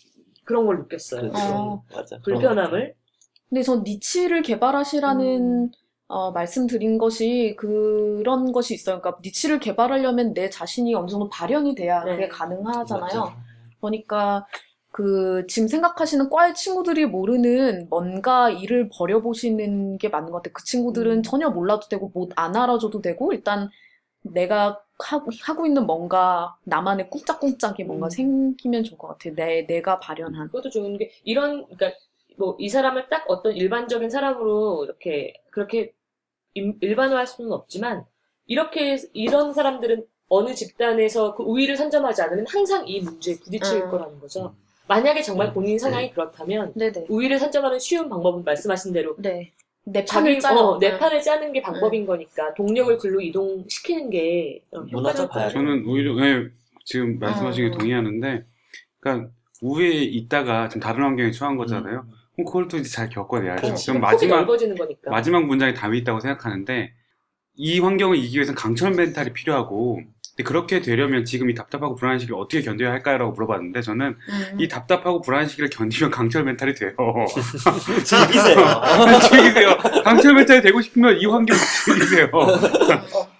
그런 0.43 0.65
걸 0.65 0.79
느꼈어요. 0.79 1.21
그렇죠. 1.31 1.37
어. 1.53 1.83
맞아. 1.93 2.17
불편함을. 2.23 2.93
근데 3.49 3.61
전 3.63 3.83
니치를 3.83 4.41
개발하시라는 4.41 5.71
어, 6.07 6.31
말씀드린 6.31 6.97
것이 6.97 7.55
그런 7.57 8.51
것이 8.51 8.73
있어요. 8.73 8.99
그러니까 9.01 9.21
니치를 9.23 9.59
개발하려면 9.59 10.33
내 10.33 10.49
자신이 10.49 10.93
어느 10.95 11.07
정도 11.07 11.29
발현이 11.29 11.75
돼야 11.75 12.03
네. 12.03 12.11
그게 12.15 12.27
가능하잖아요. 12.27 13.19
맞아. 13.21 13.35
그러니까 13.79 14.45
그 14.91 15.45
지금 15.47 15.67
생각하시는 15.69 16.29
과의 16.29 16.53
친구들이 16.55 17.05
모르는 17.05 17.87
뭔가 17.89 18.49
일을 18.49 18.89
벌여보시는 18.93 19.97
게 19.97 20.09
맞는 20.09 20.31
것 20.31 20.37
같아요. 20.39 20.53
그 20.53 20.63
친구들은 20.65 21.17
음. 21.19 21.23
전혀 21.23 21.49
몰라도 21.49 21.87
되고 21.89 22.11
못 22.13 22.31
안 22.35 22.55
알아줘도 22.55 23.01
되고 23.01 23.31
일단 23.33 23.69
내가 24.23 24.81
하고, 24.99 25.31
하고 25.43 25.65
있는 25.65 25.85
뭔가 25.87 26.57
나만의 26.65 27.09
꿍짝꿍짝이 27.09 27.83
뭔가 27.85 28.07
음. 28.07 28.09
생기면 28.09 28.83
좋을 28.83 28.97
것 28.97 29.07
같아요. 29.09 29.35
내 29.35 29.65
내가 29.67 29.99
발현한. 29.99 30.47
그것도 30.47 30.69
좋은 30.71 30.97
게 30.97 31.11
이런 31.23 31.65
그러니까 31.67 31.97
뭐 32.37 32.55
이 32.59 32.69
사람을 32.69 33.09
딱 33.09 33.25
어떤 33.29 33.53
일반적인 33.55 34.09
사람으로 34.09 34.85
이렇게 34.85 35.33
그렇게 35.51 35.93
일- 36.53 36.77
일반화할 36.81 37.27
수는 37.27 37.51
없지만 37.53 38.05
이렇게 38.47 38.97
이런 39.13 39.53
사람들은 39.53 40.05
어느 40.29 40.53
집단에서 40.55 41.35
그 41.35 41.43
우위를 41.43 41.77
선점하지 41.77 42.21
않으면 42.23 42.45
항상 42.47 42.87
이 42.87 43.01
문제에 43.01 43.37
부딪힐 43.39 43.83
음. 43.83 43.89
거라는 43.89 44.19
거죠. 44.19 44.55
만약에 44.91 45.21
정말 45.21 45.53
본인 45.53 45.79
성향이 45.79 46.11
그렇다면 46.11 46.73
네네. 46.75 47.05
우위를 47.07 47.39
선점하는 47.39 47.79
쉬운 47.79 48.09
방법은 48.09 48.43
말씀하신 48.43 48.91
대로 48.91 49.15
네. 49.17 49.49
내 49.85 50.03
판을 50.03 50.37
짜요. 50.39 50.59
어, 50.59 50.79
내 50.79 50.91
네. 50.91 50.97
판을 50.97 51.21
짜는 51.21 51.53
게 51.53 51.61
방법인 51.61 52.05
거니까 52.05 52.53
동력을 52.55 52.97
글로 52.97 53.21
이동시키는 53.21 54.09
게 54.09 54.61
어, 54.71 54.81
문화적 54.81 55.31
봐야죠. 55.31 55.53
저는 55.53 55.85
오히려 55.87 56.13
예, 56.25 56.49
지금 56.83 57.19
말씀하신 57.19 57.63
게 57.63 57.73
음. 57.73 57.77
동의하는데, 57.77 58.45
그러니까 58.99 59.29
우위에 59.61 59.87
있다가 59.91 60.67
좀 60.67 60.81
다른 60.81 61.03
환경에 61.05 61.31
처한 61.31 61.55
거잖아요. 61.55 62.05
음. 62.05 62.11
그럼 62.35 62.45
그걸 62.45 62.67
또 62.67 62.77
이제 62.77 62.89
잘 62.89 63.07
겪어내야죠. 63.07 63.61
그렇지. 63.61 63.87
그럼 63.87 64.01
마지막. 64.01 64.45
마지막 65.05 65.45
문장이 65.45 65.73
답이 65.73 65.99
있다고 65.99 66.19
생각하는데 66.19 66.91
이 67.55 67.79
환경을 67.79 68.17
이기기 68.17 68.35
위해서는 68.35 68.55
강철 68.55 68.91
멘탈이 68.91 69.31
필요하고 69.31 70.01
그렇게 70.43 70.81
되려면 70.81 71.25
지금 71.25 71.49
이 71.49 71.55
답답하고 71.55 71.95
불안한 71.95 72.19
시기를 72.19 72.37
어떻게 72.37 72.61
견뎌야 72.61 72.91
할까요라고 72.91 73.31
물어봤는데 73.33 73.81
저는 73.81 74.07
음. 74.29 74.57
이 74.59 74.67
답답하고 74.67 75.21
불안한 75.21 75.47
시기를 75.47 75.69
견디면 75.69 76.11
강철 76.11 76.43
멘탈이 76.43 76.73
돼요. 76.73 76.91
즐기세요. 78.03 78.55
즐기세요. 79.29 79.77
강철 80.03 80.33
멘탈이 80.33 80.61
되고 80.61 80.81
싶으면 80.81 81.17
이 81.19 81.25
환경 81.25 81.55
즐기세요. 81.85 82.29
어, 82.33 82.47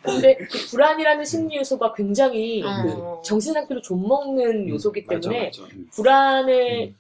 근데 0.03 0.35
그 0.37 0.57
불안이라는 0.71 1.25
심리 1.25 1.57
요소가 1.57 1.93
굉장히 1.93 2.63
음. 2.63 2.67
그 2.83 3.21
정신 3.23 3.53
상태로 3.53 3.81
좀 3.81 4.01
먹는 4.07 4.67
요소기 4.69 5.05
맞아 5.07 5.19
때문에 5.29 5.45
맞아 5.55 5.63
불안의 5.93 6.87
음. 6.87 6.95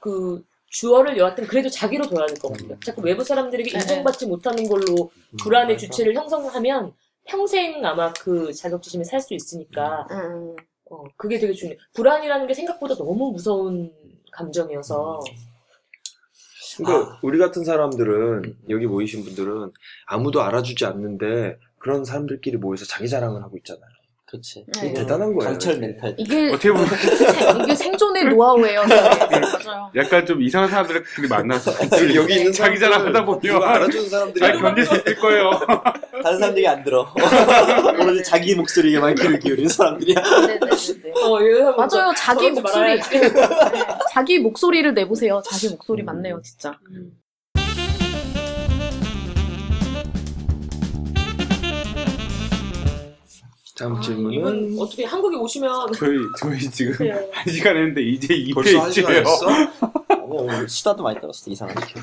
그 0.00 0.42
주어를 0.70 1.16
여하튼 1.18 1.46
그래도 1.46 1.68
자기로 1.68 2.06
둬야 2.08 2.26
될 2.26 2.36
것 2.38 2.52
같아요. 2.52 2.76
자꾸 2.84 3.02
외부 3.02 3.22
사람들에게 3.22 3.70
네. 3.70 3.78
인정받지 3.78 4.26
못하는 4.26 4.68
걸로 4.68 5.10
음, 5.32 5.36
불안의 5.40 5.76
맞아. 5.76 5.86
주체를 5.86 6.14
형성하면 6.14 6.92
평생 7.26 7.84
아마 7.84 8.12
그 8.12 8.52
자격지심에 8.52 9.04
살 9.04 9.20
수 9.20 9.34
있으니까 9.34 10.06
음. 10.10 10.54
어, 10.90 11.02
그게 11.16 11.38
되게 11.38 11.52
중요해요. 11.52 11.78
불안이라는 11.94 12.46
게 12.46 12.54
생각보다 12.54 12.94
너무 12.96 13.30
무서운 13.32 13.90
감정이어서 14.32 15.20
그러니까 16.76 17.18
우리 17.22 17.38
같은 17.38 17.64
사람들은 17.64 18.56
여기 18.68 18.86
모이신 18.86 19.24
분들은 19.24 19.70
아무도 20.06 20.42
알아주지 20.42 20.84
않는데 20.84 21.56
그런 21.78 22.04
사람들끼리 22.04 22.56
모여서 22.58 22.84
자기 22.84 23.08
자랑을 23.08 23.42
하고 23.42 23.56
있잖아요. 23.58 23.84
그렇지. 24.26 24.64
네. 24.74 24.86
이게 24.86 24.94
대단한 24.94 25.32
거예요. 25.34 25.50
강철. 25.52 25.78
멘탈. 25.78 26.14
이게 26.18 26.48
어떻게 26.50 26.72
보면 26.72 26.86
생- 26.86 27.60
이게 27.62 27.74
생존의 27.76 28.24
노하우예요. 28.24 28.82
네. 29.30 29.40
맞아요. 29.40 29.90
약간 29.94 30.26
좀 30.26 30.42
이상한 30.42 30.68
사람들끼리 30.68 31.28
만나서 31.28 31.70
여기, 32.02 32.16
여기 32.16 32.34
있는 32.38 32.52
자기 32.52 32.78
자랑 32.80 33.06
하다 33.06 33.24
보면 33.24 33.62
알아주는 33.62 34.08
사람들이 34.08 34.40
잘 34.40 34.58
견딜 34.60 34.84
수 34.86 34.94
있을 34.96 35.14
거예요. 35.16 35.50
다른 36.24 36.38
사람들이 36.38 36.66
안 36.66 36.82
들어. 36.82 37.06
오로지 38.00 38.24
자기 38.24 38.54
목소리에만 38.54 39.14
귀를 39.14 39.38
기울이는 39.38 39.68
사람들이야. 39.68 40.22
네네네. 40.22 41.12
어, 41.22 41.40
이거 41.42 41.72
맞아요. 41.76 42.14
자기 42.16 42.50
목소리. 42.50 42.98
네. 42.98 43.32
자기 44.10 44.38
목소리를 44.38 44.94
내보세요. 44.94 45.42
자기 45.44 45.68
목소리 45.68 46.02
맞네요, 46.02 46.40
진짜. 46.42 46.78
음. 46.88 47.12
다음 53.76 53.96
아, 53.96 54.00
질문은 54.00 54.32
이분 54.32 54.76
어떻게 54.78 55.04
한국에 55.04 55.36
오시면 55.36 55.92
저희 55.94 56.16
저희 56.38 56.58
지금 56.70 57.06
네. 57.06 57.10
한 57.34 57.52
시간 57.52 57.76
했는데 57.76 58.02
이제 58.02 58.28
벌써 58.54 58.78
한 58.78 58.88
2페이지예요. 58.88 58.92
시간이었어? 58.94 59.46
어, 60.22 60.26
오늘 60.26 60.68
수다도 60.70 61.02
많이 61.02 61.20
떨었어, 61.20 61.50
이상하게. 61.50 62.00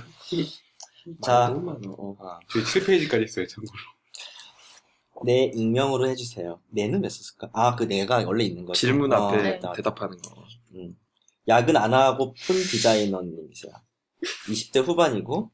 자, 1.23 1.49
많아. 1.49 1.79
어. 1.97 2.15
아, 2.19 2.39
저희 2.51 2.63
7페이지까지 2.63 3.23
했어요, 3.23 3.47
참고로. 3.47 4.00
내 5.25 5.45
익명으로 5.53 6.07
해주세요. 6.09 6.59
내는 6.69 7.03
왜 7.03 7.09
썼을까? 7.09 7.49
아, 7.53 7.75
그 7.75 7.83
내가 7.83 8.23
원래 8.25 8.43
있는 8.43 8.65
거죠. 8.65 8.79
질문 8.79 9.11
어, 9.13 9.27
앞에 9.27 9.41
네. 9.41 9.59
나- 9.59 9.71
대답하는 9.73 10.17
거. 10.17 10.43
음. 10.75 10.95
야근 11.47 11.75
안 11.77 11.93
하고픈 11.93 12.55
디자이너님이세요. 12.55 13.73
20대 14.47 14.83
후반이고, 14.85 15.49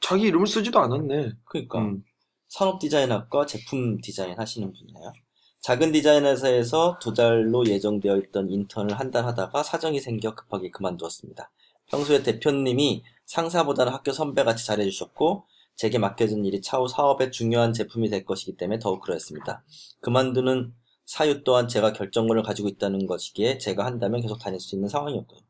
자기 0.00 0.24
이름을 0.24 0.46
쓰지도 0.46 0.78
않았네. 0.80 1.32
그러니까 1.44 1.78
음. 1.80 2.02
산업 2.48 2.78
디자인학과 2.80 3.46
제품 3.46 4.00
디자인 4.00 4.38
하시는 4.38 4.72
분이에요. 4.72 5.12
작은 5.60 5.92
디자인 5.92 6.24
회사에서 6.26 6.98
두 7.00 7.14
달로 7.14 7.64
예정되어 7.66 8.18
있던 8.18 8.50
인턴을 8.50 8.98
한 8.98 9.10
달 9.10 9.24
하다가 9.24 9.62
사정이 9.62 10.00
생겨 10.00 10.34
급하게 10.34 10.70
그만두었습니다. 10.70 11.50
평소에 11.90 12.22
대표님이 12.22 13.02
상사보다는 13.26 13.92
학교 13.92 14.12
선배같이 14.12 14.66
잘해주셨고 14.66 15.46
제게 15.76 15.98
맡겨진 15.98 16.44
일이 16.44 16.60
차후 16.60 16.88
사업의 16.88 17.32
중요한 17.32 17.72
제품이 17.72 18.08
될 18.10 18.24
것이기 18.24 18.56
때문에 18.56 18.78
더욱 18.78 19.00
그러했습니다. 19.02 19.64
그만두는 20.00 20.72
사유 21.04 21.44
또한 21.44 21.68
제가 21.68 21.92
결정권을 21.92 22.42
가지고 22.42 22.68
있다는 22.68 23.06
것이기에 23.06 23.58
제가 23.58 23.84
한다면 23.84 24.20
계속 24.22 24.38
다닐 24.38 24.58
수 24.60 24.74
있는 24.74 24.88
상황이었고요. 24.88 25.40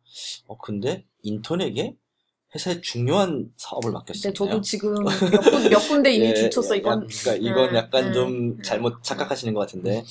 어 0.47 0.59
근데 0.59 1.05
인턴에게 1.23 1.97
회사의 2.55 2.83
중요한 2.83 3.51
사업을 3.57 3.91
맡겼어요. 3.91 4.33
저도 4.33 4.61
지금 4.61 4.95
몇, 5.03 5.41
군, 5.41 5.71
몇 5.71 5.79
군데 5.89 6.13
이미 6.13 6.27
예, 6.27 6.35
주쳤어, 6.35 6.75
예, 6.77 6.79
이건. 6.79 7.03
약- 7.03 7.09
그러니까 7.23 7.51
이건 7.51 7.69
음, 7.71 7.75
약간 7.75 8.07
음, 8.07 8.13
좀 8.13 8.29
음. 8.33 8.63
잘못 8.63 9.03
착각하시는 9.03 9.53
것 9.55 9.61
같은데. 9.61 10.05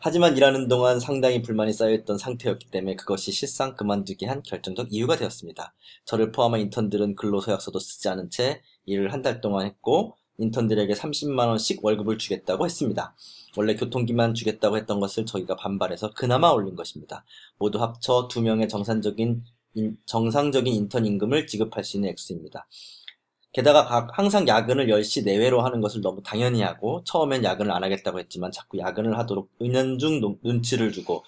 하지만 0.00 0.36
일하는 0.36 0.68
동안 0.68 1.00
상당히 1.00 1.40
불만이 1.40 1.72
쌓여있던 1.72 2.18
상태였기 2.18 2.70
때문에 2.70 2.96
그것이 2.96 3.32
실상 3.32 3.74
그만두게 3.76 4.26
한 4.26 4.42
결정적 4.42 4.88
이유가 4.90 5.16
되었습니다. 5.16 5.74
저를 6.04 6.32
포함한 6.32 6.60
인턴들은 6.60 7.16
근로계약서도 7.16 7.78
쓰지 7.78 8.08
않은 8.10 8.28
채 8.28 8.60
일을 8.86 9.12
한 9.12 9.22
달 9.22 9.40
동안 9.40 9.66
했고, 9.66 10.16
인턴들에게 10.38 10.92
30만 10.92 11.48
원씩 11.48 11.84
월급을 11.84 12.18
주겠다고 12.18 12.64
했습니다. 12.66 13.14
원래 13.56 13.74
교통비만 13.74 14.34
주겠다고 14.34 14.76
했던 14.76 15.00
것을 15.00 15.24
저희가 15.26 15.56
반발해서 15.56 16.10
그나마 16.14 16.50
올린 16.50 16.76
것입니다. 16.76 17.24
모두 17.58 17.80
합쳐 17.80 18.28
두 18.30 18.42
명의 18.42 18.68
정상적인 18.68 19.42
인- 19.74 19.96
정상적인 20.06 20.72
인턴 20.74 21.06
임금을 21.06 21.46
지급할 21.46 21.84
수 21.84 21.96
있는 21.96 22.10
액수입니다. 22.10 22.66
게다가 23.52 23.86
각- 23.86 24.18
항상 24.18 24.46
야근을 24.46 24.90
10시 24.90 25.24
내외로 25.24 25.62
하는 25.62 25.80
것을 25.80 26.02
너무 26.02 26.22
당연히 26.22 26.60
하고 26.62 27.02
처음엔 27.04 27.42
야근을 27.42 27.72
안 27.72 27.82
하겠다고 27.82 28.18
했지만 28.20 28.52
자꾸 28.52 28.78
야근을 28.78 29.16
하도록 29.18 29.48
은연중 29.62 30.20
노- 30.20 30.38
눈치를 30.42 30.92
주고 30.92 31.24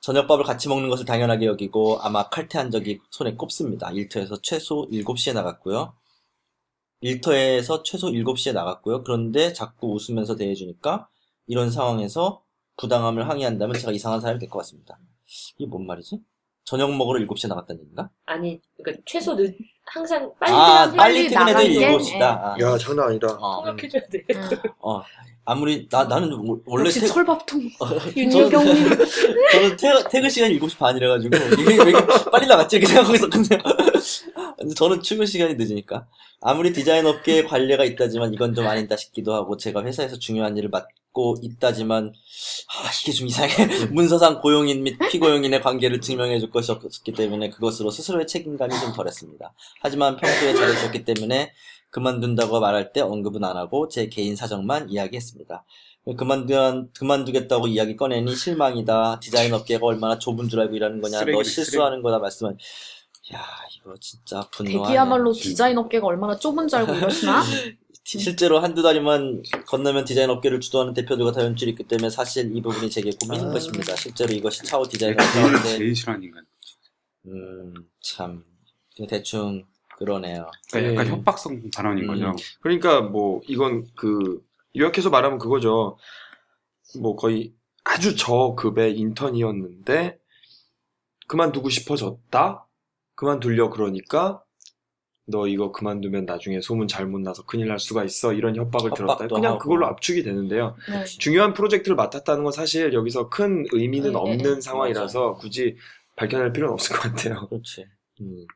저녁밥을 0.00 0.44
같이 0.44 0.68
먹는 0.68 0.88
것을 0.88 1.04
당연하게 1.04 1.46
여기고 1.46 1.98
아마 2.00 2.28
칼퇴한 2.28 2.70
적이 2.70 3.00
손에 3.10 3.34
꼽습니다. 3.34 3.90
일터에서 3.90 4.40
최소 4.40 4.86
7시에 4.92 5.32
나갔고요. 5.34 5.94
일터에서 7.10 7.82
최소 7.82 8.08
7시에 8.08 8.52
나갔고요. 8.52 9.02
그런데 9.04 9.52
자꾸 9.52 9.92
웃으면서 9.94 10.34
대해주니까 10.36 11.08
이런 11.46 11.70
상황에서 11.70 12.42
부당함을 12.76 13.28
항의한다면 13.28 13.78
제가 13.78 13.92
이상한 13.92 14.20
사람이 14.20 14.38
될 14.40 14.48
것 14.50 14.58
같습니다. 14.58 14.98
이게 15.58 15.66
뭔 15.66 15.86
말이지? 15.86 16.20
저녁 16.64 16.94
먹으러 16.96 17.24
7시에 17.24 17.48
나갔다는 17.48 17.80
얘기인가? 17.82 18.10
아니 18.26 18.60
그러니까 18.76 19.02
최소 19.06 19.36
늦 19.36 19.56
항상 19.84 20.32
빨리 20.40 20.52
아, 20.52 20.84
퇴근해야 20.90 20.96
빨리 20.96 21.30
나가게? 21.30 21.68
퇴근해도 21.68 21.82
예. 21.82 21.96
7시다. 21.96 22.22
아. 22.22 22.56
야 22.60 22.76
장난 22.78 23.08
아니다. 23.08 23.28
어. 23.40 23.62
통역해줘야 23.62 24.02
돼. 24.10 24.24
음. 24.34 24.50
어, 24.80 25.00
아무리, 25.44 25.88
나, 25.88 26.02
나는 26.04 26.32
워- 26.32 26.60
원래 26.66 26.86
역시 26.86 26.98
퇴, 27.00 27.06
철밥통. 27.06 27.60
어, 27.80 27.86
윤여경님. 28.16 28.88
저는 29.52 29.76
퇴, 29.76 30.08
퇴근 30.10 30.28
시간이 30.28 30.58
7시 30.58 30.76
반이라가지고, 30.76 31.36
이게 31.62 31.84
왜 31.84 31.90
이렇게 31.90 32.30
빨리 32.32 32.48
나갔지? 32.48 32.76
이렇게 32.78 32.92
생각하고 32.92 33.14
있었거든요. 33.14 33.62
저는 34.74 35.02
출근 35.02 35.26
시간이 35.26 35.54
늦으니까. 35.54 36.06
아무리 36.40 36.72
디자인 36.72 37.06
업계에 37.06 37.44
관례가 37.44 37.84
있다지만 37.84 38.32
이건 38.34 38.54
좀 38.54 38.66
아니다 38.66 38.96
싶기도 38.96 39.34
하고, 39.34 39.56
제가 39.56 39.82
회사에서 39.84 40.18
중요한 40.18 40.56
일을 40.56 40.68
맡고 40.68 41.36
있다지만 41.42 42.12
아, 42.68 42.90
이게 43.02 43.12
좀 43.12 43.26
이상해 43.26 43.54
문서상 43.90 44.40
고용인 44.40 44.82
및 44.82 44.98
피고용인의 45.10 45.62
관계를 45.62 46.00
증명해 46.00 46.38
줄 46.40 46.50
것이 46.50 46.70
없었기 46.72 47.12
때문에 47.12 47.50
그것으로 47.50 47.90
스스로의 47.90 48.26
책임감이 48.26 48.78
좀 48.80 48.92
덜했습니다. 48.92 49.52
하지만 49.80 50.16
평소에 50.16 50.54
잘해줬기 50.54 51.04
때문에 51.04 51.52
그만둔다고 51.90 52.60
말할 52.60 52.92
때 52.92 53.00
언급은 53.00 53.42
안 53.44 53.56
하고 53.56 53.88
제 53.88 54.08
개인 54.08 54.36
사정만 54.36 54.90
이야기했습니다. 54.90 55.64
그만두, 56.16 56.88
그만두겠다고 56.96 57.66
이야기 57.66 57.96
꺼내니 57.96 58.36
실망이다. 58.36 59.18
디자인 59.20 59.52
업계가 59.52 59.86
얼마나 59.86 60.18
좁은 60.18 60.48
줄 60.48 60.60
알고 60.60 60.76
일하는 60.76 61.00
거냐. 61.00 61.18
너 61.18 61.24
쓰레기네, 61.24 61.44
실수하는 61.44 62.02
거다 62.02 62.18
말씀은. 62.20 62.58
야, 63.34 63.44
이거 63.76 63.94
진짜 64.00 64.48
분노하네. 64.52 64.86
대기야말로 64.88 65.32
디자인 65.32 65.78
업계가 65.78 66.06
얼마나 66.06 66.36
좁은 66.36 66.68
줄 66.68 66.78
알고 66.80 66.94
이러시나? 66.94 67.42
실제로 68.04 68.60
한두 68.60 68.82
달이면 68.82 69.42
건너면 69.66 70.04
디자인 70.04 70.30
업계를 70.30 70.60
주도하는 70.60 70.94
대표들과 70.94 71.32
다 71.32 71.42
연줄이 71.42 71.72
있기 71.72 71.84
때문에 71.84 72.08
사실 72.08 72.56
이 72.56 72.62
부분이 72.62 72.88
제게 72.88 73.10
고민인 73.20 73.48
아. 73.48 73.52
것입니다. 73.52 73.96
실제로 73.96 74.32
이것이 74.32 74.62
차후 74.62 74.88
디자인 74.88 75.16
업계인데, 75.18 75.76
제일 75.76 75.96
싫어하는 75.96 76.24
인간. 76.24 76.46
음, 77.26 77.74
참, 78.00 78.44
그냥 78.94 79.08
대충 79.08 79.64
그러네요. 79.98 80.48
그러니까 80.70 80.92
약간 80.92 81.06
네. 81.06 81.12
협박성 81.12 81.70
발언인 81.74 82.04
음. 82.04 82.08
거죠. 82.08 82.36
그러니까 82.60 83.00
뭐 83.00 83.40
이건 83.48 83.88
그 83.96 84.40
요약해서 84.76 85.10
말하면 85.10 85.38
그거죠. 85.38 85.98
뭐 87.00 87.16
거의 87.16 87.52
아주 87.82 88.14
저급의 88.14 88.96
인턴이었는데 88.98 90.18
그만두고 91.26 91.70
싶어졌다. 91.70 92.65
그만두려 93.16 93.70
그러니까 93.70 94.42
너 95.28 95.48
이거 95.48 95.72
그만두면 95.72 96.24
나중에 96.24 96.60
소문 96.60 96.86
잘못 96.86 97.18
나서 97.20 97.44
큰일 97.44 97.66
날 97.66 97.80
수가 97.80 98.04
있어. 98.04 98.32
이런 98.32 98.54
협박을 98.54 98.92
들었다. 98.94 99.26
그냥 99.26 99.52
하고. 99.54 99.58
그걸로 99.58 99.86
압축이 99.86 100.22
되는데요. 100.22 100.76
네. 100.88 101.04
중요한 101.04 101.52
프로젝트를 101.52 101.96
맡았다는 101.96 102.44
건 102.44 102.52
사실 102.52 102.92
여기서 102.92 103.28
큰 103.28 103.64
의미는 103.72 104.12
네, 104.12 104.16
없는 104.16 104.38
네, 104.38 104.54
네. 104.54 104.60
상황이라서 104.60 105.34
굳이 105.34 105.76
밝혀낼 106.14 106.52
필요는 106.52 106.72
없을 106.74 106.94
것 106.94 107.02
같아요. 107.02 107.48
그렇지. 107.48 107.86
음. 108.20 108.46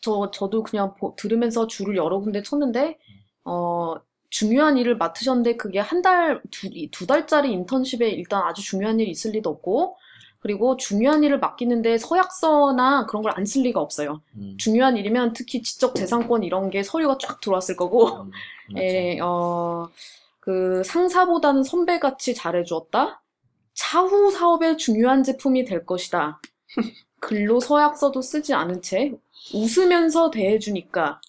저, 0.00 0.30
저도 0.32 0.62
그냥 0.62 0.94
보- 0.94 1.14
들으면서 1.16 1.66
줄을 1.66 1.96
여러 1.96 2.20
군데 2.20 2.42
쳤는데, 2.42 2.98
어, 3.44 3.94
중요한 4.30 4.78
일을 4.78 4.96
맡으셨는데 4.96 5.56
그게 5.56 5.78
한 5.80 6.00
달, 6.02 6.40
두, 6.50 6.68
이- 6.72 6.90
두 6.90 7.06
달짜리 7.06 7.52
인턴십에 7.52 8.08
일단 8.10 8.42
아주 8.44 8.62
중요한 8.62 8.98
일이 9.00 9.10
있을 9.10 9.32
리도 9.32 9.50
없고, 9.50 9.96
그리고 10.40 10.76
중요한 10.76 11.24
일을 11.24 11.38
맡기는데 11.40 11.98
서약서나 11.98 13.06
그런 13.06 13.22
걸 13.22 13.32
안 13.36 13.44
쓸 13.44 13.62
리가 13.64 13.80
없어요. 13.80 14.22
음. 14.36 14.54
중요한 14.58 14.96
일이면 14.96 15.32
특히 15.32 15.62
지적 15.62 15.94
재산권 15.96 16.44
이런 16.44 16.70
게 16.70 16.82
서류가 16.82 17.18
쫙 17.20 17.40
들어왔을 17.40 17.76
거고, 17.76 18.08
음. 18.22 18.30
예, 18.78 19.18
어, 19.20 19.88
그 20.40 20.82
상사보다는 20.84 21.64
선배같이 21.64 22.34
잘해주었다. 22.34 23.22
차후 23.74 24.30
사업에 24.30 24.76
중요한 24.76 25.22
제품이 25.24 25.64
될 25.64 25.84
것이다. 25.86 26.40
근로 27.20 27.58
서약서도 27.60 28.22
쓰지 28.22 28.54
않은 28.54 28.80
채 28.82 29.12
웃으면서 29.54 30.30
대해주니까 30.30 31.20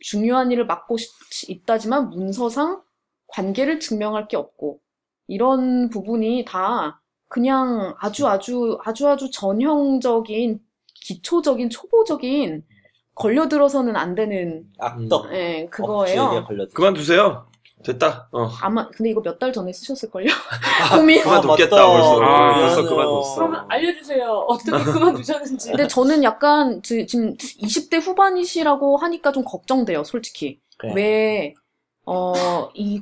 중요한 0.00 0.52
일을 0.52 0.66
맡고 0.66 0.96
싶- 0.98 1.48
있다지만 1.50 2.10
문서상 2.10 2.82
관계를 3.28 3.80
증명할 3.80 4.28
게 4.28 4.36
없고 4.36 4.80
이런 5.26 5.88
부분이 5.90 6.44
다 6.46 7.00
그냥 7.28 7.94
아주 8.00 8.26
아주 8.28 8.78
아주 8.84 9.08
아주 9.08 9.30
전형적인 9.30 10.60
기초적인 10.94 11.70
초보적인 11.70 12.64
걸려들어서는 13.14 13.96
안 13.96 14.14
되는 14.14 14.64
악덕. 14.78 15.32
예, 15.32 15.66
그거예요. 15.70 16.44
걸려. 16.46 16.66
그만두세요. 16.74 17.46
됐다. 17.84 18.28
어. 18.32 18.48
아마 18.62 18.88
근데 18.88 19.10
이거 19.10 19.20
몇 19.20 19.38
달 19.38 19.52
전에 19.52 19.72
쓰셨을걸요? 19.72 20.26
고민. 20.96 21.22
그만뒀겠다 21.22 21.76
맞다. 21.76 21.86
벌써. 21.92 22.20
아, 22.22 22.54
벌써 22.54 22.82
미안해요. 22.82 22.88
그만뒀어. 22.88 23.34
그러면 23.36 23.66
알려주세요. 23.68 24.30
어떻게 24.48 24.70
그만두셨는지. 24.92 25.68
근데 25.70 25.86
저는 25.86 26.22
약간 26.24 26.82
지- 26.82 27.06
지금 27.06 27.34
20대 27.36 28.00
후반이시라고 28.00 28.96
하니까 28.96 29.32
좀 29.32 29.44
걱정돼요, 29.44 30.04
솔직히. 30.04 30.60
그래. 30.78 30.92
왜, 30.94 31.54
어, 32.06 32.68
이, 32.74 33.00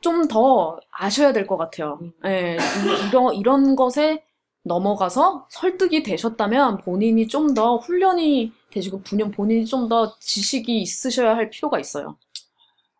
좀 0.00 0.26
더 0.28 0.78
아셔야 0.90 1.32
될 1.32 1.46
것 1.46 1.56
같아요. 1.56 1.98
음. 2.02 2.12
예, 2.26 2.56
이- 2.56 3.08
이런, 3.08 3.34
이런 3.34 3.76
것에 3.76 4.24
넘어가서 4.64 5.46
설득이 5.50 6.02
되셨다면 6.02 6.78
본인이 6.78 7.26
좀 7.28 7.54
더 7.54 7.76
훈련이 7.78 8.52
되시고, 8.70 9.02
분연 9.02 9.30
본인이 9.32 9.64
좀 9.66 9.88
더 9.88 10.16
지식이 10.20 10.80
있으셔야 10.80 11.36
할 11.36 11.50
필요가 11.50 11.78
있어요. 11.78 12.16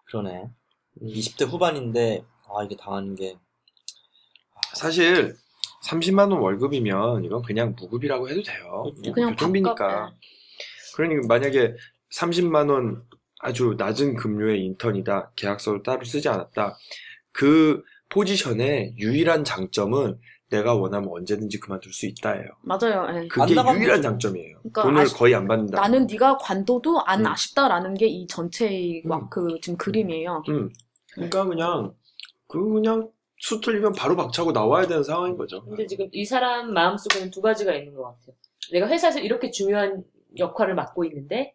그러네. 0.07 0.51
20대 1.01 1.47
후반인데, 1.49 2.25
아, 2.49 2.63
이게 2.65 2.77
당하는 2.77 3.15
게. 3.15 3.37
사실 4.75 5.35
30만 5.85 6.31
원 6.31 6.41
월급이면 6.41 7.25
이건 7.25 7.43
그냥 7.43 7.75
무급이라고 7.79 8.29
해도 8.29 8.43
돼요. 8.43 8.85
그냥 9.13 9.31
교통비니까. 9.31 9.75
밥값, 9.75 10.15
그러니까 10.95 11.27
만약에 11.27 11.75
30만 12.15 12.71
원 12.71 13.03
아주 13.43 13.75
낮은 13.77 14.15
급료의 14.17 14.65
인턴이다. 14.65 15.33
계약서를 15.37 15.83
따로 15.83 16.05
쓰지 16.05 16.29
않았다. 16.29 16.77
그 17.33 17.83
포지션의 18.09 18.95
유일한 18.99 19.43
장점은 19.45 20.19
내가 20.49 20.75
원하면 20.75 21.09
언제든지 21.11 21.59
그만둘 21.61 21.93
수 21.93 22.07
있다예요. 22.07 22.45
맞아요. 22.63 23.07
예. 23.23 23.27
그게 23.27 23.55
유일한. 23.55 24.03
장점이에요. 24.03 24.59
그러니까 24.59 24.83
돈을 24.83 25.03
아시- 25.03 25.15
거의 25.17 25.35
안 25.35 25.49
받는다. 25.49 25.81
나는 25.81 26.07
네가 26.07 26.37
관둬도 26.39 27.01
안 27.05 27.21
음. 27.23 27.27
아쉽다라는 27.27 27.95
게 27.95 28.07
이 28.07 28.27
전체의 28.27 29.03
음. 29.07 29.11
와- 29.11 29.29
그 29.29 29.59
지금 29.63 29.77
그림이에요. 29.79 30.43
음. 30.51 30.71
그러니까 31.15 31.45
그냥 31.47 31.95
그 32.49 32.63
그냥 32.75 33.11
수 33.39 33.61
틀리면 33.61 33.93
바로 33.95 34.15
박차고 34.15 34.53
나와야 34.53 34.87
되는 34.87 35.03
상황인 35.03 35.37
거죠. 35.37 35.65
근데 35.65 35.87
지금 35.87 36.07
이 36.13 36.25
사람 36.25 36.73
마음속에는 36.73 37.31
두 37.33 37.41
가지가 37.41 37.75
있는 37.75 37.95
것 37.95 38.03
같아요. 38.05 38.37
내가 38.73 38.87
회사에서 38.87 39.19
이렇게 39.19 39.51
중요한 39.51 40.05
역할을 40.39 40.75
맡고 40.77 41.05
있는데 41.07 41.55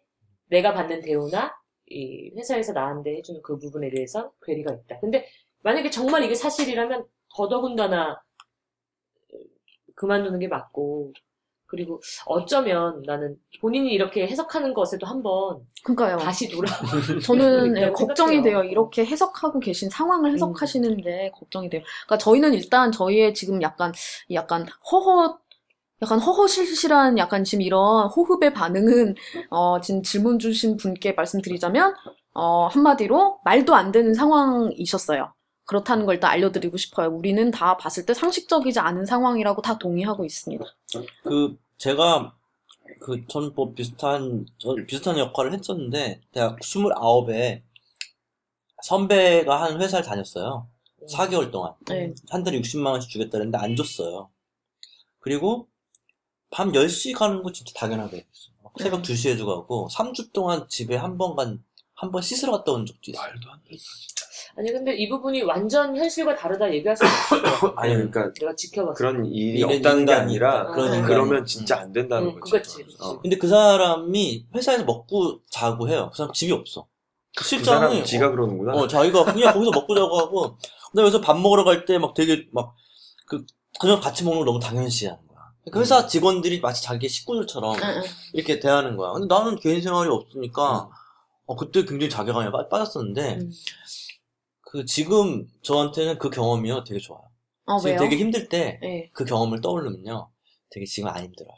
내가 0.50 0.74
받는 0.74 1.00
대우나 1.02 1.54
이 1.90 2.30
회사에서 2.36 2.72
나한테 2.72 3.16
해주는 3.16 3.40
그 3.42 3.58
부분에 3.58 3.90
대해서 3.90 4.30
괴리가 4.42 4.72
있다. 4.72 5.00
근데 5.00 5.26
만약에 5.62 5.90
정말 5.90 6.22
이게 6.24 6.34
사실이라면 6.34 7.04
더더군다나 7.34 8.20
그만두는 9.94 10.38
게 10.38 10.48
맞고 10.48 11.12
그리고 11.66 12.00
어쩌면 12.24 13.02
나는 13.04 13.36
본인이 13.60 13.92
이렇게 13.92 14.26
해석하는 14.26 14.72
것에도 14.72 15.06
한번 15.06 15.60
그러니까요. 15.84 16.16
다시 16.16 16.48
돌아 16.48 16.70
저는 17.22 17.76
예, 17.76 17.80
그렇다고 17.90 18.06
걱정이. 18.06 18.42
돼요. 18.42 18.62
이렇게 18.64 19.04
해석하고 19.04 19.60
계신 19.60 19.90
상황을 19.90 20.30
음. 20.30 20.34
해석하시는데 20.34 21.32
걱정이 21.34 21.68
돼요. 21.68 21.82
그러니까 22.06 22.16
저희는 22.24 22.54
일단 22.54 22.90
저희의 22.90 23.34
지금 23.34 23.60
약간 23.60 23.92
이 24.28 24.34
약간 24.34 24.66
허허 24.90 25.38
약간 26.02 26.20
허허실실한 26.20 27.18
약간 27.18 27.44
지금 27.44 27.62
이런 27.62 28.08
호흡의 28.08 28.54
반응은 28.54 29.14
어 29.50 29.80
지금 29.80 30.02
질문 30.02 30.38
주신 30.38 30.76
분께 30.76 31.12
말씀드리자면 31.12 31.94
어 32.34 32.66
한마디로 32.68 33.40
말도 33.44 33.74
안 33.74 33.90
되는 33.92 34.14
상황이셨어요. 34.14 35.32
그렇다는 35.64 36.06
걸 36.06 36.14
일단 36.14 36.30
알려드리고 36.30 36.76
싶어요. 36.78 37.08
우리는 37.10 37.50
다 37.50 37.76
봤을 37.76 38.06
때 38.06 38.14
상식적이지 38.14 38.78
않은 38.80 39.04
상황이라고 39.04 39.60
다 39.60 39.76
동의하고 39.78 40.24
있습니다. 40.24 40.64
그, 41.24 41.58
제가, 41.76 42.32
그, 43.00 43.26
전 43.26 43.52
뭐 43.54 43.74
비슷한, 43.74 44.46
저 44.56 44.74
비슷한 44.86 45.18
역할을 45.18 45.52
했었는데, 45.52 46.22
대학 46.32 46.58
29에 46.60 47.60
선배가 48.82 49.62
한 49.62 49.82
회사를 49.82 50.06
다녔어요. 50.06 50.66
4개월 51.12 51.50
동안. 51.50 51.74
네. 51.86 52.14
한 52.30 52.42
달에 52.44 52.58
60만 52.62 52.86
원씩 52.92 53.10
주겠다는데 53.10 53.58
안 53.58 53.76
줬어요. 53.76 54.30
그리고 55.20 55.68
밤 56.50 56.72
10시 56.72 57.14
가는 57.14 57.42
거 57.42 57.52
진짜 57.52 57.72
당연하게 57.76 58.16
했어요. 58.18 58.54
막 58.62 58.72
새벽 58.78 59.02
네. 59.02 59.12
2시에도 59.14 59.46
가고, 59.46 59.88
3주 59.92 60.32
동안 60.32 60.66
집에 60.68 60.96
한 60.96 61.18
번 61.18 61.36
간, 61.36 61.62
한 61.94 62.10
번 62.10 62.22
씻으러 62.22 62.52
갔다 62.52 62.72
온 62.72 62.86
적도 62.86 63.10
있어요. 63.10 63.22
말도 63.26 63.50
안 63.50 63.60
돼. 63.68 63.76
아니 64.56 64.72
근데 64.72 64.94
이 64.96 65.08
부분이 65.08 65.42
완전 65.42 65.96
현실과 65.96 66.34
다르다 66.34 66.72
얘기할 66.72 66.96
수 66.96 67.04
없을 67.04 67.42
것. 67.42 67.74
아니 67.78 67.92
그러니까 67.94 68.32
내가 68.32 68.54
지켜봤어. 68.56 68.94
그런 68.94 69.24
일이 69.26 69.62
없다는 69.62 69.82
게 69.82 70.12
인간이 70.12 70.20
아니라. 70.20 70.66
그런 70.72 70.86
인간이 70.94 71.06
그러면. 71.06 71.44
진짜 71.46 71.78
안 71.80 71.92
된다는 71.92 72.28
응, 72.28 72.40
거지. 72.40 72.52
그거지. 72.52 72.96
어. 73.00 73.20
근데 73.20 73.36
그 73.36 73.46
사람이 73.46 74.46
회사에서 74.54 74.84
먹고 74.84 75.40
자고 75.50 75.88
해요. 75.88 76.08
그 76.12 76.16
사람 76.18 76.32
집이 76.32 76.50
없어. 76.52 76.88
그 77.36 77.44
실장이 77.44 77.80
사람 77.90 78.04
지가 78.04 78.30
그러는구나. 78.30 78.72
어, 78.74 78.88
자기가 78.88 79.24
그냥 79.32 79.52
거기서 79.52 79.70
먹고 79.72 79.94
자고 79.94 80.18
하고, 80.18 80.56
그다음에 80.90 81.02
여기서 81.08 81.20
밥 81.20 81.38
먹으러 81.38 81.62
갈 81.62 81.84
때 81.84 81.98
막 81.98 82.14
되게 82.14 82.48
막, 82.52 82.74
그, 83.26 83.44
그냥 83.78 84.00
같이 84.00 84.24
먹는 84.24 84.38
걸 84.40 84.46
너무 84.46 84.58
당연시 84.58 85.06
하는 85.06 85.20
거야. 85.27 85.27
그 85.70 85.80
회사 85.80 86.06
직원들이 86.06 86.60
마치 86.60 86.82
자기 86.82 87.08
식구들처럼 87.08 87.74
응, 87.76 87.80
응. 87.82 88.02
이렇게 88.32 88.58
대하는 88.58 88.96
거야. 88.96 89.12
근데 89.12 89.26
나는 89.32 89.56
개인 89.56 89.82
생활이 89.82 90.08
없으니까, 90.08 90.88
어, 91.46 91.56
그때 91.56 91.84
굉장히 91.84 92.08
자괴감에 92.08 92.50
빠, 92.50 92.68
빠졌었는데, 92.68 93.34
음. 93.42 93.50
그, 94.62 94.84
지금 94.84 95.46
저한테는 95.62 96.18
그 96.18 96.30
경험이요 96.30 96.84
되게 96.84 96.98
좋아요. 97.00 97.22
어, 97.66 97.78
지금 97.78 97.90
왜요? 97.90 97.98
되게 98.00 98.16
힘들 98.16 98.48
때, 98.48 98.80
예. 98.82 99.10
그 99.12 99.24
경험을 99.24 99.60
떠올리면요, 99.60 100.30
되게 100.70 100.86
지금 100.86 101.08
안 101.10 101.24
힘들어요. 101.24 101.52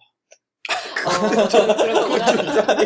어, 1.06 1.48
저는 1.48 1.76
그런 1.76 2.00
거구나. 2.02 2.76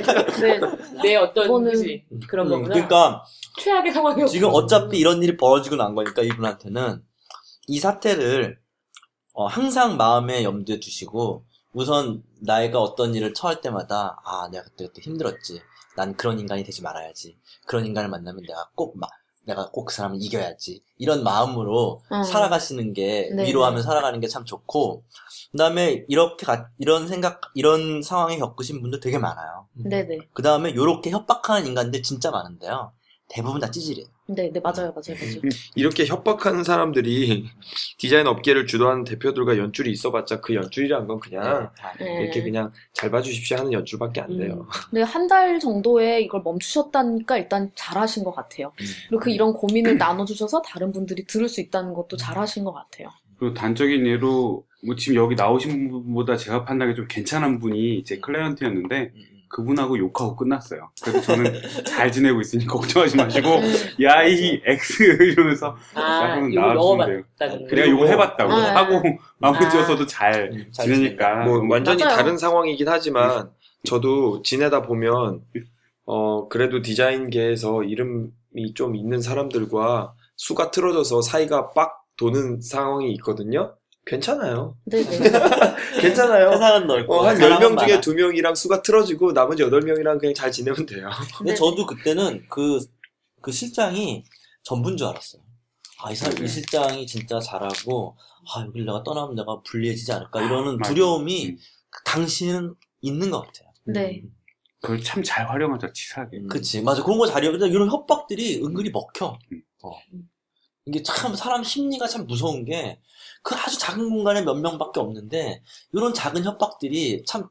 네. 0.40 0.60
내 1.02 1.16
어떤 1.16 1.48
그거는- 1.48 1.70
그지 1.72 2.04
그런 2.28 2.46
음, 2.46 2.50
거구나. 2.50 2.68
그러니까, 2.74 3.24
최악의 3.60 3.92
상황이었고. 3.92 4.30
지금 4.30 4.50
어차피 4.52 4.98
이런 4.98 5.22
일이 5.22 5.36
벌어지고 5.38 5.76
난 5.76 5.94
거니까, 5.94 6.22
이분한테는, 6.22 7.02
이 7.66 7.78
사태를 7.78 8.58
어, 9.34 9.46
항상 9.46 9.96
마음에 9.96 10.42
염두에 10.44 10.80
두시고 10.80 11.44
우선 11.74 12.22
나이가 12.40 12.80
어떤 12.80 13.14
일을 13.14 13.34
처할 13.34 13.60
때마다 13.60 14.16
아 14.24 14.48
내가 14.50 14.64
그때 14.64 14.86
그때 14.86 15.02
힘들었지 15.02 15.60
난 15.96 16.16
그런 16.16 16.38
인간이 16.40 16.64
되지 16.64 16.82
말아야지 16.82 17.36
그런 17.66 17.84
인간을 17.86 18.08
만나면 18.10 18.42
내가 18.46 18.68
꼭 18.74 18.96
막 18.96 19.10
내가 19.46 19.70
꼭 19.70 19.84
그 19.86 19.94
사람을 19.94 20.18
이겨야지 20.22 20.82
이런 20.98 21.22
마음으로 21.22 22.00
어. 22.10 22.22
살아가시는 22.22 22.94
게 22.94 23.28
네, 23.34 23.44
위로하며 23.46 23.76
네. 23.78 23.82
살아가는 23.82 24.18
게 24.20 24.26
참 24.28 24.44
좋고 24.46 25.04
그다음에 25.52 26.04
이렇게 26.08 26.46
가- 26.46 26.68
이런 26.78 27.08
생각 27.08 27.40
이런 27.54 28.00
상황에 28.02 28.38
겪으신 28.38 28.80
분들 28.80 29.00
되게 29.00 29.18
많아요 29.18 29.68
네네. 29.74 30.18
그다음에 30.32 30.70
이렇게 30.70 31.10
협박하는 31.10 31.66
인간들 31.66 32.02
진짜 32.02 32.30
많은데요 32.30 32.92
대부분 33.28 33.60
다 33.60 33.70
찌질이에요 33.70 34.06
네 34.26 34.50
네, 34.50 34.60
맞아요, 34.60 34.92
맞아요, 34.94 35.18
맞아요. 35.20 35.40
이렇게 35.74 36.06
협박하는 36.06 36.64
사람들이 36.64 37.50
디자인 37.98 38.26
업계를 38.26 38.66
주도하는 38.66 39.04
대표들과 39.04 39.58
연줄이 39.58 39.90
있어봤자 39.90 40.40
그 40.40 40.54
연줄이란 40.54 41.06
건 41.06 41.20
그냥 41.20 41.70
다. 41.76 41.92
네. 41.98 42.22
이렇게 42.22 42.42
그냥 42.42 42.72
잘 42.94 43.10
봐주십시오 43.10 43.58
하는 43.58 43.72
연줄밖에 43.72 44.22
안 44.22 44.36
돼요. 44.36 44.66
근데 44.88 45.02
한달 45.02 45.58
정도에 45.60 46.22
이걸 46.22 46.40
멈추셨다니까 46.42 47.36
일단 47.36 47.70
잘하신 47.74 48.24
것 48.24 48.34
같아요. 48.34 48.72
음. 48.80 48.86
그리고 49.08 49.24
그 49.24 49.30
이런 49.30 49.52
고민을 49.52 49.98
나눠주셔서 49.98 50.62
다른 50.62 50.90
분들이 50.90 51.26
들을 51.26 51.46
수 51.48 51.60
있다는 51.60 51.92
것도 51.92 52.16
잘하신 52.16 52.64
것 52.64 52.72
같아요. 52.72 53.10
그리고 53.38 53.52
단적인 53.52 54.06
예로 54.06 54.64
뭐 54.86 54.96
지금 54.96 55.16
여기 55.16 55.34
나오신 55.34 55.90
분보다 55.90 56.36
제가 56.36 56.64
판단하기 56.64 56.96
좀 56.96 57.06
괜찮은 57.08 57.58
분이 57.58 58.04
제 58.04 58.18
클라이언트였는데 58.18 59.00
음, 59.00 59.10
음. 59.14 59.33
그분하고 59.54 59.96
욕하고 59.98 60.34
끝났어요. 60.34 60.90
그래서 61.00 61.20
저는 61.20 61.44
잘 61.86 62.10
지내고 62.10 62.40
있으니 62.40 62.66
걱정하지 62.66 63.16
마시고 63.16 63.48
음. 63.48 64.02
야이 64.02 64.60
X 64.66 65.02
이러면서 65.22 65.76
아, 65.94 66.44
이거 66.50 66.74
거. 66.74 67.06
그래야 67.68 67.88
욕을 67.88 68.08
해봤다고 68.08 68.52
아, 68.52 68.74
하고 68.74 69.00
마무리 69.38 69.66
아. 69.66 69.68
지어서도 69.68 70.06
잘 70.06 70.50
음, 70.52 70.66
잘 70.72 70.86
지내니까 70.86 71.44
뭐 71.44 71.64
완전히 71.70 72.02
맞아요. 72.02 72.16
다른 72.16 72.36
상황이긴 72.36 72.88
하지만 72.88 73.48
저도 73.86 74.42
지내다 74.42 74.82
보면 74.82 75.42
어 76.04 76.48
그래도 76.48 76.82
디자인계에서 76.82 77.84
이름이 77.84 78.74
좀 78.74 78.96
있는 78.96 79.20
사람들과 79.20 80.14
수가 80.36 80.72
틀어져서 80.72 81.22
사이가 81.22 81.70
빡 81.70 82.02
도는 82.16 82.60
상황이 82.60 83.12
있거든요. 83.12 83.76
괜찮아요. 84.06 84.76
네네. 84.84 85.18
괜찮아요. 86.00 86.52
세상은 86.52 86.86
넓고 86.86 87.14
어, 87.14 87.26
한 87.26 87.36
사람은 87.36 87.68
10명 87.76 87.78
중에 87.78 87.88
많아. 87.94 88.00
2명이랑 88.00 88.54
수가 88.56 88.82
틀어지고 88.82 89.32
나머지 89.32 89.62
8명이랑 89.62 90.18
그냥 90.20 90.34
잘 90.34 90.52
지내면 90.52 90.84
돼요. 90.86 91.08
근데 91.38 91.52
네. 91.52 91.56
저도 91.56 91.86
그때는 91.86 92.46
그, 92.50 92.80
그 93.40 93.50
실장이 93.50 94.24
전부인 94.62 94.96
줄 94.96 95.06
알았어요. 95.06 95.42
아, 96.02 96.10
이, 96.12 96.16
사, 96.16 96.28
네. 96.28 96.44
이 96.44 96.48
실장이 96.48 97.06
진짜 97.06 97.38
잘하고, 97.38 98.16
아, 98.54 98.60
여기를 98.66 98.84
내가 98.84 99.02
떠나면 99.02 99.36
내가 99.36 99.60
불리해지지 99.62 100.12
않을까, 100.12 100.42
이러는 100.42 100.76
맞아. 100.76 100.90
두려움이 100.92 101.46
음. 101.50 101.56
그 101.88 102.04
당시는 102.04 102.74
있는 103.00 103.30
것 103.30 103.40
같아요. 103.46 103.70
네. 103.86 104.22
그걸 104.82 105.00
참 105.02 105.22
잘 105.22 105.48
활용하죠 105.48 105.90
치사하게. 105.94 106.38
음. 106.38 106.46
그치. 106.48 106.82
맞아. 106.82 107.02
그런 107.02 107.16
거 107.18 107.26
잘해요. 107.26 107.52
근데 107.52 107.68
이런 107.68 107.90
협박들이 107.90 108.62
은근히 108.62 108.90
먹혀. 108.90 109.38
음. 109.52 109.62
어. 109.82 109.92
이게 110.86 111.02
참, 111.02 111.34
사람 111.34 111.64
심리가 111.64 112.06
참 112.06 112.26
무서운 112.26 112.66
게, 112.66 113.00
그 113.44 113.54
아주 113.54 113.78
작은 113.78 114.08
공간에 114.08 114.40
몇 114.40 114.54
명밖에 114.54 115.00
없는데, 115.00 115.62
이런 115.92 116.14
작은 116.14 116.42
협박들이 116.44 117.24
참, 117.26 117.46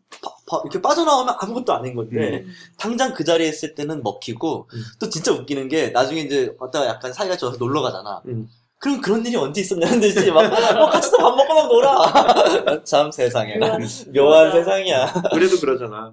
이렇게 0.63 0.81
빠져나오면 0.81 1.35
아무것도 1.37 1.71
아닌 1.71 1.95
건데, 1.95 2.43
당장 2.79 3.13
그 3.13 3.23
자리에 3.23 3.47
있을 3.47 3.75
때는 3.75 4.01
먹히고, 4.01 4.67
음. 4.73 4.83
또 4.99 5.07
진짜 5.07 5.31
웃기는 5.31 5.67
게, 5.69 5.89
나중에 5.89 6.21
이제, 6.21 6.51
어디가 6.59 6.87
약간 6.87 7.13
사이가 7.13 7.37
좋아서 7.37 7.57
놀러 7.57 7.83
가잖아. 7.83 8.23
음. 8.25 8.49
그럼 8.79 9.01
그런 9.01 9.23
일이 9.23 9.35
언제 9.35 9.61
있었냐는 9.61 10.01
듯이, 10.01 10.31
막, 10.31 10.41
어, 10.41 10.89
같이 10.89 11.11
또밥 11.11 11.37
먹고 11.37 11.53
막 11.53 11.67
놀아. 11.67 12.83
참 12.83 13.11
세상에. 13.11 13.57
묘한 14.13 14.51
세상이야. 14.51 15.13
그래도 15.31 15.59
그러잖아. 15.59 16.11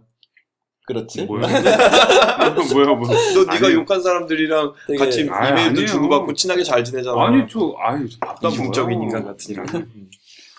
그렇지? 0.93 1.22
뭐야? 1.26 1.47
뭐야 1.47 2.86
뭐야? 2.95 3.18
너 3.34 3.45
네가 3.53 3.66
아니요. 3.66 3.78
욕한 3.80 4.03
사람들이랑 4.03 4.72
되게- 4.88 4.99
같이 4.99 5.28
아니, 5.30 5.51
이메일도 5.51 5.70
아니에요. 5.70 5.86
주고받고 5.86 6.34
친하게 6.34 6.62
잘 6.64 6.82
지내잖아. 6.82 7.22
아니 7.26 7.45
저 7.49 7.74
아니 7.80 8.09
저 8.11 8.49
문적인 8.62 8.99
마요. 8.99 9.07
인간 9.09 9.24
같으니까. 9.24 9.64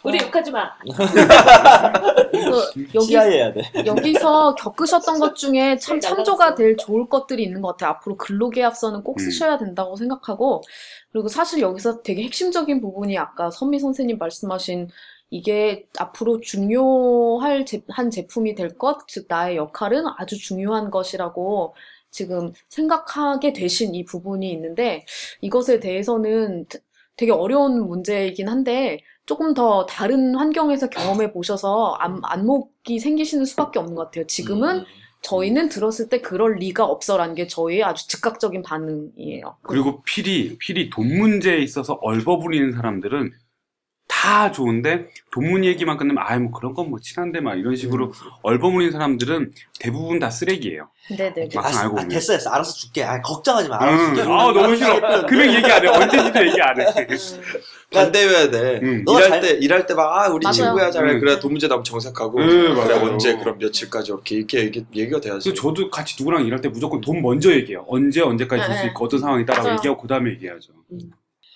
우리 0.04 0.20
욕하지 0.20 0.50
마. 0.50 0.68
그 2.32 2.88
여기, 2.96 3.08
피해야 3.08 3.54
돼. 3.54 3.62
여기서 3.86 4.56
겪으셨던 4.56 5.20
것 5.20 5.36
중에 5.36 5.78
참 5.80 5.98
네, 5.98 6.08
참조가 6.08 6.46
나갔어. 6.46 6.56
될 6.56 6.76
좋을 6.78 7.08
것들이 7.08 7.44
있는 7.44 7.62
것 7.62 7.70
같아요. 7.78 7.92
앞으로 7.92 8.18
근로계약서는 8.18 9.04
꼭 9.04 9.20
음. 9.20 9.24
쓰셔야 9.24 9.58
된다고 9.60 9.96
생각하고, 9.96 10.64
그리고 11.12 11.28
사실 11.28 11.60
여기서 11.62 12.02
되게 12.02 12.24
핵심적인 12.24 12.82
부분이 12.82 13.16
아까 13.18 13.52
선미 13.52 13.80
선생님 13.80 14.18
말씀하신 14.18 14.88
이게 15.32 15.88
앞으로 15.98 16.42
중요할 16.42 17.66
제- 17.66 17.82
한 17.90 18.12
제품이 18.12 18.54
될 18.56 18.78
것, 18.78 19.08
즉 19.08 19.26
나의 19.28 19.56
역할은 19.58 20.04
아주 20.18 20.38
중요한 20.38 20.92
것이라고 20.92 21.74
지금 22.12 22.52
생각하게 22.70 23.54
되신 23.54 23.96
이 23.96 24.04
부분이 24.04 24.52
있는데 24.52 25.06
이것에 25.40 25.80
대해서는 25.80 26.66
되게 27.16 27.32
어려운 27.32 27.88
문제이긴 27.88 28.50
한데 28.50 29.00
조금 29.26 29.54
더 29.54 29.86
다른 29.86 30.36
환경에서 30.36 30.90
경험해 30.90 31.32
보셔서 31.32 31.94
안, 32.00 32.20
안목이 32.24 33.00
생기시는 33.00 33.46
수밖에 33.46 33.80
없는 33.80 33.96
것 33.96 34.06
같아요. 34.06 34.28
지금은 34.28 34.80
음. 34.80 34.86
저희는 35.22 35.70
들었을 35.70 36.10
때 36.10 36.20
그럴 36.20 36.56
리가 36.56 36.84
없어라는 36.84 37.36
게 37.36 37.48
저희의 37.48 37.84
아주 37.84 38.08
즉각적인 38.08 38.64
반응이에요. 38.64 39.58
그리고 39.62 40.02
필히 40.04 40.58
필히 40.58 40.90
돈 40.90 41.08
문제에 41.20 41.60
있어서 41.60 42.00
얼버무리는 42.02 42.74
사람들은 42.74 43.32
다 44.22 44.52
좋은데 44.52 45.08
돈 45.32 45.50
문제 45.50 45.70
얘기만 45.70 45.98
끝나면 45.98 46.24
아이 46.28 46.38
뭐 46.38 46.52
그런 46.52 46.74
건 46.76 46.92
뭐 46.92 47.00
친한데 47.00 47.40
막 47.42 47.56
이런 47.56 47.76
식으로 47.76 48.12
얼버무리는 48.44 48.92
사람들은 48.92 49.52
대부분 49.80 50.20
다 50.20 50.30
쓰레기예요. 50.30 50.90
네네. 51.18 51.48
막상 51.56 51.80
아, 51.80 51.84
알고 51.84 51.94
아, 51.98 52.02
보면. 52.02 52.10
됐어, 52.10 52.34
됐어. 52.34 52.50
알아서 52.52 52.74
줄게. 52.74 53.04
아, 53.04 53.20
걱정하지 53.22 53.70
마. 53.70 53.78
알아서 53.82 54.04
응. 54.10 54.16
줄게. 54.16 54.22
아 54.32 54.52
너무 54.52 54.76
싫어. 54.76 55.26
금액 55.26 55.54
얘기 55.56 55.72
안 55.72 55.84
해. 55.84 55.88
언제지도 55.88 56.46
얘기 56.48 56.62
안 56.62 56.80
해. 56.80 56.86
반대여야 57.94 58.52
돼. 58.52 58.80
응. 58.84 59.04
너가 59.06 59.20
일할 59.26 59.30
잘- 59.30 59.42
때 59.42 59.50
일할 59.60 59.86
때 59.86 59.94
막 59.96 60.12
아 60.12 60.28
우리 60.30 60.44
맞아요. 60.44 60.54
친구야 60.54 60.92
잘해. 60.92 61.14
응. 61.14 61.20
그래 61.20 61.40
돈 61.40 61.52
문제 61.54 61.68
나면 61.68 61.84
정색하고. 61.84 62.40
응, 62.40 62.48
그래 62.48 62.74
맞아요. 62.74 63.12
언제 63.12 63.36
그럼 63.38 63.58
며칠까지 63.58 64.12
이렇게 64.12 64.36
이렇게 64.36 64.60
얘기, 64.60 64.86
얘기가 64.96 65.20
돼야지. 65.20 65.50
그래서 65.50 65.62
저도 65.62 65.90
같이 65.90 66.16
누구랑 66.20 66.46
일할 66.46 66.62
때 66.62 66.70
무조건 66.70 67.02
돈 67.02 67.22
먼저 67.22 67.52
얘기해요. 67.52 67.86
언제 67.88 68.22
언제까지 68.22 68.64
줄수 68.66 68.82
네. 68.84 68.88
있고 68.90 69.06
어떤 69.06 69.20
상황이다라고 69.20 69.64
맞아요. 69.68 69.78
얘기하고 69.80 70.02
그 70.02 70.08
다음에 70.08 70.32
얘기하죠. 70.32 70.74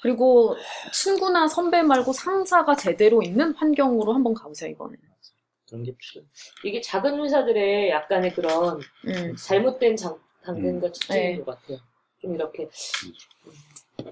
그리고 0.06 0.56
친구나 0.94 1.48
선배 1.48 1.82
말고 1.82 2.14
상사가 2.14 2.76
제대로 2.76 3.24
있는 3.24 3.56
환경으로 3.56 4.14
한번 4.14 4.36
가보세요 4.36 4.70
이번에. 4.70 4.96
그런 5.68 5.82
게 5.84 5.96
필요해. 5.98 6.28
이게 6.64 6.80
작은 6.80 7.20
회사들의 7.20 7.90
약간의 7.90 8.34
그런 8.34 8.80
음. 9.08 9.36
잘못된 9.36 9.96
장, 9.96 10.16
당근과 10.44 10.88
네. 10.88 10.94
직진인 10.94 11.44
것 11.44 11.60
같아요. 11.60 11.80
좀 12.22 12.36
이렇게 12.36 12.70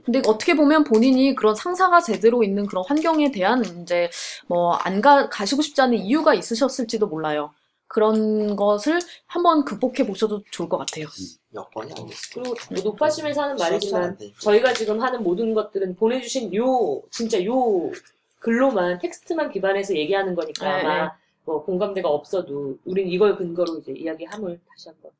근데 0.03 0.21
어떻게 0.25 0.55
보면 0.55 0.83
본인이 0.83 1.35
그런 1.35 1.53
상사가 1.53 2.01
제대로 2.01 2.43
있는 2.43 2.65
그런 2.65 2.83
환경에 2.87 3.31
대한 3.31 3.63
이제 3.83 4.09
뭐 4.47 4.77
안 4.81 4.99
가, 5.01 5.29
가시고 5.29 5.61
싶지 5.61 5.79
않은 5.81 5.95
이유가 5.97 6.33
있으셨을지도 6.33 7.05
몰라요. 7.05 7.53
그런 7.93 8.55
것을 8.55 8.99
한번 9.27 9.63
극복해 9.63 10.07
보셔도 10.07 10.43
좋을 10.49 10.67
것 10.67 10.77
같아요. 10.79 11.05
여건이 11.53 11.93
안 11.95 12.07
됐어. 12.07 12.41
그리고 12.41 12.55
뭐 12.71 12.83
높아심에서 12.83 13.43
하는 13.43 13.51
안 13.53 13.57
말이지만 13.57 14.17
돼. 14.17 14.33
저희가 14.41 14.73
지금 14.73 14.99
하는 14.99 15.21
모든 15.21 15.53
것들은 15.53 15.95
보내주신 15.95 16.55
요 16.55 17.03
진짜 17.11 17.43
요 17.45 17.91
글로만 18.39 18.97
텍스트만 18.97 19.51
기반해서 19.51 19.95
얘기하는 19.95 20.33
거니까 20.33 20.65
네, 20.65 20.81
아마 20.81 21.05
네. 21.05 21.11
뭐 21.45 21.63
공감대가 21.63 22.09
없어도 22.09 22.79
우린 22.83 23.07
이걸 23.07 23.37
근거로 23.37 23.77
이제 23.77 23.91
이야기함을 23.91 24.59
다시 24.67 24.89
한번 24.89 25.11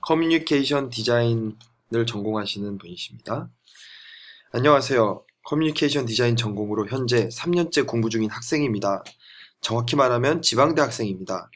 커뮤니케이션 0.00 0.88
디자인을 0.88 2.06
전공하시는 2.06 2.78
분이십니다. 2.78 3.48
안녕하세요. 4.52 5.24
커뮤니케이션 5.44 6.06
디자인 6.06 6.36
전공으로 6.36 6.88
현재 6.88 7.28
3년째 7.28 7.86
공부 7.86 8.08
중인 8.08 8.30
학생입니다. 8.30 9.04
정확히 9.60 9.94
말하면 9.94 10.42
지방대 10.42 10.80
학생입니다. 10.80 11.50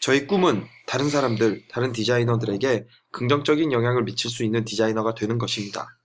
저희 0.00 0.26
꿈은 0.26 0.64
다른 0.86 1.10
사람들, 1.10 1.68
다른 1.68 1.92
디자이너들에게 1.92 2.86
긍정적인 3.12 3.72
영향을 3.72 4.04
미칠 4.04 4.30
수 4.30 4.44
있는 4.44 4.64
디자이너가 4.64 5.14
되는 5.14 5.38
것입니다. 5.38 5.98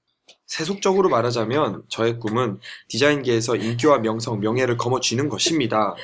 세속적으로 0.45 1.09
말하자면 1.09 1.83
저의 1.87 2.19
꿈은 2.19 2.59
디자인계에서 2.89 3.55
인기와 3.55 3.99
명성, 3.99 4.39
명예를 4.39 4.77
거머쥐는 4.77 5.29
것입니다. 5.29 5.95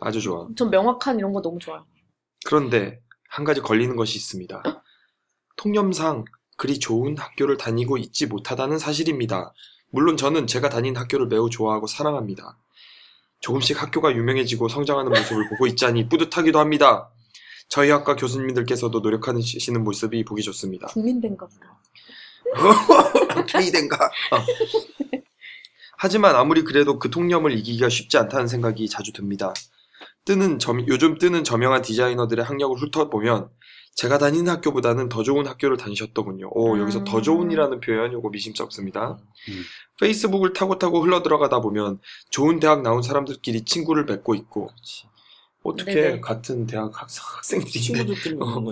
아주 0.00 0.20
좋아. 0.20 0.48
전 0.56 0.70
명확한 0.70 1.18
이런 1.18 1.32
거 1.32 1.42
너무 1.42 1.58
좋아요. 1.58 1.84
그런데 2.46 3.00
한 3.28 3.44
가지 3.44 3.60
걸리는 3.60 3.96
것이 3.96 4.16
있습니다. 4.16 4.62
통념상 5.56 6.24
그리 6.56 6.78
좋은 6.78 7.16
학교를 7.16 7.56
다니고 7.58 7.98
있지 7.98 8.26
못하다는 8.26 8.78
사실입니다. 8.78 9.52
물론 9.90 10.16
저는 10.16 10.46
제가 10.46 10.68
다닌 10.68 10.96
학교를 10.96 11.26
매우 11.26 11.48
좋아하고 11.50 11.86
사랑합니다. 11.86 12.58
조금씩 13.40 13.80
학교가 13.80 14.12
유명해지고 14.14 14.68
성장하는 14.68 15.10
모습을 15.12 15.48
보고 15.50 15.66
있자니 15.66 16.08
뿌듯하기도 16.08 16.58
합니다. 16.58 17.10
저희 17.68 17.90
학과 17.90 18.16
교수님들께서도 18.16 19.00
노력하시는 19.00 19.84
모습이 19.84 20.24
보기 20.24 20.42
좋습니다. 20.42 20.86
국민된가 20.88 21.46
보다. 21.46 21.76
K된가? 23.46 23.96
어. 24.06 24.38
하지만 25.98 26.36
아무리 26.36 26.62
그래도 26.62 26.98
그 26.98 27.10
통념을 27.10 27.52
이기기가 27.58 27.88
쉽지 27.88 28.18
않다는 28.18 28.46
생각이 28.48 28.88
자주 28.88 29.12
듭니다. 29.12 29.52
뜨는 30.24 30.58
점- 30.58 30.86
요즘 30.88 31.18
뜨는 31.18 31.44
저명한 31.44 31.82
디자이너들의 31.82 32.44
학력을 32.44 32.76
훑어보면 32.78 33.48
제가 33.96 34.18
다니는 34.18 34.52
학교보다는 34.52 35.08
더 35.08 35.22
좋은 35.22 35.46
학교를 35.46 35.78
다니셨더군요. 35.78 36.50
오, 36.52 36.74
음. 36.74 36.80
여기서 36.80 37.04
더 37.04 37.22
좋은이라는 37.22 37.80
표현 37.80 38.12
요거 38.12 38.28
미심쩍습니다. 38.28 39.18
음. 39.48 39.62
페이스북을 39.98 40.52
타고 40.52 40.78
타고 40.78 41.02
흘러 41.02 41.22
들어가다 41.22 41.60
보면 41.60 41.98
좋은 42.28 42.60
대학 42.60 42.82
나온 42.82 43.00
사람들끼리 43.02 43.64
친구를 43.64 44.04
맺고 44.04 44.34
있고 44.34 44.68
어떻게 45.62 45.94
네네. 45.94 46.20
같은 46.20 46.66
대학 46.66 46.90
학생, 47.00 47.22
학생들이 47.24 47.80
친구들끼리 47.80 48.36
어. 48.38 48.70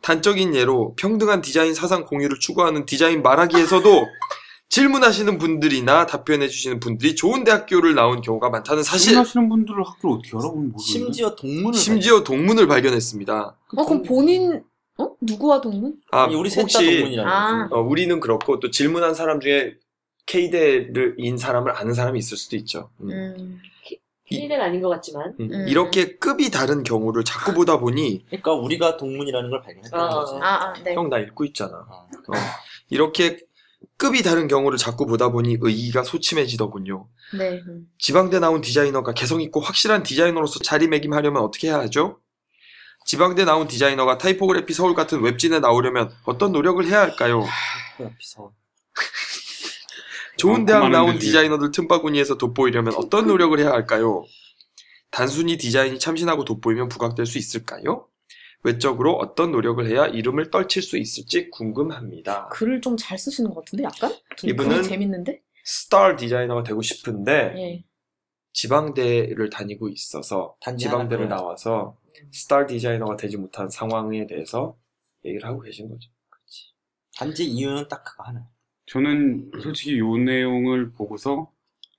단적인 0.00 0.54
예로 0.54 0.94
평등한 0.96 1.42
디자인 1.42 1.74
사상 1.74 2.06
공유를 2.06 2.40
추구하는 2.40 2.86
디자인 2.86 3.22
말하기에서도 3.22 4.06
질문하시는 4.68 5.38
분들이나 5.38 6.06
답변해 6.06 6.48
주시는 6.48 6.80
분들이 6.80 7.14
좋은 7.14 7.44
대학교를 7.44 7.94
나온 7.94 8.20
경우가 8.22 8.50
많다는 8.50 8.82
사실 8.82 9.10
질문하시는 9.10 9.48
분들을 9.48 9.84
학교를 9.84 10.16
어떻게 10.18 10.36
모르겠네. 10.36 10.74
심지어 10.80 11.34
동문을 11.36 11.78
심지어 11.78 12.24
동문을 12.24 12.66
발견했습니다. 12.66 13.56
어, 13.76 13.84
그럼 13.84 14.02
본인, 14.02 14.64
어? 14.98 15.10
누구와 15.20 15.60
동문? 15.60 15.96
아, 16.10 16.24
아니, 16.24 16.34
우리 16.34 16.50
셋 16.50 16.62
다 16.62 16.62
혹시 16.62 16.78
동문이라는 16.98 17.30
아. 17.32 17.68
거지. 17.68 17.74
어, 17.74 17.82
우리는 17.82 18.18
그렇고 18.20 18.58
또 18.58 18.70
질문한 18.70 19.14
사람 19.14 19.38
중에 19.40 19.74
K대를 20.26 21.16
인 21.18 21.36
사람을 21.36 21.70
아는 21.76 21.94
사람이 21.94 22.18
있을 22.18 22.36
수도 22.36 22.56
있죠. 22.56 22.90
음. 23.02 23.10
음. 23.10 23.60
K는 24.26 24.60
아닌 24.60 24.80
것 24.80 24.88
같지만. 24.88 25.34
음. 25.38 25.48
음. 25.52 25.68
이렇게 25.68 26.16
급이 26.16 26.50
다른 26.50 26.82
경우를 26.82 27.22
자꾸 27.24 27.52
보다 27.52 27.78
보니 27.78 28.24
그러니까 28.26 28.54
우리가 28.54 28.96
동문이라는 28.96 29.50
걸 29.50 29.60
발견했다는 29.62 30.04
아. 30.04 30.08
거지. 30.08 30.34
아, 30.42 30.46
아, 30.68 30.72
네. 30.82 30.94
형 30.94 31.08
나 31.10 31.18
읽고 31.18 31.44
있잖아. 31.44 31.86
어. 31.88 32.08
어. 32.08 32.32
이렇게 32.88 33.38
급이 33.96 34.22
다른 34.22 34.48
경우를 34.48 34.78
자꾸 34.78 35.06
보다 35.06 35.30
보니 35.30 35.58
의의가 35.60 36.02
소침해지더군요. 36.04 37.08
네. 37.38 37.62
음. 37.66 37.86
지방대 37.98 38.38
나온 38.40 38.60
디자이너가 38.60 39.12
개성 39.12 39.40
있고 39.40 39.60
확실한 39.60 40.02
디자이너로서 40.02 40.60
자리매김하려면 40.60 41.42
어떻게 41.42 41.68
해야 41.68 41.78
하죠? 41.80 42.20
지방대 43.06 43.44
나온 43.44 43.68
디자이너가 43.68 44.18
타이포그래피 44.18 44.72
서울 44.72 44.94
같은 44.94 45.20
웹진에 45.22 45.60
나오려면 45.60 46.10
어떤 46.24 46.52
노력을 46.52 46.84
해야 46.86 47.00
할까요? 47.00 47.44
비서. 48.18 48.52
좋은 50.36 50.62
어, 50.62 50.66
대학 50.66 50.88
나온. 50.88 51.18
디자이너들 51.18 51.70
틈바구니에서 51.70 52.38
돋보이려면 52.38 52.94
어떤 52.96 53.26
노력을 53.26 53.58
해야 53.58 53.70
할까요? 53.70 54.24
단순히 55.10 55.58
디자인이 55.58 55.98
참신하고 55.98 56.44
돋보이면 56.44 56.88
부각될 56.88 57.26
수 57.26 57.38
있을까요? 57.38 58.08
외적으로 58.68 59.12
어떤 59.16 59.52
노력을 59.52 59.86
해야 59.86 60.06
이름을 60.06 60.50
떨칠 60.50 60.82
수 60.82 60.96
있을지 60.98 61.50
궁금합니다. 61.50 62.48
글을 62.48 62.80
좀 62.80 62.96
잘 62.96 63.18
쓰시는 63.18 63.50
것 63.50 63.60
같은데, 63.64 63.84
약간? 63.84 64.10
좀 64.36 64.50
이분은- 64.50 64.82
재밌는데? 64.88 65.42
스타 65.64 66.16
디자이너가 66.16 66.62
되고 66.62 66.80
싶은데 66.82 67.54
예. 67.56 67.84
지방대를 68.52 69.50
다니고 69.50 69.88
있어서 69.88 70.56
단지 70.60 70.84
지방대를 70.84 71.28
나와서 71.28 71.96
스타 72.32 72.66
디자이너가 72.66 73.16
되지 73.16 73.36
못한 73.36 73.68
상황에 73.70 74.26
대해서 74.26 74.76
얘기를 75.24 75.46
하고 75.48 75.60
계신 75.60 75.88
거죠. 75.88 76.10
단지 77.16 77.44
이유는 77.44 77.88
딱 77.88 78.02
그거 78.04 78.24
하나. 78.24 78.46
저는 78.86 79.50
솔직히 79.62 79.98
요 79.98 80.16
내용을 80.16 80.92
보고서 80.92 81.50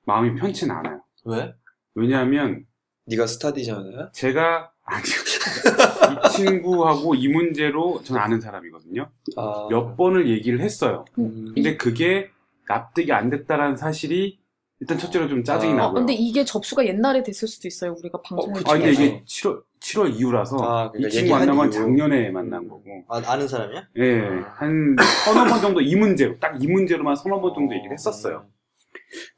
마음이 0.05 0.39
편치는 0.39 0.75
않아요. 0.75 1.01
왜? 1.25 1.53
왜냐하면 1.95 2.65
네가 3.07 3.25
스타 3.25 3.51
디자이너야? 3.53 4.11
제가 4.11 4.71
아니요. 4.85 5.05
이 6.25 6.29
친구하고 6.37 7.15
이 7.15 7.27
문제로 7.27 8.01
전 8.03 8.17
아는 8.17 8.39
사람이거든요. 8.39 9.09
아, 9.35 9.67
몇 9.69 9.95
번을 9.97 10.29
얘기를 10.29 10.59
했어요. 10.61 11.05
음, 11.17 11.51
근데 11.55 11.75
그게 11.75 12.29
납득이 12.67 13.11
안 13.11 13.29
됐다라는 13.29 13.77
사실이 13.77 14.39
일단 14.81 14.97
첫째로 14.97 15.27
좀 15.27 15.43
짜증이 15.43 15.71
아, 15.73 15.75
어, 15.75 15.77
나고요. 15.77 15.93
근데 15.95 16.13
이게 16.13 16.43
접수가 16.45 16.85
옛날에 16.85 17.23
됐을 17.23 17.47
수도 17.47 17.67
있어요. 17.67 17.95
우리가 17.97 18.21
방송을 18.21 18.59
그치. 18.59 18.69
아, 18.71 18.73
근데. 18.77 18.91
이게 18.91 19.23
7월, 19.25 19.63
7월 19.79 20.15
이후라서 20.19 20.57
아, 20.61 20.85
이 20.87 20.89
그러니까 20.97 21.09
친구 21.09 21.17
얘기한 21.33 21.39
만난 21.39 21.55
건. 21.57 21.71
작년에 21.71 22.29
만난 22.29 22.67
거고. 22.67 22.83
아, 23.07 23.21
아는 23.25 23.47
사람이야? 23.47 23.87
예, 23.97 24.19
한 24.55 24.95
서너 25.25 25.45
번 25.45 25.61
정도 25.61 25.81
이 25.81 25.95
문제로, 25.95 26.37
딱 26.39 26.57
이 26.61 26.67
문제로만 26.67 27.15
서너 27.15 27.39
번 27.41 27.53
정도 27.55 27.73
얘기를 27.73 27.93
했었어요. 27.93 28.45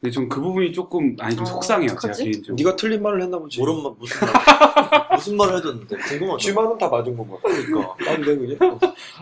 근데 0.02 0.12
전 0.12 0.28
그 0.30 0.42
부분이 0.42 0.72
조금, 0.74 1.16
아니, 1.20 1.36
좀 1.36 1.44
어, 1.44 1.46
속상해요, 1.46 1.96
제가? 2.02 2.14
개인적으로. 2.16 2.56
네가 2.58 2.76
틀린 2.76 3.02
말을 3.04 3.22
했나 3.22 3.38
보지. 3.38 3.60
모른 3.60 3.84
말 3.84 3.94
무슨 4.00 4.28
말 4.28 4.34
무슨 5.18 5.38
말을 5.38 5.58
해줬는데 5.58 5.98
궁금하다. 5.98 6.38
쥐만은 6.40 6.78
다 6.78 6.88
맞은 6.88 7.16
거고. 7.18 7.40
그러니까 7.42 7.96
안돼 8.12 8.36
그게. 8.38 8.58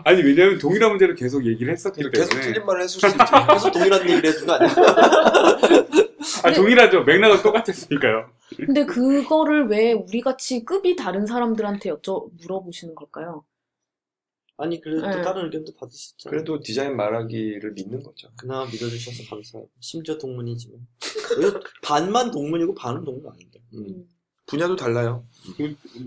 아니, 0.04 0.22
왜냐면 0.22 0.58
동일한 0.58 0.90
문제를 0.90 1.14
계속 1.14 1.44
얘기를 1.44 1.72
했었기 1.72 1.96
때문에. 1.98 2.18
계속 2.18 2.40
틀린 2.40 2.64
말을 2.64 2.82
했을 2.82 3.00
수 3.00 3.06
있지. 3.06 3.18
계속 3.50 3.70
동일한 3.72 4.00
얘기를 4.08 4.30
해준 4.30 4.46
거 4.46 4.52
아니야? 4.54 4.74
아, 6.44 6.52
동일하죠. 6.52 7.04
맥락은 7.04 7.42
똑같았으니까요. 7.42 8.30
근데 8.56 8.84
그거를 8.84 9.66
왜 9.68 9.92
우리 9.92 10.20
같이 10.20 10.64
급이 10.64 10.96
다른 10.96 11.26
사람들한테 11.26 11.90
여쭤 11.90 12.30
물어보시는 12.40 12.94
걸까요? 12.94 13.44
아니 14.58 14.80
그래도 14.80 15.06
네. 15.06 15.20
다른 15.22 15.44
의견도 15.46 15.72
받으셨잖아. 15.74 16.30
그래도 16.30 16.60
디자인 16.60 16.96
말하기를 16.96 17.72
믿는 17.72 18.02
거죠. 18.02 18.28
그나마 18.36 18.64
믿어주셔서 18.64 19.28
감사해요. 19.28 19.68
심지어 19.80 20.16
동문이지만 20.16 20.78
왜 21.38 21.50
반만 21.82 22.30
동문이고 22.30 22.74
반은 22.74 23.04
동문 23.04 23.30
아닌데. 23.30 23.60
음. 23.74 24.08
분야도 24.46 24.76
달라요. 24.76 25.24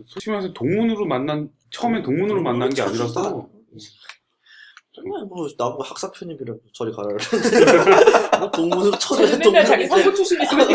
솔직히 0.08 0.32
말해서 0.32 0.54
동문으로 0.54 1.06
만난, 1.06 1.50
처음엔 1.72 2.02
동문으로 2.04 2.42
만난 2.42 2.70
게 2.70 2.82
아니라서. 2.82 3.48
정말 4.96 5.24
뭐 5.30 5.48
나보고 5.58 5.84
학사 5.84 6.12
편입이라고 6.12 6.60
저리 6.74 6.92
가라 6.92 7.08
뭐 8.40 8.52
동문으로 8.52 8.92
쟤는 9.00 9.40
맨날 9.40 9.66
자기 9.66 9.86
상고 9.88 10.14
출신이니까. 10.14 10.66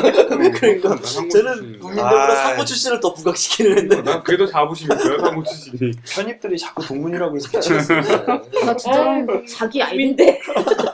그러니까 0.53 0.97
쟤는 1.31 1.79
국민대보다 1.79 2.33
아. 2.33 2.35
상고 2.47 2.65
출신을 2.65 3.01
더 3.01 3.13
부각시키는 3.13 3.77
애인데 3.79 4.03
난 4.03 4.23
그래도 4.23 4.47
자부심 4.47 4.91
있어요, 4.93 5.19
사무 5.19 5.45
출신이. 5.45 5.93
편입들이 6.15 6.57
자꾸 6.57 6.87
동문이라고 6.87 7.37
해서 7.37 7.49
미치겠어요. 7.59 8.01
나 8.65 8.77
진짜 8.77 9.11
아이고, 9.13 9.45
자기 9.47 9.83
아이덴 9.83 9.99
민대. 9.99 10.41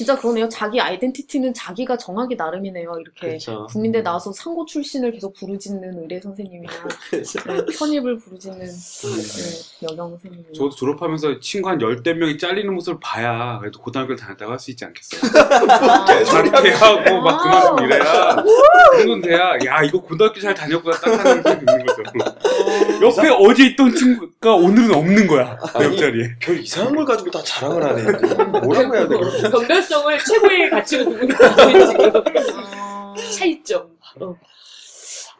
진짜 0.00 0.16
그러네요. 0.16 0.48
자기 0.48 0.80
아이덴티티는 0.80 1.52
자기가 1.52 1.98
정하기 1.98 2.36
나름이네요. 2.36 2.90
이렇게 3.00 3.26
그렇죠. 3.28 3.66
국민대 3.66 4.00
나와서 4.02 4.32
상고 4.32 4.64
출신을 4.64 5.12
계속 5.12 5.34
부르짖는 5.34 6.00
의례 6.00 6.18
선생님이나 6.18 6.72
네, 7.12 7.22
편입을 7.78 8.16
부르짖는 8.16 8.60
네, 8.60 9.86
여경 9.90 10.08
선생님. 10.12 10.54
저도 10.54 10.70
졸업하면서 10.70 11.40
친구 11.40 11.68
한 11.68 11.82
열댓 11.82 12.14
명이 12.14 12.38
잘리는 12.38 12.72
모습을 12.72 12.98
봐야 12.98 13.58
그래도 13.60 13.78
고등학교를 13.78 14.16
다녔다고 14.16 14.52
할 14.52 14.58
수 14.58 14.70
있지 14.70 14.86
않겠어요? 14.86 15.20
아, 15.40 16.24
자퇴하고 16.24 17.20
막 17.22 17.42
그만두고 17.42 17.84
이래야 17.86 18.36
그 18.42 18.98
정도는 18.98 19.20
돼야 19.22 19.38
야 19.66 19.82
이거 19.82 20.00
고등학교 20.00 20.38
잘 20.40 20.54
다녔구나 20.54 20.96
딱 20.98 21.24
하는 21.24 21.42
게 21.42 21.50
있는 21.50 21.86
거죠. 21.86 22.02
옆에 23.02 23.28
어제 23.30 23.66
있던 23.68 23.94
친구가 23.94 24.54
오늘은 24.54 24.94
없는 24.94 25.26
거야 25.26 25.56
그 25.56 25.78
아니, 25.78 25.86
옆자리에. 25.86 26.36
별 26.38 26.58
이상한 26.60 26.94
걸 26.94 27.04
가지고 27.06 27.30
다 27.30 27.40
자랑을 27.42 27.82
하네. 27.82 28.02
뭐라고 28.60 28.94
해야 28.94 29.08
돼? 29.08 29.16
변별성을 29.90 30.18
최고의 30.24 30.70
가치로 30.70 31.04
두고 31.04 31.16
있는 31.24 31.36
지금 31.86 32.12
아, 32.16 33.14
차이점. 33.36 33.96
어. 34.20 34.34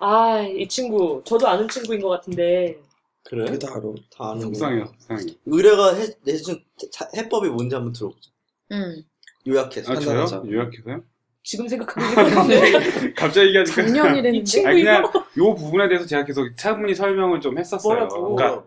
아, 0.00 0.40
이 0.42 0.66
친구 0.66 1.22
저도 1.24 1.46
아는 1.48 1.68
친구인 1.68 2.00
것 2.00 2.08
같은데 2.08 2.76
그래? 3.24 3.44
그게 3.44 3.58
다 3.58 3.68
알아. 3.72 3.82
다 4.16 4.30
아는 4.30 4.38
거. 4.40 4.54
속상해요 4.54 4.84
속상해. 4.98 5.22
의뢰가 5.46 5.94
해, 5.94 6.06
해준 6.28 6.60
자- 6.92 7.08
해법이 7.16 7.48
뭔지 7.48 7.74
한번 7.74 7.92
들어보자. 7.92 8.30
음, 8.72 9.02
요약해서. 9.46 9.92
아 9.92 9.96
저요? 9.98 10.42
요약해서요? 10.50 11.02
지금 11.42 11.66
생각하면 11.68 12.44
이게 12.44 13.12
갑자기 13.14 13.48
얘기하니까 13.48 13.74
작년이랬는데. 13.74 14.38
이 14.38 14.44
친구 14.44 14.68
아니 14.68 14.82
그냥 14.82 15.04
요 15.38 15.54
부분에 15.54 15.88
대해서 15.88 16.06
제가 16.06 16.24
계속 16.24 16.48
차분히 16.56 16.94
설명을 16.94 17.40
좀 17.40 17.58
했었어요. 17.58 17.94
뭐라고? 17.94 18.36
그러니까, 18.36 18.64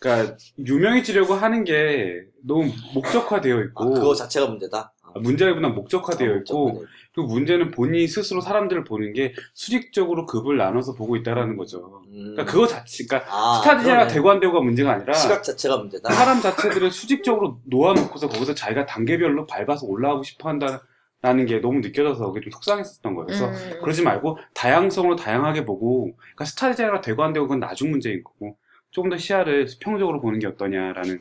그러니까 0.00 0.36
유명해지려고 0.58 1.34
하는 1.34 1.64
게 1.64 2.22
너무 2.46 2.70
목적화되어 2.94 3.56
아, 3.56 3.60
있고 3.62 3.90
그거 3.90 4.14
자체가 4.14 4.46
문제다. 4.46 4.92
아, 5.14 5.18
문제보다 5.20 5.68
목적화되어 5.68 6.32
아, 6.32 6.36
있고 6.38 6.66
복잡하네. 6.72 6.86
그 7.14 7.20
문제는 7.20 7.70
본인이 7.72 8.06
스스로 8.06 8.40
사람들을 8.40 8.84
보는 8.84 9.12
게 9.12 9.34
수직적으로 9.54 10.26
급을 10.26 10.56
나눠서 10.56 10.94
보고 10.94 11.16
있다라는 11.16 11.56
거죠. 11.56 12.02
음. 12.08 12.34
그러니까 12.34 12.44
그거 12.44 12.66
자체, 12.66 13.04
그러니까 13.06 13.28
아, 13.34 13.60
스타 13.60 13.78
디자이너가. 13.78 14.06
되고 14.06 14.30
안 14.30 14.40
되고가 14.40 14.60
문제가 14.60 14.92
아니라 14.92 15.12
시각 15.14 15.42
자체가 15.42 15.78
문제다. 15.78 16.12
사람 16.12 16.40
자체들을 16.40 16.90
수직적으로 16.90 17.60
놓아놓고서 17.64 18.28
거기서 18.28 18.54
자기가 18.54 18.86
단계별로 18.86 19.46
밟아서 19.46 19.86
올라가고 19.86 20.22
싶어 20.22 20.48
한다는 20.48 21.46
게 21.46 21.60
너무 21.60 21.80
느껴져서 21.80 22.28
그게 22.32 22.40
좀 22.40 22.50
속상했었던 22.52 23.14
거예요. 23.14 23.26
그래서 23.26 23.46
음, 23.48 23.80
그러지 23.80 24.02
말고 24.02 24.38
다양성으로 24.54 25.16
다양하게 25.16 25.64
보고 25.64 26.14
그러니까 26.16 26.44
스타 26.44 26.70
디자이너가 26.70 27.00
되고 27.00 27.22
안 27.24 27.32
되고 27.32 27.46
그건 27.46 27.60
나중 27.60 27.90
문제인 27.90 28.22
거고 28.22 28.56
조금 28.90 29.10
더 29.10 29.16
시야를 29.16 29.68
수평적으로 29.68 30.20
보는 30.20 30.38
게 30.38 30.46
어떠냐라는 30.46 31.20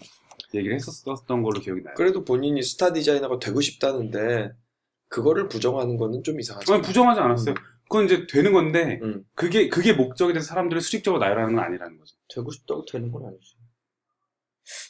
얘기를 0.53 0.75
했었던 0.75 1.43
걸로 1.43 1.59
기억이 1.59 1.83
나요. 1.83 1.93
그래도 1.95 2.23
본인이 2.23 2.61
스타 2.61 2.93
디자이너가 2.93 3.39
되고 3.39 3.61
싶다는데 3.61 4.51
그거를 5.07 5.47
부정하는 5.47 5.97
거는 5.97 6.23
좀 6.23 6.39
이상하죠. 6.39 6.73
아니, 6.73 6.81
부정하지 6.81 7.19
않았어요. 7.19 7.55
그건 7.83 8.05
이제 8.05 8.27
되는 8.27 8.53
건데 8.53 8.99
음. 9.01 9.25
그게 9.33 9.67
그게 9.67 9.93
목적이 9.93 10.33
돼서 10.33 10.45
사람들을 10.45 10.81
수직적으로 10.81 11.19
나열하는 11.19 11.55
건 11.55 11.63
아니라는 11.63 11.97
거죠. 11.97 12.15
되고 12.33 12.51
싶다고 12.51 12.85
되는 12.85 13.11
건 13.11 13.25
아니지. 13.25 13.55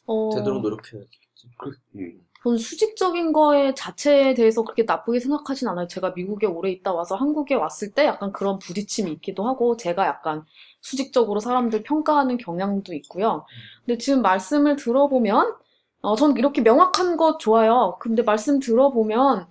어, 0.05 0.29
제대로 0.33 0.59
노력해야지. 0.59 1.09
그, 1.57 1.71
음. 1.95 2.21
저는 2.43 2.57
수직적인 2.57 3.33
거에 3.33 3.73
자체에 3.73 4.33
대해서 4.33 4.63
그렇게 4.63 4.83
나쁘게 4.83 5.19
생각하진 5.19 5.67
않아요. 5.69 5.87
제가 5.87 6.11
미국에 6.11 6.47
오래 6.47 6.71
있다 6.71 6.93
와서 6.93 7.15
한국에 7.15 7.55
왔을 7.55 7.91
때 7.91 8.05
약간 8.05 8.31
그런 8.31 8.59
부딪힘이 8.59 9.11
있기도 9.13 9.45
하고, 9.45 9.75
제가 9.77 10.05
약간 10.05 10.45
수직적으로 10.81 11.39
사람들 11.39 11.83
평가하는 11.83 12.37
경향도 12.37 12.93
있고요. 12.95 13.45
근데 13.85 13.97
지금 13.97 14.21
말씀을 14.21 14.75
들어보면, 14.75 15.53
어, 16.01 16.15
전 16.15 16.37
이렇게 16.37 16.61
명확한 16.61 17.17
거 17.17 17.37
좋아요. 17.37 17.97
근데 17.99 18.23
말씀 18.23 18.59
들어보면, 18.59 19.47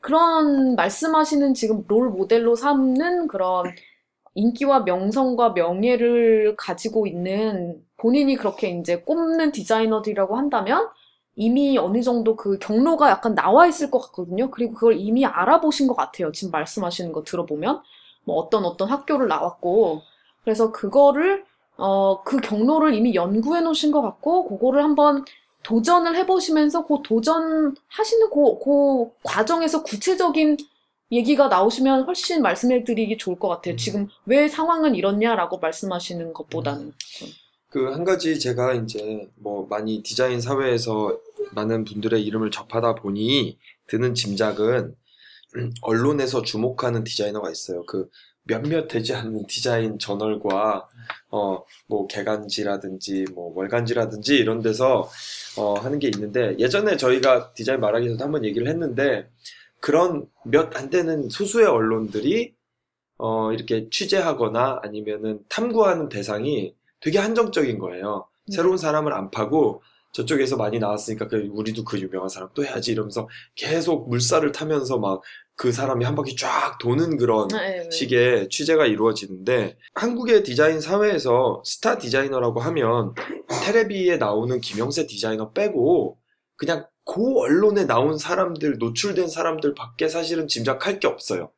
그런 0.00 0.76
말씀하시는 0.76 1.54
지금 1.54 1.84
롤 1.88 2.10
모델로 2.10 2.56
삼는 2.56 3.28
그런 3.28 3.66
인기와 4.34 4.80
명성과 4.80 5.50
명예를 5.50 6.56
가지고 6.56 7.06
있는 7.06 7.82
본인이 7.96 8.36
그렇게 8.36 8.70
이제 8.70 8.96
꼽는 9.00 9.52
디자이너들이라고 9.52 10.36
한다면, 10.36 10.88
이미 11.36 11.78
어느 11.78 12.02
정도 12.02 12.36
그 12.36 12.58
경로가 12.58 13.08
약간 13.10 13.34
나와 13.34 13.66
있을 13.66 13.90
것 13.90 13.98
같거든요. 14.00 14.50
그리고 14.50 14.74
그걸 14.74 14.96
이미 14.98 15.24
알아보신 15.24 15.86
것 15.86 15.96
같아요. 15.96 16.32
지금 16.32 16.50
말씀하시는 16.50 17.12
거 17.12 17.22
들어보면. 17.22 17.82
뭐 18.24 18.36
어떤 18.36 18.64
어떤 18.64 18.88
학교를 18.90 19.28
나왔고. 19.28 20.02
그래서 20.44 20.72
그거를, 20.72 21.44
어, 21.76 22.22
그 22.22 22.38
경로를 22.38 22.94
이미 22.94 23.14
연구해 23.14 23.60
놓으신 23.60 23.90
것 23.92 24.02
같고, 24.02 24.48
그거를 24.48 24.82
한번 24.82 25.24
도전을 25.62 26.16
해보시면서 26.16 26.86
그 26.86 26.98
도전하시는 27.04 28.30
그, 28.32 28.58
그 28.64 29.10
과정에서 29.22 29.82
구체적인 29.82 30.56
얘기가 31.12 31.48
나오시면 31.48 32.04
훨씬 32.04 32.40
말씀해 32.42 32.84
드리기 32.84 33.18
좋을 33.18 33.38
것 33.38 33.48
같아요. 33.48 33.76
지금 33.76 34.08
왜 34.26 34.48
상황은 34.48 34.94
이렇냐라고 34.94 35.58
말씀하시는 35.58 36.32
것보다는. 36.32 36.92
그 37.68 37.92
한 37.92 38.04
가지 38.04 38.38
제가 38.38 38.74
이제 38.74 39.28
뭐 39.36 39.66
많이 39.68 40.02
디자인 40.02 40.40
사회에서 40.40 41.18
많은 41.52 41.84
분들의 41.84 42.22
이름을 42.24 42.50
접하다 42.50 42.96
보니 42.96 43.58
드는 43.88 44.14
짐작은 44.14 44.94
음, 45.56 45.70
언론에서 45.82 46.42
주목하는 46.42 47.04
디자이너가 47.04 47.50
있어요. 47.50 47.84
그 47.86 48.08
몇몇 48.50 48.88
되지 48.88 49.14
않는 49.14 49.46
디자인 49.46 49.98
저널과 49.98 50.88
어 51.30 51.64
뭐 51.88 52.06
개간지라든지 52.06 53.24
뭐 53.34 53.52
월간지라든지 53.56 54.36
이런 54.36 54.60
데서 54.62 55.08
어 55.56 55.74
하는 55.74 55.98
게 55.98 56.08
있는데 56.08 56.56
예전에 56.58 56.96
저희가 56.96 57.52
디자인 57.54 57.80
말하기에서도 57.80 58.22
한번 58.24 58.44
얘기를 58.44 58.68
했는데 58.68 59.28
그런 59.80 60.26
몇 60.44 60.76
안 60.76 60.90
되는 60.90 61.28
소수의 61.28 61.66
언론들이 61.66 62.54
어 63.18 63.52
이렇게 63.52 63.88
취재하거나 63.90 64.80
아니면은 64.82 65.40
탐구하는 65.48 66.08
대상이 66.08 66.74
되게 67.00 67.18
한정적인 67.18 67.78
거예요. 67.78 68.26
네. 68.46 68.56
새로운 68.56 68.76
사람을 68.78 69.12
안 69.12 69.30
파고 69.30 69.82
저쪽에서 70.12 70.56
많이 70.56 70.78
나왔으니까 70.78 71.28
그 71.28 71.48
우리도 71.52 71.84
그 71.84 71.98
유명한 72.00 72.28
사람 72.28 72.48
또 72.54 72.64
해야지 72.64 72.92
이러면서 72.92 73.28
계속 73.54 74.08
물살을 74.08 74.52
타면서 74.52 74.98
막 74.98 75.22
그 75.60 75.72
사람이 75.72 76.06
한 76.06 76.14
바퀴 76.14 76.36
쫙 76.36 76.78
도는 76.78 77.18
그런 77.18 77.48
네, 77.48 77.82
네. 77.82 77.90
식의 77.90 78.48
취재가 78.48 78.86
이루어지는데 78.86 79.76
한국의 79.92 80.42
디자인 80.42 80.80
사회에서 80.80 81.62
스타 81.66 81.98
디자이너라고 81.98 82.60
하면 82.60 83.12
테레비에 83.66 84.16
나오는 84.16 84.58
김영세 84.58 85.06
디자이너 85.06 85.52
빼고 85.52 86.16
그냥 86.56 86.86
고 87.04 87.42
언론에 87.42 87.84
나온 87.84 88.16
사람들 88.16 88.78
노출된 88.78 89.28
사람들 89.28 89.74
밖에 89.74 90.08
사실은 90.08 90.48
짐작할 90.48 90.98
게 90.98 91.06
없어요. 91.06 91.52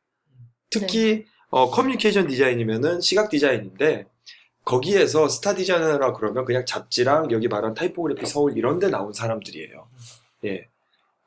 특히 0.69 1.23
어, 1.49 1.71
커뮤니케이션 1.71 2.27
디자인이면은 2.27 2.99
시각 2.99 3.29
디자인인데 3.29 4.07
거기에서 4.65 5.29
스타 5.29 5.55
디자이너라 5.55 6.11
그러면 6.11 6.43
그냥 6.43 6.65
잡지랑 6.65 7.31
여기 7.31 7.47
말한 7.47 7.73
타이포그래피 7.73 8.25
서울 8.25 8.57
이런 8.57 8.79
데 8.79 8.89
나온 8.89 9.13
사람들이에요. 9.13 9.87
예. 10.43 10.67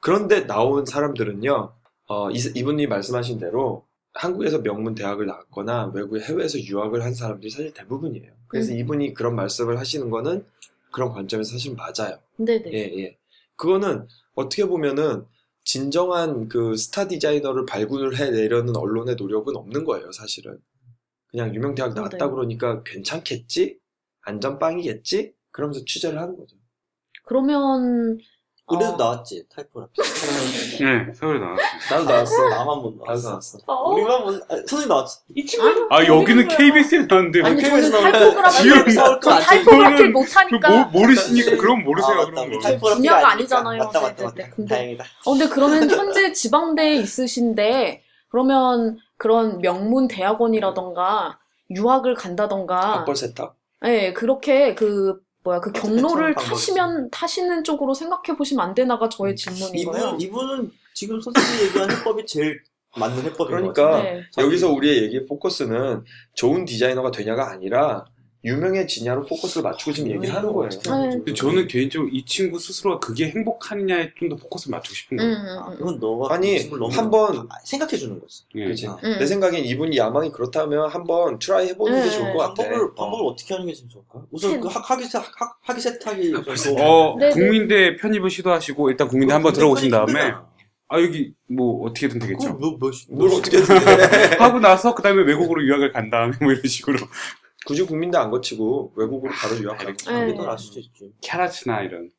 그런데 0.02 0.46
나온 0.46 0.84
사람들은요, 0.84 1.72
어, 2.06 2.30
이, 2.30 2.38
이분이 2.54 2.86
말씀하신 2.86 3.38
대로 3.38 3.84
한국에서 4.14 4.62
명문 4.62 4.94
대학을 4.94 5.26
나왔거나 5.26 5.92
외국에 5.94 6.20
해외에서 6.20 6.58
유학을 6.58 7.02
한 7.02 7.14
사람들이 7.14 7.50
사실 7.50 7.72
대부분이에요. 7.74 8.32
그래서 8.48 8.72
음. 8.72 8.78
이분이 8.78 9.14
그런 9.14 9.34
말씀을 9.34 9.78
하시는 9.78 10.08
거는 10.08 10.44
그런 10.92 11.10
관점에서 11.10 11.52
사실 11.52 11.74
맞아요. 11.74 12.18
네네. 12.38 12.72
예, 12.72 13.02
예. 13.02 13.18
그거는 13.56 14.06
어떻게 14.34 14.64
보면은 14.64 15.26
진정한 15.64 16.48
그 16.48 16.76
스타 16.76 17.08
디자이너를 17.08 17.66
발굴을 17.66 18.16
해내려는 18.16 18.76
언론의 18.76 19.16
노력은 19.16 19.56
없는 19.56 19.84
거예요, 19.84 20.12
사실은. 20.12 20.58
그냥 21.28 21.54
유명 21.54 21.74
대학 21.74 21.92
나왔다 21.92 22.16
네. 22.16 22.30
그러니까 22.30 22.82
괜찮겠지? 22.84 23.78
안전빵이겠지? 24.22 25.34
그러면서 25.50 25.84
취재를 25.84 26.20
하는 26.20 26.36
거죠. 26.36 26.56
그러면 27.24 28.18
우리도 28.68 28.94
어, 28.94 28.96
나왔지 28.96 29.44
타이포그라피. 29.54 29.92
네, 30.82 31.12
서울에 31.14 31.38
나왔어요. 31.38 31.66
나도 31.90 32.04
나왔어. 32.04 32.48
나만 32.48 32.78
못 32.80 32.90
나도 32.96 33.04
나왔어. 33.06 33.28
나왔어. 33.30 33.58
어? 33.66 33.90
우리만 33.92 34.24
못. 34.24 34.34
아, 34.50 34.56
선생님 34.56 34.88
나왔지. 34.88 35.18
이 35.36 35.46
친구는 35.46 35.86
아 35.90 36.04
여기는 36.04 36.46
어디 36.46 36.56
KBS에 36.56 37.06
나왔는데 37.06 37.42
아니 37.44 37.62
저는 37.62 37.76
KBS 37.80 37.92
타이포그라피 37.92 38.56
지금 38.62 38.90
서울 38.90 39.20
저안 39.20 39.40
타이포그라피 39.42 39.94
그거는 39.94 40.12
못하니까 40.12 40.68
그 40.68 40.96
모, 40.96 41.00
모르시니까 41.00 41.56
그럼 41.58 41.84
모르세요 41.84 42.12
아, 42.12 42.16
맞다. 42.16 42.30
그런 42.32 42.46
우리 42.48 42.56
거. 42.56 42.62
타이포그라피가 42.62 42.94
분야가 42.96 43.16
아니니까. 43.18 43.32
아니잖아요. 43.32 43.84
맞다 43.84 44.00
맞다. 44.00 44.24
맞다. 44.24 44.50
근데- 44.50 44.74
다행이다. 44.74 45.04
어, 45.26 45.30
근데 45.30 45.48
그러면 45.48 45.90
현재 45.90 46.32
지방대에 46.32 46.94
있으신데 46.96 48.02
그러면 48.28 48.98
그런 49.16 49.58
명문 49.60 50.08
대학원이라던가 50.08 51.38
유학을 51.70 52.14
간다던가 52.14 52.98
학벌 52.98 53.14
세탁. 53.14 53.54
예, 53.84 54.12
그렇게 54.12 54.74
그 54.74 55.20
뭐야 55.46 55.60
그 55.60 55.70
경로를. 55.70 56.34
타시면 56.34 57.10
타시는 57.10 57.62
쪽으로 57.62 57.94
생각해 57.94 58.36
보시면 58.36 58.66
안 58.66 58.74
되나가 58.74 59.08
저의 59.08 59.36
질문이고요. 59.36 60.16
이분 60.18 60.20
이분은 60.20 60.72
지금 60.92 61.20
선생님이 61.20 61.68
얘기한 61.68 61.90
해법이 61.90 62.26
제일 62.26 62.60
맞는 62.96 63.18
해법인 63.18 63.36
것 63.36 63.46
그러니까 63.46 63.90
같아요. 63.90 64.20
네. 64.36 64.42
여기서 64.42 64.72
우리의 64.72 65.04
얘기 65.04 65.24
포커스는 65.26 66.04
좋은 66.34 66.64
디자이너가 66.64 67.10
되냐가 67.12 67.50
아니라 67.50 68.04
유명해지냐로 68.44 69.24
포커스를 69.26 69.62
맞추고 69.64 69.92
지금 69.92 70.10
얘기를 70.10 70.34
하는 70.34 70.52
거예요. 70.52 70.68
네. 70.70 71.10
근데 71.10 71.34
저는 71.34 71.66
개인적으로 71.66 72.08
이 72.12 72.24
친구 72.24 72.58
스스로가 72.58 73.00
그게 73.00 73.28
행복하냐에 73.30 74.12
좀 74.16 74.28
더 74.28 74.36
포커스를 74.36 74.70
맞추고 74.76 74.94
싶은 74.94 75.18
음, 75.18 75.22
거예요. 75.22 75.36
음, 75.36 75.58
아, 75.62 75.68
음. 75.70 75.76
그건 75.78 75.98
너가 76.00 76.34
아니, 76.34 76.68
그 76.68 76.76
너무 76.76 76.94
한번- 76.94 77.48
생각해 77.64 77.96
주는 77.96 78.20
거지. 78.20 78.42
예. 78.54 78.66
그치? 78.66 78.86
아, 78.86 78.96
음. 79.02 79.16
내 79.18 79.26
생각엔 79.26 79.64
이분이 79.64 79.96
야망이 79.96 80.30
그렇다면 80.32 80.88
한번 80.90 81.38
try 81.38 81.68
해보는 81.68 82.02
게 82.02 82.08
네. 82.08 82.10
좋을 82.10 82.32
것 82.32 82.38
같아. 82.38 82.54
방법을 82.62 82.94
방법을 82.94 83.26
어 83.26 83.36
떻게 83.36 83.54
하는 83.54 83.66
게 83.66 83.72
제일 83.72 83.88
좋을까? 83.88 84.22
우선 84.30 84.52
네. 84.52 84.60
그 84.60 84.68
학, 84.68 84.90
학위 84.90 85.04
세- 85.04 85.18
학, 85.18 85.58
학위 85.62 85.80
세탁이 85.80 86.32
어, 86.78 87.16
네, 87.18 87.28
네. 87.28 87.30
국민대 87.30 87.96
편입을 87.96 88.30
시도하시고 88.30 88.90
일단 88.90 89.08
국민대 89.08 89.32
한번 89.34 89.52
들어오신 89.52 89.90
다음에 89.90 90.32
아 90.88 91.00
여기 91.00 91.32
뭐 91.48 91.84
어떻게든 91.86 92.20
되겠죠. 92.20 92.50
뭐, 92.54 92.76
뭐, 92.78 92.90
뭘 93.10 93.28
뭐, 93.30 93.38
어떻게 93.38 93.58
해? 93.58 93.62
하고 94.38 94.60
나서 94.60 94.94
그 94.94 95.02
다음에 95.02 95.22
외국으로 95.24 95.64
유학을 95.64 95.92
간 95.92 96.10
다음에 96.10 96.32
뭐 96.40 96.52
이런 96.52 96.62
식으로 96.64 96.98
굳이 97.66 97.82
국민대 97.82 98.16
안 98.18 98.30
거치고 98.30 98.92
외국으로 98.96 99.32
바로 99.32 99.56
유학하는 99.58 99.96
거. 99.96 100.12
네. 100.12 100.34
더 100.34 100.44
나을 100.44 100.58
수도 100.58 100.78
있지. 100.80 101.12
CalArts나 101.20 101.82
이런. 101.82 102.10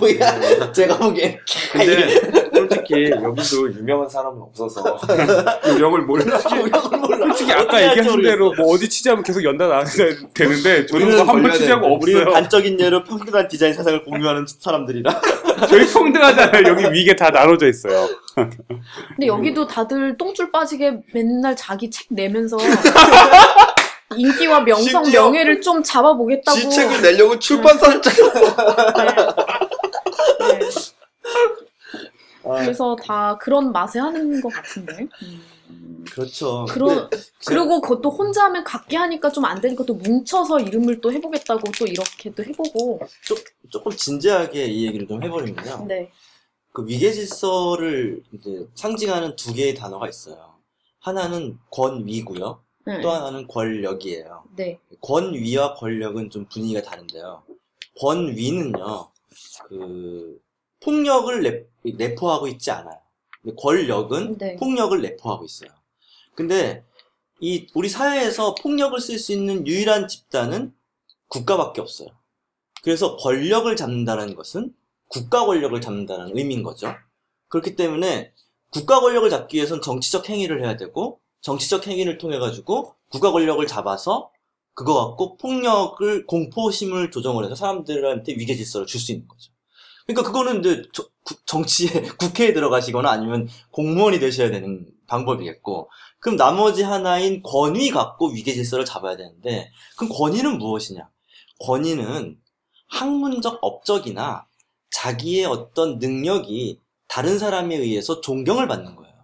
뭐야? 0.00 0.72
제가 0.72 0.96
보기엔 0.96 1.38
근데 1.70 2.08
솔직히 2.54 3.10
여기도 3.10 3.70
유명한 3.74 4.08
사람은 4.08 4.40
없어서 4.40 4.98
유명을 5.68 6.00
몰라. 6.02 6.38
솔직히 6.38 7.52
아까 7.52 7.90
얘기하신 7.90 8.22
대로. 8.22 8.54
뭐 8.54 8.72
어디 8.74 8.88
취재하면 8.88 9.22
계속 9.22 9.44
연다 9.44 9.66
나와야 9.68 9.84
되는데 10.32 10.86
저는 10.86 11.10
뭐 11.10 11.18
한번 11.18 11.42
걸려야 11.42 11.52
취재하고. 11.52 11.98
우리는 12.00 12.22
없어요. 12.22 12.34
단적인 12.34 12.80
예로 12.80 13.04
평등한 13.04 13.48
디자인 13.48 13.74
사상을 13.74 14.02
공유하는 14.04 14.46
사람들이라. 14.48 15.20
저희 15.68 15.86
평등하잖아요. 15.92 16.68
여기 16.68 16.84
위에 17.06 17.14
다 17.14 17.28
나눠져 17.28 17.68
있어요. 17.68 18.08
근데 18.34 19.26
여기도 19.26 19.66
다들 19.66 20.16
똥줄 20.16 20.52
빠지게 20.52 21.00
맨날 21.12 21.54
자기 21.54 21.90
책 21.90 22.06
내면서 22.10 22.56
인기와 24.14 24.60
명성 24.60 25.04
심지어 25.04 25.24
명예를 25.24 25.60
좀 25.60 25.82
잡아보겠다고. 25.82 26.58
지 26.58 26.70
책을 26.70 27.02
내려고 27.02 27.38
출판사를 27.38 28.00
짜. 28.02 28.10
네. 28.12 28.22
네. 30.58 30.68
아, 32.44 32.60
그래서 32.60 32.96
다 33.02 33.36
그런 33.38 33.72
맛에 33.72 33.98
하는 33.98 34.40
것 34.40 34.52
같은데. 34.52 35.08
음. 35.22 36.04
그렇죠. 36.12 36.64
그런 36.68 37.10
근데 37.10 37.18
그리고 37.44 37.80
그것도 37.80 38.10
혼자 38.10 38.44
하면 38.44 38.62
각기 38.62 38.94
하니까 38.94 39.30
좀 39.32 39.44
안 39.44 39.60
되니까 39.60 39.84
또 39.84 39.94
뭉쳐서 39.94 40.60
이름을 40.60 41.00
또 41.00 41.12
해보겠다고 41.12 41.62
또 41.78 41.86
이렇게 41.86 42.32
또 42.32 42.44
해보고. 42.44 43.00
조, 43.24 43.34
조금 43.68 43.90
진지하게 43.92 44.66
이 44.66 44.86
얘기를 44.86 45.08
좀 45.08 45.22
해버리면요. 45.24 45.86
네. 45.88 46.10
그 46.72 46.86
위계질서를 46.86 48.22
이제 48.32 48.66
상징하는 48.76 49.34
두 49.34 49.52
개의 49.52 49.74
단어가 49.74 50.08
있어요. 50.08 50.54
하나는 51.00 51.58
권위고요. 51.72 52.60
네. 52.86 53.00
또 53.00 53.10
하나는 53.10 53.48
권력이에요. 53.48 54.44
네. 54.54 54.78
권위와 55.00 55.74
권력은 55.74 56.30
좀 56.30 56.46
분위기가 56.46 56.82
다른데요. 56.82 57.42
권위는요, 58.00 59.10
그, 59.68 60.40
폭력을 60.80 61.42
내, 61.42 61.64
내포하고 61.96 62.46
있지 62.46 62.70
않아요. 62.70 62.98
근데 63.42 63.56
권력은 63.60 64.38
네. 64.38 64.56
폭력을 64.56 65.00
내포하고 65.00 65.44
있어요. 65.44 65.70
근데 66.36 66.84
이 67.40 67.66
우리 67.74 67.88
사회에서 67.88 68.54
폭력을 68.54 68.98
쓸 69.00 69.18
수 69.18 69.32
있는 69.32 69.66
유일한 69.66 70.06
집단은 70.06 70.72
국가밖에 71.28 71.80
없어요. 71.80 72.08
그래서 72.82 73.16
권력을 73.16 73.74
잡는다는 73.74 74.36
것은 74.36 74.72
국가 75.08 75.44
권력을 75.44 75.78
잡는다는 75.80 76.36
의미인 76.36 76.62
거죠. 76.62 76.94
그렇기 77.48 77.74
때문에 77.74 78.32
국가 78.70 79.00
권력을 79.00 79.28
잡기 79.28 79.56
위해서는 79.56 79.82
정치적 79.82 80.28
행위를 80.28 80.62
해야 80.62 80.76
되고 80.76 81.20
정치적 81.42 81.86
행위를 81.86 82.18
통해 82.18 82.38
가지고 82.38 82.94
국가 83.08 83.32
권력을 83.32 83.64
잡아서 83.66 84.30
그거 84.74 84.94
갖고 85.08 85.36
폭력을 85.36 86.26
공포심을 86.26 87.10
조정을 87.10 87.44
해서 87.44 87.54
사람들한테 87.54 88.32
위계 88.34 88.54
질서를 88.54 88.86
줄 88.86 89.00
수 89.00 89.12
있는 89.12 89.26
거죠. 89.28 89.52
그러니까 90.06 90.22
그거는 90.30 90.60
이제 90.60 90.82
정치에 91.46 91.88
국회에 92.18 92.52
들어가시거나 92.52 93.10
아니면 93.10 93.48
공무원이 93.72 94.20
되셔야 94.20 94.50
되는 94.50 94.86
방법이겠고 95.08 95.90
그럼 96.20 96.36
나머지 96.36 96.82
하나인 96.82 97.42
권위 97.42 97.90
갖고 97.90 98.28
위계 98.30 98.52
질서를 98.54 98.84
잡아야 98.84 99.16
되는데 99.16 99.70
그럼 99.96 100.10
권위는 100.12 100.58
무엇이냐? 100.58 101.08
권위는 101.60 102.38
학문적 102.88 103.58
업적이나 103.62 104.46
자기의 104.90 105.46
어떤 105.46 105.98
능력이 105.98 106.80
다른 107.08 107.38
사람에 107.38 107.76
의해서 107.76 108.20
존경을 108.20 108.68
받는 108.68 108.94
거예요. 108.96 109.14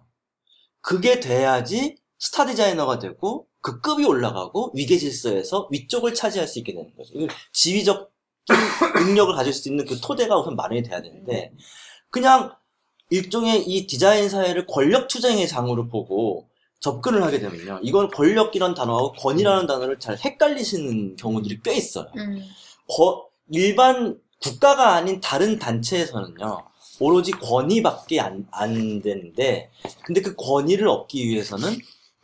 그게 0.81 1.19
돼야지 1.19 1.95
스타 2.23 2.45
디자이너가 2.45 2.99
되고 2.99 3.47
그 3.59 3.81
급이 3.81 4.05
올라가고 4.05 4.71
위계 4.73 4.97
질서에서 4.97 5.67
위쪽을 5.71 6.13
차지할 6.13 6.47
수 6.47 6.57
있게 6.59 6.73
되는 6.73 6.89
거죠. 6.95 7.11
지위적 7.51 8.13
능력을 9.05 9.35
가질 9.35 9.51
수 9.51 9.67
있는 9.67 9.83
그 9.83 9.99
토대가 9.99 10.39
우선 10.39 10.55
마련이 10.55 10.83
돼야 10.83 11.01
되는데 11.01 11.51
그냥 12.09 12.53
일종의 13.09 13.63
이 13.67 13.87
디자인 13.87 14.29
사회를 14.29 14.65
권력 14.67 15.09
투쟁의 15.09 15.49
장으로 15.49 15.89
보고 15.89 16.47
접근을 16.79 17.23
하게 17.23 17.39
되면요. 17.39 17.81
이건 17.83 18.09
권력이라는 18.09 18.73
단어하고 18.73 19.11
권위라는 19.13 19.67
단어를 19.67 19.99
잘 19.99 20.17
헷갈리시는 20.17 21.17
경우들이 21.17 21.59
꽤 21.61 21.75
있어요. 21.75 22.07
음. 22.15 22.41
거- 22.87 23.27
일반 23.51 24.17
국가가 24.41 24.93
아닌 24.93 25.19
다른 25.19 25.59
단체에서는요, 25.59 26.63
오로지 26.99 27.31
권위밖에 27.31 28.19
안, 28.21 28.45
안 28.51 29.01
되는데, 29.01 29.69
근데 30.03 30.21
그 30.21 30.35
권위를 30.35 30.87
얻기 30.87 31.25
위해서는 31.27 31.77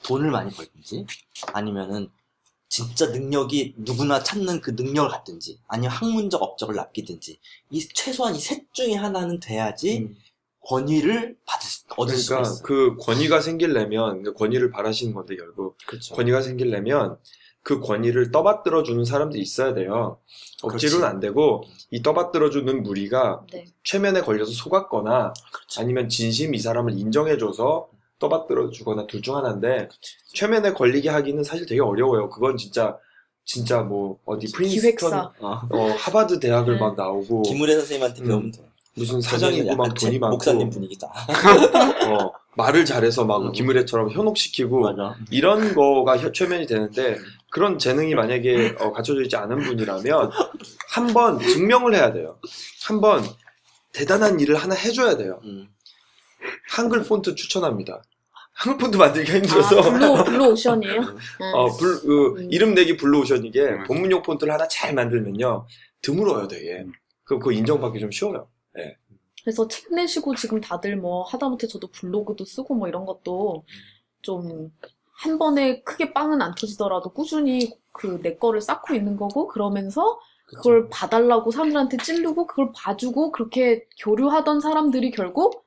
돈을 0.03 0.31
많이 0.31 0.51
벌든지, 0.51 1.05
아니면은 1.53 2.09
진짜 2.69 3.07
능력이 3.07 3.75
누구나 3.77 4.23
찾는 4.23 4.61
그 4.61 4.71
능력을 4.71 5.09
갖든지, 5.09 5.59
아니면 5.67 5.91
학문적 5.91 6.41
업적을 6.41 6.75
남기든지, 6.75 7.39
이 7.71 7.87
최소한 7.93 8.35
이 8.35 8.39
셋 8.39 8.71
중에 8.73 8.93
하나는 8.95 9.39
돼야지 9.39 10.09
권위를 10.61 11.37
받을 11.45 11.67
수, 11.67 11.83
얻을 11.97 12.17
수가 12.17 12.41
그러니까 12.41 12.41
있어요. 12.41 12.63
그 12.63 12.95
권위가 12.97 13.41
생기려면 13.41 14.23
그 14.23 14.33
권위를 14.33 14.69
바라시는 14.71 15.13
건데 15.13 15.35
결국 15.35 15.77
그렇죠. 15.87 16.13
권위가 16.15 16.41
생기려면 16.41 17.17
그 17.63 17.79
권위를 17.79 18.31
떠받들어 18.31 18.83
주는 18.83 19.03
사람들이 19.05 19.41
있어야 19.41 19.73
돼요. 19.73 20.19
억지로는 20.61 21.01
그렇지. 21.01 21.13
안 21.15 21.19
되고 21.19 21.63
이 21.91 22.01
떠받들어 22.01 22.49
주는 22.49 22.83
무리가 22.83 23.45
네. 23.51 23.65
최면에 23.83 24.21
걸려서 24.21 24.51
속았거나 24.51 25.33
그렇죠. 25.51 25.81
아니면 25.81 26.09
진심 26.09 26.53
이 26.55 26.59
사람을 26.59 26.97
인정해 26.97 27.37
줘서 27.37 27.89
떠받들어 28.19 28.69
주거나 28.69 29.07
둘 29.07 29.21
중 29.21 29.35
하나인데 29.35 29.89
최면에 30.33 30.73
걸리게 30.73 31.09
하기는 31.09 31.43
사실 31.43 31.65
되게 31.65 31.81
어려워요. 31.81 32.29
그건 32.29 32.57
진짜 32.57 32.97
진짜 33.45 33.81
뭐 33.81 34.19
어디 34.25 34.51
프린스턴 34.51 34.81
기획사. 34.81 35.31
어. 35.39 35.61
어, 35.71 35.89
하버드 35.97 36.39
대학을 36.39 36.75
네. 36.75 36.79
막 36.79 36.95
나오고 36.95 37.41
김우래 37.43 37.73
선생님한테 37.75 38.21
음. 38.23 38.27
배우면 38.27 38.51
돼. 38.51 38.69
무슨 38.95 39.21
사장이고 39.21 39.75
막 39.75 39.93
돈이 39.93 40.19
많고 40.19 40.35
목사님 40.35 40.69
분위기다. 40.69 41.07
어, 42.09 42.31
말을 42.57 42.83
잘해서 42.85 43.23
막 43.25 43.41
음. 43.45 43.51
김의래처럼 43.53 44.11
현혹시키고 44.11 44.81
맞아. 44.81 45.15
이런 45.31 45.73
거가 45.73 46.17
혀- 46.17 46.31
최면이 46.31 46.65
되는데 46.67 47.17
그런 47.49 47.79
재능이 47.79 48.13
만약에 48.15 48.75
어, 48.79 48.91
갖춰져 48.91 49.21
있지 49.21 49.35
않은 49.37 49.59
분이라면 49.63 50.31
한 50.89 51.07
번 51.13 51.39
증명을 51.39 51.95
해야 51.95 52.11
돼요. 52.11 52.37
한 52.85 52.99
번 52.99 53.23
대단한 53.93 54.39
일을 54.39 54.55
하나 54.55 54.75
해줘야 54.75 55.15
돼요. 55.17 55.39
음. 55.45 55.67
한글 56.69 57.03
폰트 57.03 57.35
추천합니다. 57.35 58.01
한글 58.59 58.77
폰트 58.77 58.97
만들기가 58.97 59.37
힘들어서 59.39 59.79
아, 59.79 59.83
블루 59.83 60.23
블루 60.25 60.51
오션이에요. 60.51 61.01
음. 61.01 61.17
어, 61.55 61.67
불, 61.77 62.01
그, 62.01 62.41
음. 62.41 62.51
이름 62.51 62.73
내기 62.73 62.97
블루 62.97 63.21
오션 63.21 63.45
이게 63.45 63.61
음. 63.61 63.83
본문용 63.85 64.21
폰트를 64.21 64.53
하나 64.53 64.67
잘 64.67 64.93
만들면요 64.93 65.65
드물어요 66.01 66.47
되게. 66.47 66.85
그 67.23 67.37
그거 67.37 67.51
인정받기 67.51 67.99
좀 67.99 68.11
쉬워요. 68.11 68.47
그래서 69.43 69.67
책 69.67 69.93
내시고 69.93 70.35
지금 70.35 70.59
다들 70.59 70.97
뭐 70.97 71.23
하다못해 71.23 71.67
저도 71.67 71.87
블로그도 71.87 72.43
쓰고 72.43 72.75
뭐 72.75 72.87
이런 72.87 73.05
것도 73.05 73.63
좀 74.21 74.71
한 75.19 75.37
번에 75.37 75.81
크게 75.83 76.13
빵은 76.13 76.41
안 76.41 76.55
터지더라도 76.55 77.09
꾸준히 77.11 77.73
그 77.91 78.21
내 78.21 78.37
거를 78.37 78.61
쌓고 78.61 78.93
있는 78.93 79.17
거고 79.17 79.47
그러면서 79.47 80.19
그걸 80.57 80.89
봐달라고 80.89 81.51
사람들한테 81.51 81.97
찌르고 81.97 82.47
그걸 82.47 82.71
봐주고 82.75 83.31
그렇게 83.31 83.85
교류하던 83.99 84.59
사람들이 84.61 85.11
결국 85.11 85.65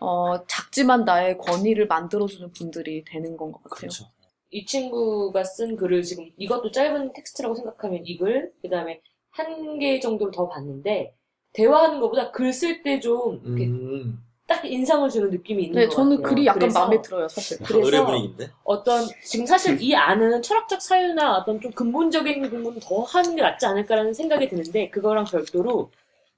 어 0.00 0.44
작지만 0.46 1.04
나의 1.04 1.38
권위를 1.38 1.86
만들어주는 1.86 2.52
분들이 2.52 3.04
되는 3.04 3.36
건 3.36 3.52
것 3.52 3.62
같아요. 3.64 3.90
그렇죠. 3.90 4.04
이 4.50 4.64
친구가 4.66 5.44
쓴 5.44 5.76
글을 5.76 6.02
지금 6.02 6.30
이것도 6.36 6.70
짧은 6.72 7.12
텍스트라고 7.14 7.54
생각하면 7.54 8.02
이 8.06 8.16
글, 8.18 8.52
그 8.62 8.68
다음에 8.68 9.00
한 9.30 9.78
개 9.78 9.98
정도를 10.00 10.32
더 10.32 10.48
봤는데, 10.48 11.14
대화하는 11.54 12.00
것보다 12.00 12.30
글 12.32 12.52
쓸 12.52 12.82
때좀 12.82 13.40
음. 13.46 14.22
딱 14.46 14.64
인상을 14.64 15.08
주는 15.08 15.30
느낌이 15.30 15.64
있는 15.64 15.80
네, 15.80 15.86
것 15.86 15.94
저는 15.94 16.16
같아요. 16.16 16.34
글이 16.34 16.46
약간 16.46 16.58
그래서 16.60 16.80
마음에 16.80 17.00
들어요, 17.00 17.28
사실. 17.28 17.58
그래서 17.58 17.86
의뢰 17.86 18.04
분위기인데. 18.04 18.50
어떤, 18.64 19.06
지금 19.24 19.46
사실 19.46 19.80
이 19.80 19.94
안은 19.94 20.42
철학적 20.42 20.82
사유나 20.82 21.36
어떤 21.38 21.60
좀 21.60 21.70
근본적인 21.70 22.42
부분 22.50 22.78
더 22.80 23.02
하는 23.02 23.36
게 23.36 23.42
낫지 23.42 23.66
않을까라는 23.66 24.12
생각이 24.12 24.48
드는데, 24.48 24.90
그거랑 24.90 25.24
별도로 25.24 25.90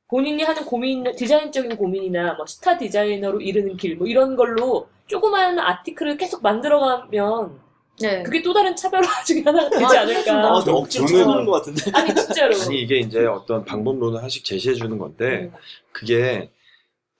본인이 0.09 0.43
하는 0.43 0.65
고민, 0.67 1.03
디자인적인 1.17 1.77
고민이나 1.77 2.35
뭐 2.35 2.47
스타 2.47 2.77
디자이너로 2.77 3.41
이르는 3.41 3.77
길, 3.79 3.97
뭐 3.97 4.07
이런 4.07 4.37
걸로 4.37 4.87
조그마한 5.07 5.59
아티클을 5.59 6.17
계속 6.19 6.43
만들어가면 6.43 7.59
네. 8.01 8.23
그게 8.23 8.43
또 8.43 8.53
다른 8.53 8.77
차별화 8.77 9.03
중에 9.25 9.43
하나가 9.45 9.71
되지 9.71 9.85
아, 9.97 10.01
않을까. 10.03 10.33
아, 10.51 10.53
근데 10.59 10.71
억지로 10.73 11.07
저는- 11.07 11.09
쳐놓는 11.09 11.47
것 11.47 11.53
같은데. 11.53 11.91
아니, 11.95 12.15
진짜로. 12.15 12.55
아니 12.61 12.81
이게 12.83 12.99
이제 12.99 13.25
어떤 13.25 13.65
방법론을 13.65 14.19
하나씩 14.19 14.45
제시해 14.45 14.75
주는 14.75 14.99
건데 14.99 15.25
음. 15.25 15.53
그게 15.93 16.51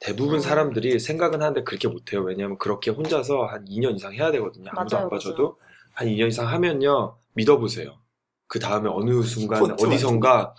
대부분 0.05 0.35
음. 0.35 0.41
사람들이 0.41 0.99
생각은 1.01 1.41
하는데 1.41 1.65
그렇게 1.65 1.89
못해요. 1.89 2.21
왜냐하면 2.21 2.59
그렇게 2.59 2.91
혼자서 2.91 3.47
한 3.47 3.65
2년 3.65 3.97
이상 3.97 4.13
해야 4.13 4.31
되거든요. 4.33 4.71
아무도 4.75 4.97
맞아요, 4.97 5.05
안 5.07 5.11
봐줘도 5.11 5.57
한 5.95 6.09
2년 6.09 6.29
이상 6.29 6.47
하면요 6.47 7.17
믿어보세요. 7.33 7.99
그 8.47 8.59
다음에 8.59 8.91
어느 8.93 9.23
순간 9.23 9.61
폰트 9.61 9.87
어디선가 9.87 10.55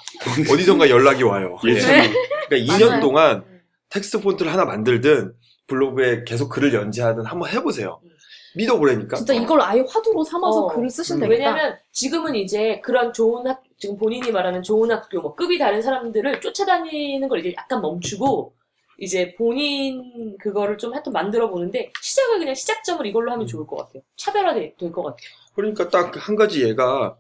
어디선가 0.52 0.90
연락이 0.90 1.22
와요. 1.22 1.60
예. 1.68 1.74
네. 1.74 2.12
그러니까 2.50 2.74
2년 2.74 2.88
맞아요. 2.88 3.02
동안 3.02 3.44
음. 3.48 3.62
텍스트 3.90 4.20
폰트를 4.22 4.52
하나 4.52 4.66
만들든 4.66 5.34
블로그에 5.68 6.24
계속 6.24 6.50
글을 6.50 6.74
연재하든 6.74 7.26
한번 7.26 7.48
해보세요. 7.52 8.00
음. 8.04 8.10
믿어보라니까. 8.56 9.18
진짜 9.18 9.34
이걸 9.34 9.62
아예 9.62 9.84
화두로 9.88 10.24
삼아서 10.24 10.66
어. 10.66 10.68
글을 10.74 10.90
쓰시면 10.90 11.22
음. 11.22 11.30
되겠다. 11.30 11.52
왜냐면 11.52 11.78
지금은 11.92 12.36
이제 12.36 12.82
그런 12.84 13.14
좋은 13.14 13.46
학, 13.46 13.62
지금 13.78 13.96
본인이 13.98 14.32
말하는 14.32 14.64
좋은 14.64 14.90
학교, 14.90 15.22
뭐 15.22 15.36
급이 15.36 15.60
다른 15.60 15.84
사람들을 15.84 16.42
쫓아다니는 16.42 17.28
걸 17.28 17.40
이제 17.42 17.54
약간 17.56 17.82
멈추고 17.82 18.56
이제 19.00 19.34
본인 19.36 20.38
그거를 20.40 20.78
좀 20.78 20.94
하여튼 20.94 21.12
만들어 21.14 21.50
보는데 21.50 21.92
시작을 22.02 22.40
그냥 22.40 22.56
시작점을 22.56 23.06
이걸로 23.06 23.32
하면 23.32 23.48
좋을 23.48 23.68
것 23.68 23.78
같아요. 23.78 24.04
차별화될 24.18 24.76
것 24.78 24.92
같아요. 25.04 25.16
그러니까 25.56 25.90
딱 25.90 26.16
한 26.18 26.36
가지 26.36 26.64
얘가 26.66 27.18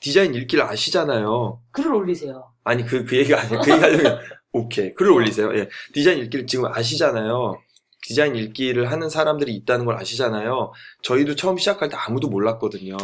디자인 0.00 0.34
읽기를 0.34 0.64
아시잖아요. 0.64 1.60
글을 1.72 1.94
올리세요. 1.94 2.52
아니 2.64 2.84
그 2.84 3.04
그 3.04 3.16
얘기가 3.18 3.40
아니에요. 3.40 3.60
그 3.60 3.72
얘기 3.72 3.80
하려면 3.80 4.20
오케이 4.52 4.94
글을 4.94 5.10
올리세요. 5.12 5.54
예, 5.58 5.68
디자인 5.94 6.18
읽기를 6.20 6.46
지금 6.46 6.66
아시잖아요. 6.66 7.62
디자인 8.02 8.36
읽기를 8.36 8.90
하는 8.90 9.08
사람들이 9.10 9.54
있다는 9.56 9.84
걸 9.86 9.96
아시잖아요. 9.96 10.72
저희도 11.02 11.34
처음 11.36 11.58
시작할 11.58 11.88
때 11.90 11.96
아무도 11.96 12.28
몰랐거든요. 12.28 12.96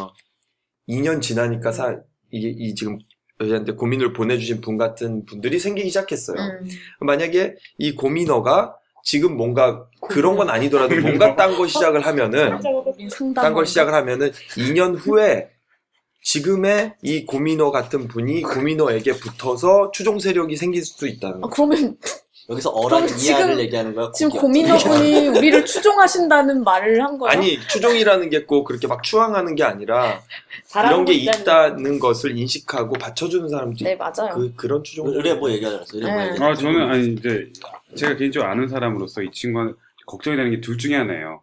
2년 0.88 1.20
지나니까 1.22 1.72
사 1.72 2.00
이게 2.30 2.48
이 2.48 2.74
지금 2.74 2.98
저희한테 3.38 3.72
고민을 3.72 4.12
보내주신 4.12 4.60
분 4.60 4.78
같은 4.78 5.24
분들이 5.26 5.58
생기기 5.58 5.88
시작했어요. 5.88 6.36
음. 6.38 6.68
만약에 7.00 7.56
이 7.78 7.94
고민어가 7.94 8.76
지금 9.02 9.36
뭔가 9.36 9.86
그런 10.00 10.36
건 10.36 10.48
아니더라도 10.48 10.94
뭔가 11.00 11.36
딴 11.36 11.56
거 11.56 11.66
시작을 11.66 12.06
하면은. 12.06 12.58
딴 13.34 13.52
걸 13.54 13.66
시작을 13.66 13.92
하면은 13.92 14.30
2년 14.56 14.96
후에 14.98 15.50
지금의 16.22 16.94
이 17.02 17.26
고민어 17.26 17.70
같은 17.70 18.08
분이 18.08 18.42
고민어에게 18.42 19.12
붙어서 19.12 19.90
추종 19.90 20.18
세력이 20.18 20.56
생길 20.56 20.82
수도 20.82 21.06
있다는 21.06 21.36
아, 21.38 21.40
거. 21.40 21.50
그러면 21.50 21.98
여기서 22.50 22.68
어랑 22.70 23.06
그럼 23.06 23.18
이하를 23.18 23.46
지금- 23.46 23.58
얘기하는 23.60 23.94
거야. 23.94 24.10
지금 24.14 24.30
고기야. 24.32 24.42
고민어분이 24.42 25.28
우리를 25.38 25.64
추종하신다는 25.64 26.62
말을 26.62 27.02
한 27.02 27.16
거예요? 27.18 27.32
아니 27.38 27.58
추종이라는 27.68 28.28
게 28.30 28.44
꼭 28.44 28.64
그렇게 28.64 28.86
막 28.86 29.02
추앙하는 29.02 29.54
게 29.54 29.64
아니라 29.64 30.20
이런 30.86 31.06
게 31.06 31.14
있다는 31.14 31.98
것을 31.98 32.36
인식하고 32.36 32.92
받쳐주는 32.98 33.48
사람도 33.48 33.82
네, 33.84 33.96
맞아요. 33.96 34.34
그 34.34 34.52
그런 34.56 34.84
추종. 34.84 35.06
의뢰 35.08 35.32
뭐. 35.34 35.48
의뢰 35.48 35.70
뭐 35.70 35.80
네. 36.02 36.28
얘기. 36.32 36.42
아, 36.44 36.54
저는, 36.54 36.90
아니, 36.90 37.06
이제, 37.14 37.48
제가 37.96 38.16
개인적으로 38.16 38.50
아는 38.50 38.68
사람으로서 38.68 39.22
이 39.22 39.30
친구는 39.32 39.74
걱정이 40.06 40.36
되는 40.36 40.50
게 40.50 40.60
둘 40.60 40.76
중에 40.76 40.96
하나예요. 40.96 41.40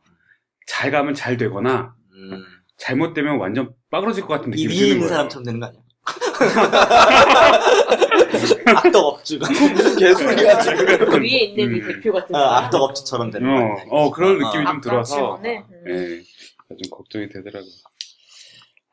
잘 0.68 0.92
가면 0.92 1.16
잘 1.16 1.36
되거나, 1.38 1.96
음. 2.14 2.44
잘못되면 2.78 3.40
완전 3.40 3.74
빠그러질 3.90 4.28
것 4.28 4.36
같은 4.36 4.50
이 4.56 4.68
느낌이 4.68 4.74
위에 4.74 4.78
드는 4.78 4.88
있는 4.90 5.00
거예요. 5.00 5.10
사람처럼 5.16 5.46
되는 5.46 5.60
거 5.60 5.66
아니야? 5.66 5.82
악덕 8.76 9.11
업주가 9.22 9.48
무슨 9.50 9.98
개소리야 9.98 10.60
지금. 10.62 10.86
그 11.10 11.22
위에 11.22 11.28
있는 11.46 11.76
이 11.76 11.80
음. 11.80 11.88
대표 11.88 12.12
같은 12.14 12.36
아, 12.36 12.40
사람. 12.40 12.64
악덕 12.66 12.82
업주처럼 12.82 13.32
되는 13.32 13.48
거 13.48 13.96
어? 13.96 14.06
어, 14.06 14.12
그런 14.12 14.44
아, 14.44 14.48
느낌이 14.48 14.66
좀 14.66 14.82
들어서. 14.82 15.36
음. 15.38 15.46
예, 15.46 16.76
좀 16.76 16.90
걱정이 16.92 17.30
되더라고요. 17.30 17.72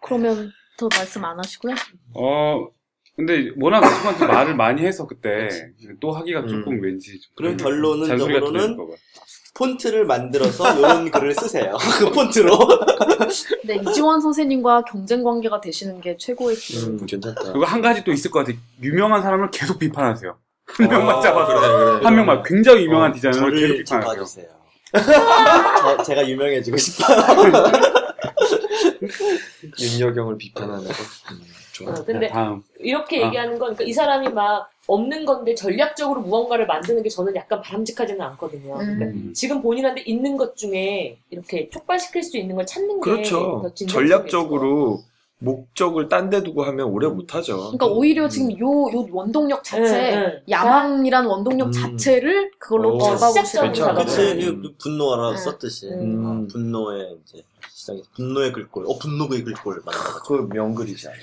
그러면 0.02 0.52
더 0.78 0.88
말씀 0.94 1.24
안 1.24 1.36
하시고요? 1.38 1.74
어, 2.14 2.68
근데 3.16 3.50
워낙 3.60 3.80
친구한테 3.88 4.26
말을 4.32 4.54
많이 4.54 4.82
해서 4.82 5.06
그때 5.06 5.48
또 6.00 6.12
하기가 6.12 6.42
조금 6.46 6.74
음. 6.74 6.82
왠지 6.82 7.18
좀 7.20 7.32
그럼 7.34 7.56
잔소리가 7.58 8.00
결론적으로는 8.08 8.60
들릴까 8.60 8.86
봐. 8.86 8.92
폰트를 9.58 10.04
만들어서 10.06 10.78
이런 10.78 11.10
글을 11.10 11.34
쓰세요. 11.34 11.76
그 11.98 12.10
폰트로. 12.10 12.56
네, 13.66 13.76
이지원 13.88 14.20
선생님과 14.20 14.82
경쟁 14.82 15.24
관계가 15.24 15.60
되시는 15.60 16.00
게 16.00 16.16
최고의 16.16 16.56
기회. 16.56 16.80
음, 16.86 17.04
괜찮다. 17.04 17.42
그리고 17.42 17.64
한 17.64 17.82
가지 17.82 18.04
또 18.04 18.12
있을 18.12 18.30
것 18.30 18.46
같아. 18.46 18.56
유명한 18.82 19.20
사람을 19.20 19.50
계속 19.50 19.78
비판하세요. 19.78 20.36
한 20.66 20.88
명만 20.88 21.16
어, 21.16 21.20
잡아서. 21.20 21.60
그래, 21.60 21.68
그래. 21.94 22.04
한 22.04 22.14
명만 22.14 22.42
굉장히 22.44 22.84
유명한 22.84 23.10
어, 23.10 23.14
디자이너를 23.14 23.60
계속 23.60 23.74
비판하세요. 23.78 24.14
잡아주세요. 24.14 24.46
저, 25.96 26.02
제가 26.04 26.28
유명해지고 26.28 26.76
싶어요. 26.76 27.18
윤여경을 29.80 30.38
비판하는 30.38 30.84
거. 30.86 30.94
음, 31.80 31.86
좋아. 31.86 31.94
어, 31.94 32.04
근데 32.04 32.28
다음. 32.28 32.62
이렇게 32.80 33.22
아. 33.22 33.26
얘기하는 33.26 33.52
건, 33.58 33.74
그러니까 33.74 33.84
이 33.84 33.92
사람이 33.92 34.28
막 34.30 34.68
없는 34.86 35.24
건데 35.26 35.54
전략적으로 35.54 36.22
무언가를 36.22 36.66
만드는 36.66 37.02
게 37.02 37.08
저는 37.10 37.34
약간 37.36 37.60
바람직하지는 37.60 38.20
않거든요. 38.20 38.74
그러니까 38.78 39.04
음. 39.06 39.32
지금 39.34 39.60
본인한테 39.60 40.00
있는 40.02 40.36
것 40.36 40.56
중에 40.56 41.18
이렇게 41.30 41.68
촉발시킬 41.68 42.22
수 42.22 42.38
있는 42.38 42.56
걸 42.56 42.64
찾는 42.64 42.96
게 42.96 43.00
그렇죠. 43.00 43.60
더 43.62 43.74
진정성이 43.74 44.08
전략적으로 44.08 45.02
목적을 45.40 46.08
딴 46.08 46.30
데 46.30 46.42
두고 46.42 46.64
하면 46.64 46.88
오래 46.88 47.06
못 47.06 47.34
하죠. 47.34 47.56
그러니까 47.58 47.86
오히려 47.86 48.28
지금 48.28 48.50
요, 48.58 48.66
요 48.92 49.06
원동력 49.12 49.62
자체, 49.62 50.14
응, 50.14 50.18
응. 50.24 50.40
야망이란 50.48 51.26
원동력 51.26 51.68
음. 51.68 51.72
자체를 51.72 52.50
그걸로 52.58 52.96
오. 52.96 52.98
잡아보시는. 52.98 53.66
거죠. 53.68 53.94
그치, 53.94 54.48
음. 54.48 54.74
분노하라 54.78 55.30
음. 55.30 55.36
썼듯이. 55.36 55.86
음. 55.90 56.24
어, 56.26 56.52
분노의 56.52 57.18
이제 57.22 57.42
시작에서 57.70 58.04
분노의 58.16 58.52
글꼴, 58.52 58.86
어 58.88 58.98
분노의 58.98 59.44
글꼴 59.44 59.82
만들어. 59.84 60.22
그 60.26 60.48
명글이지 60.52 61.08
아주. 61.08 61.20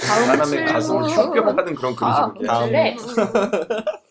다음 0.00 0.24
사람의 0.26 0.64
가슴을. 0.66 1.02
휘뼈하는 1.04 1.74
그런 1.74 1.94
글이지 1.96 2.04
아, 2.04 2.32
그게. 2.32 2.46
다음. 2.46 2.72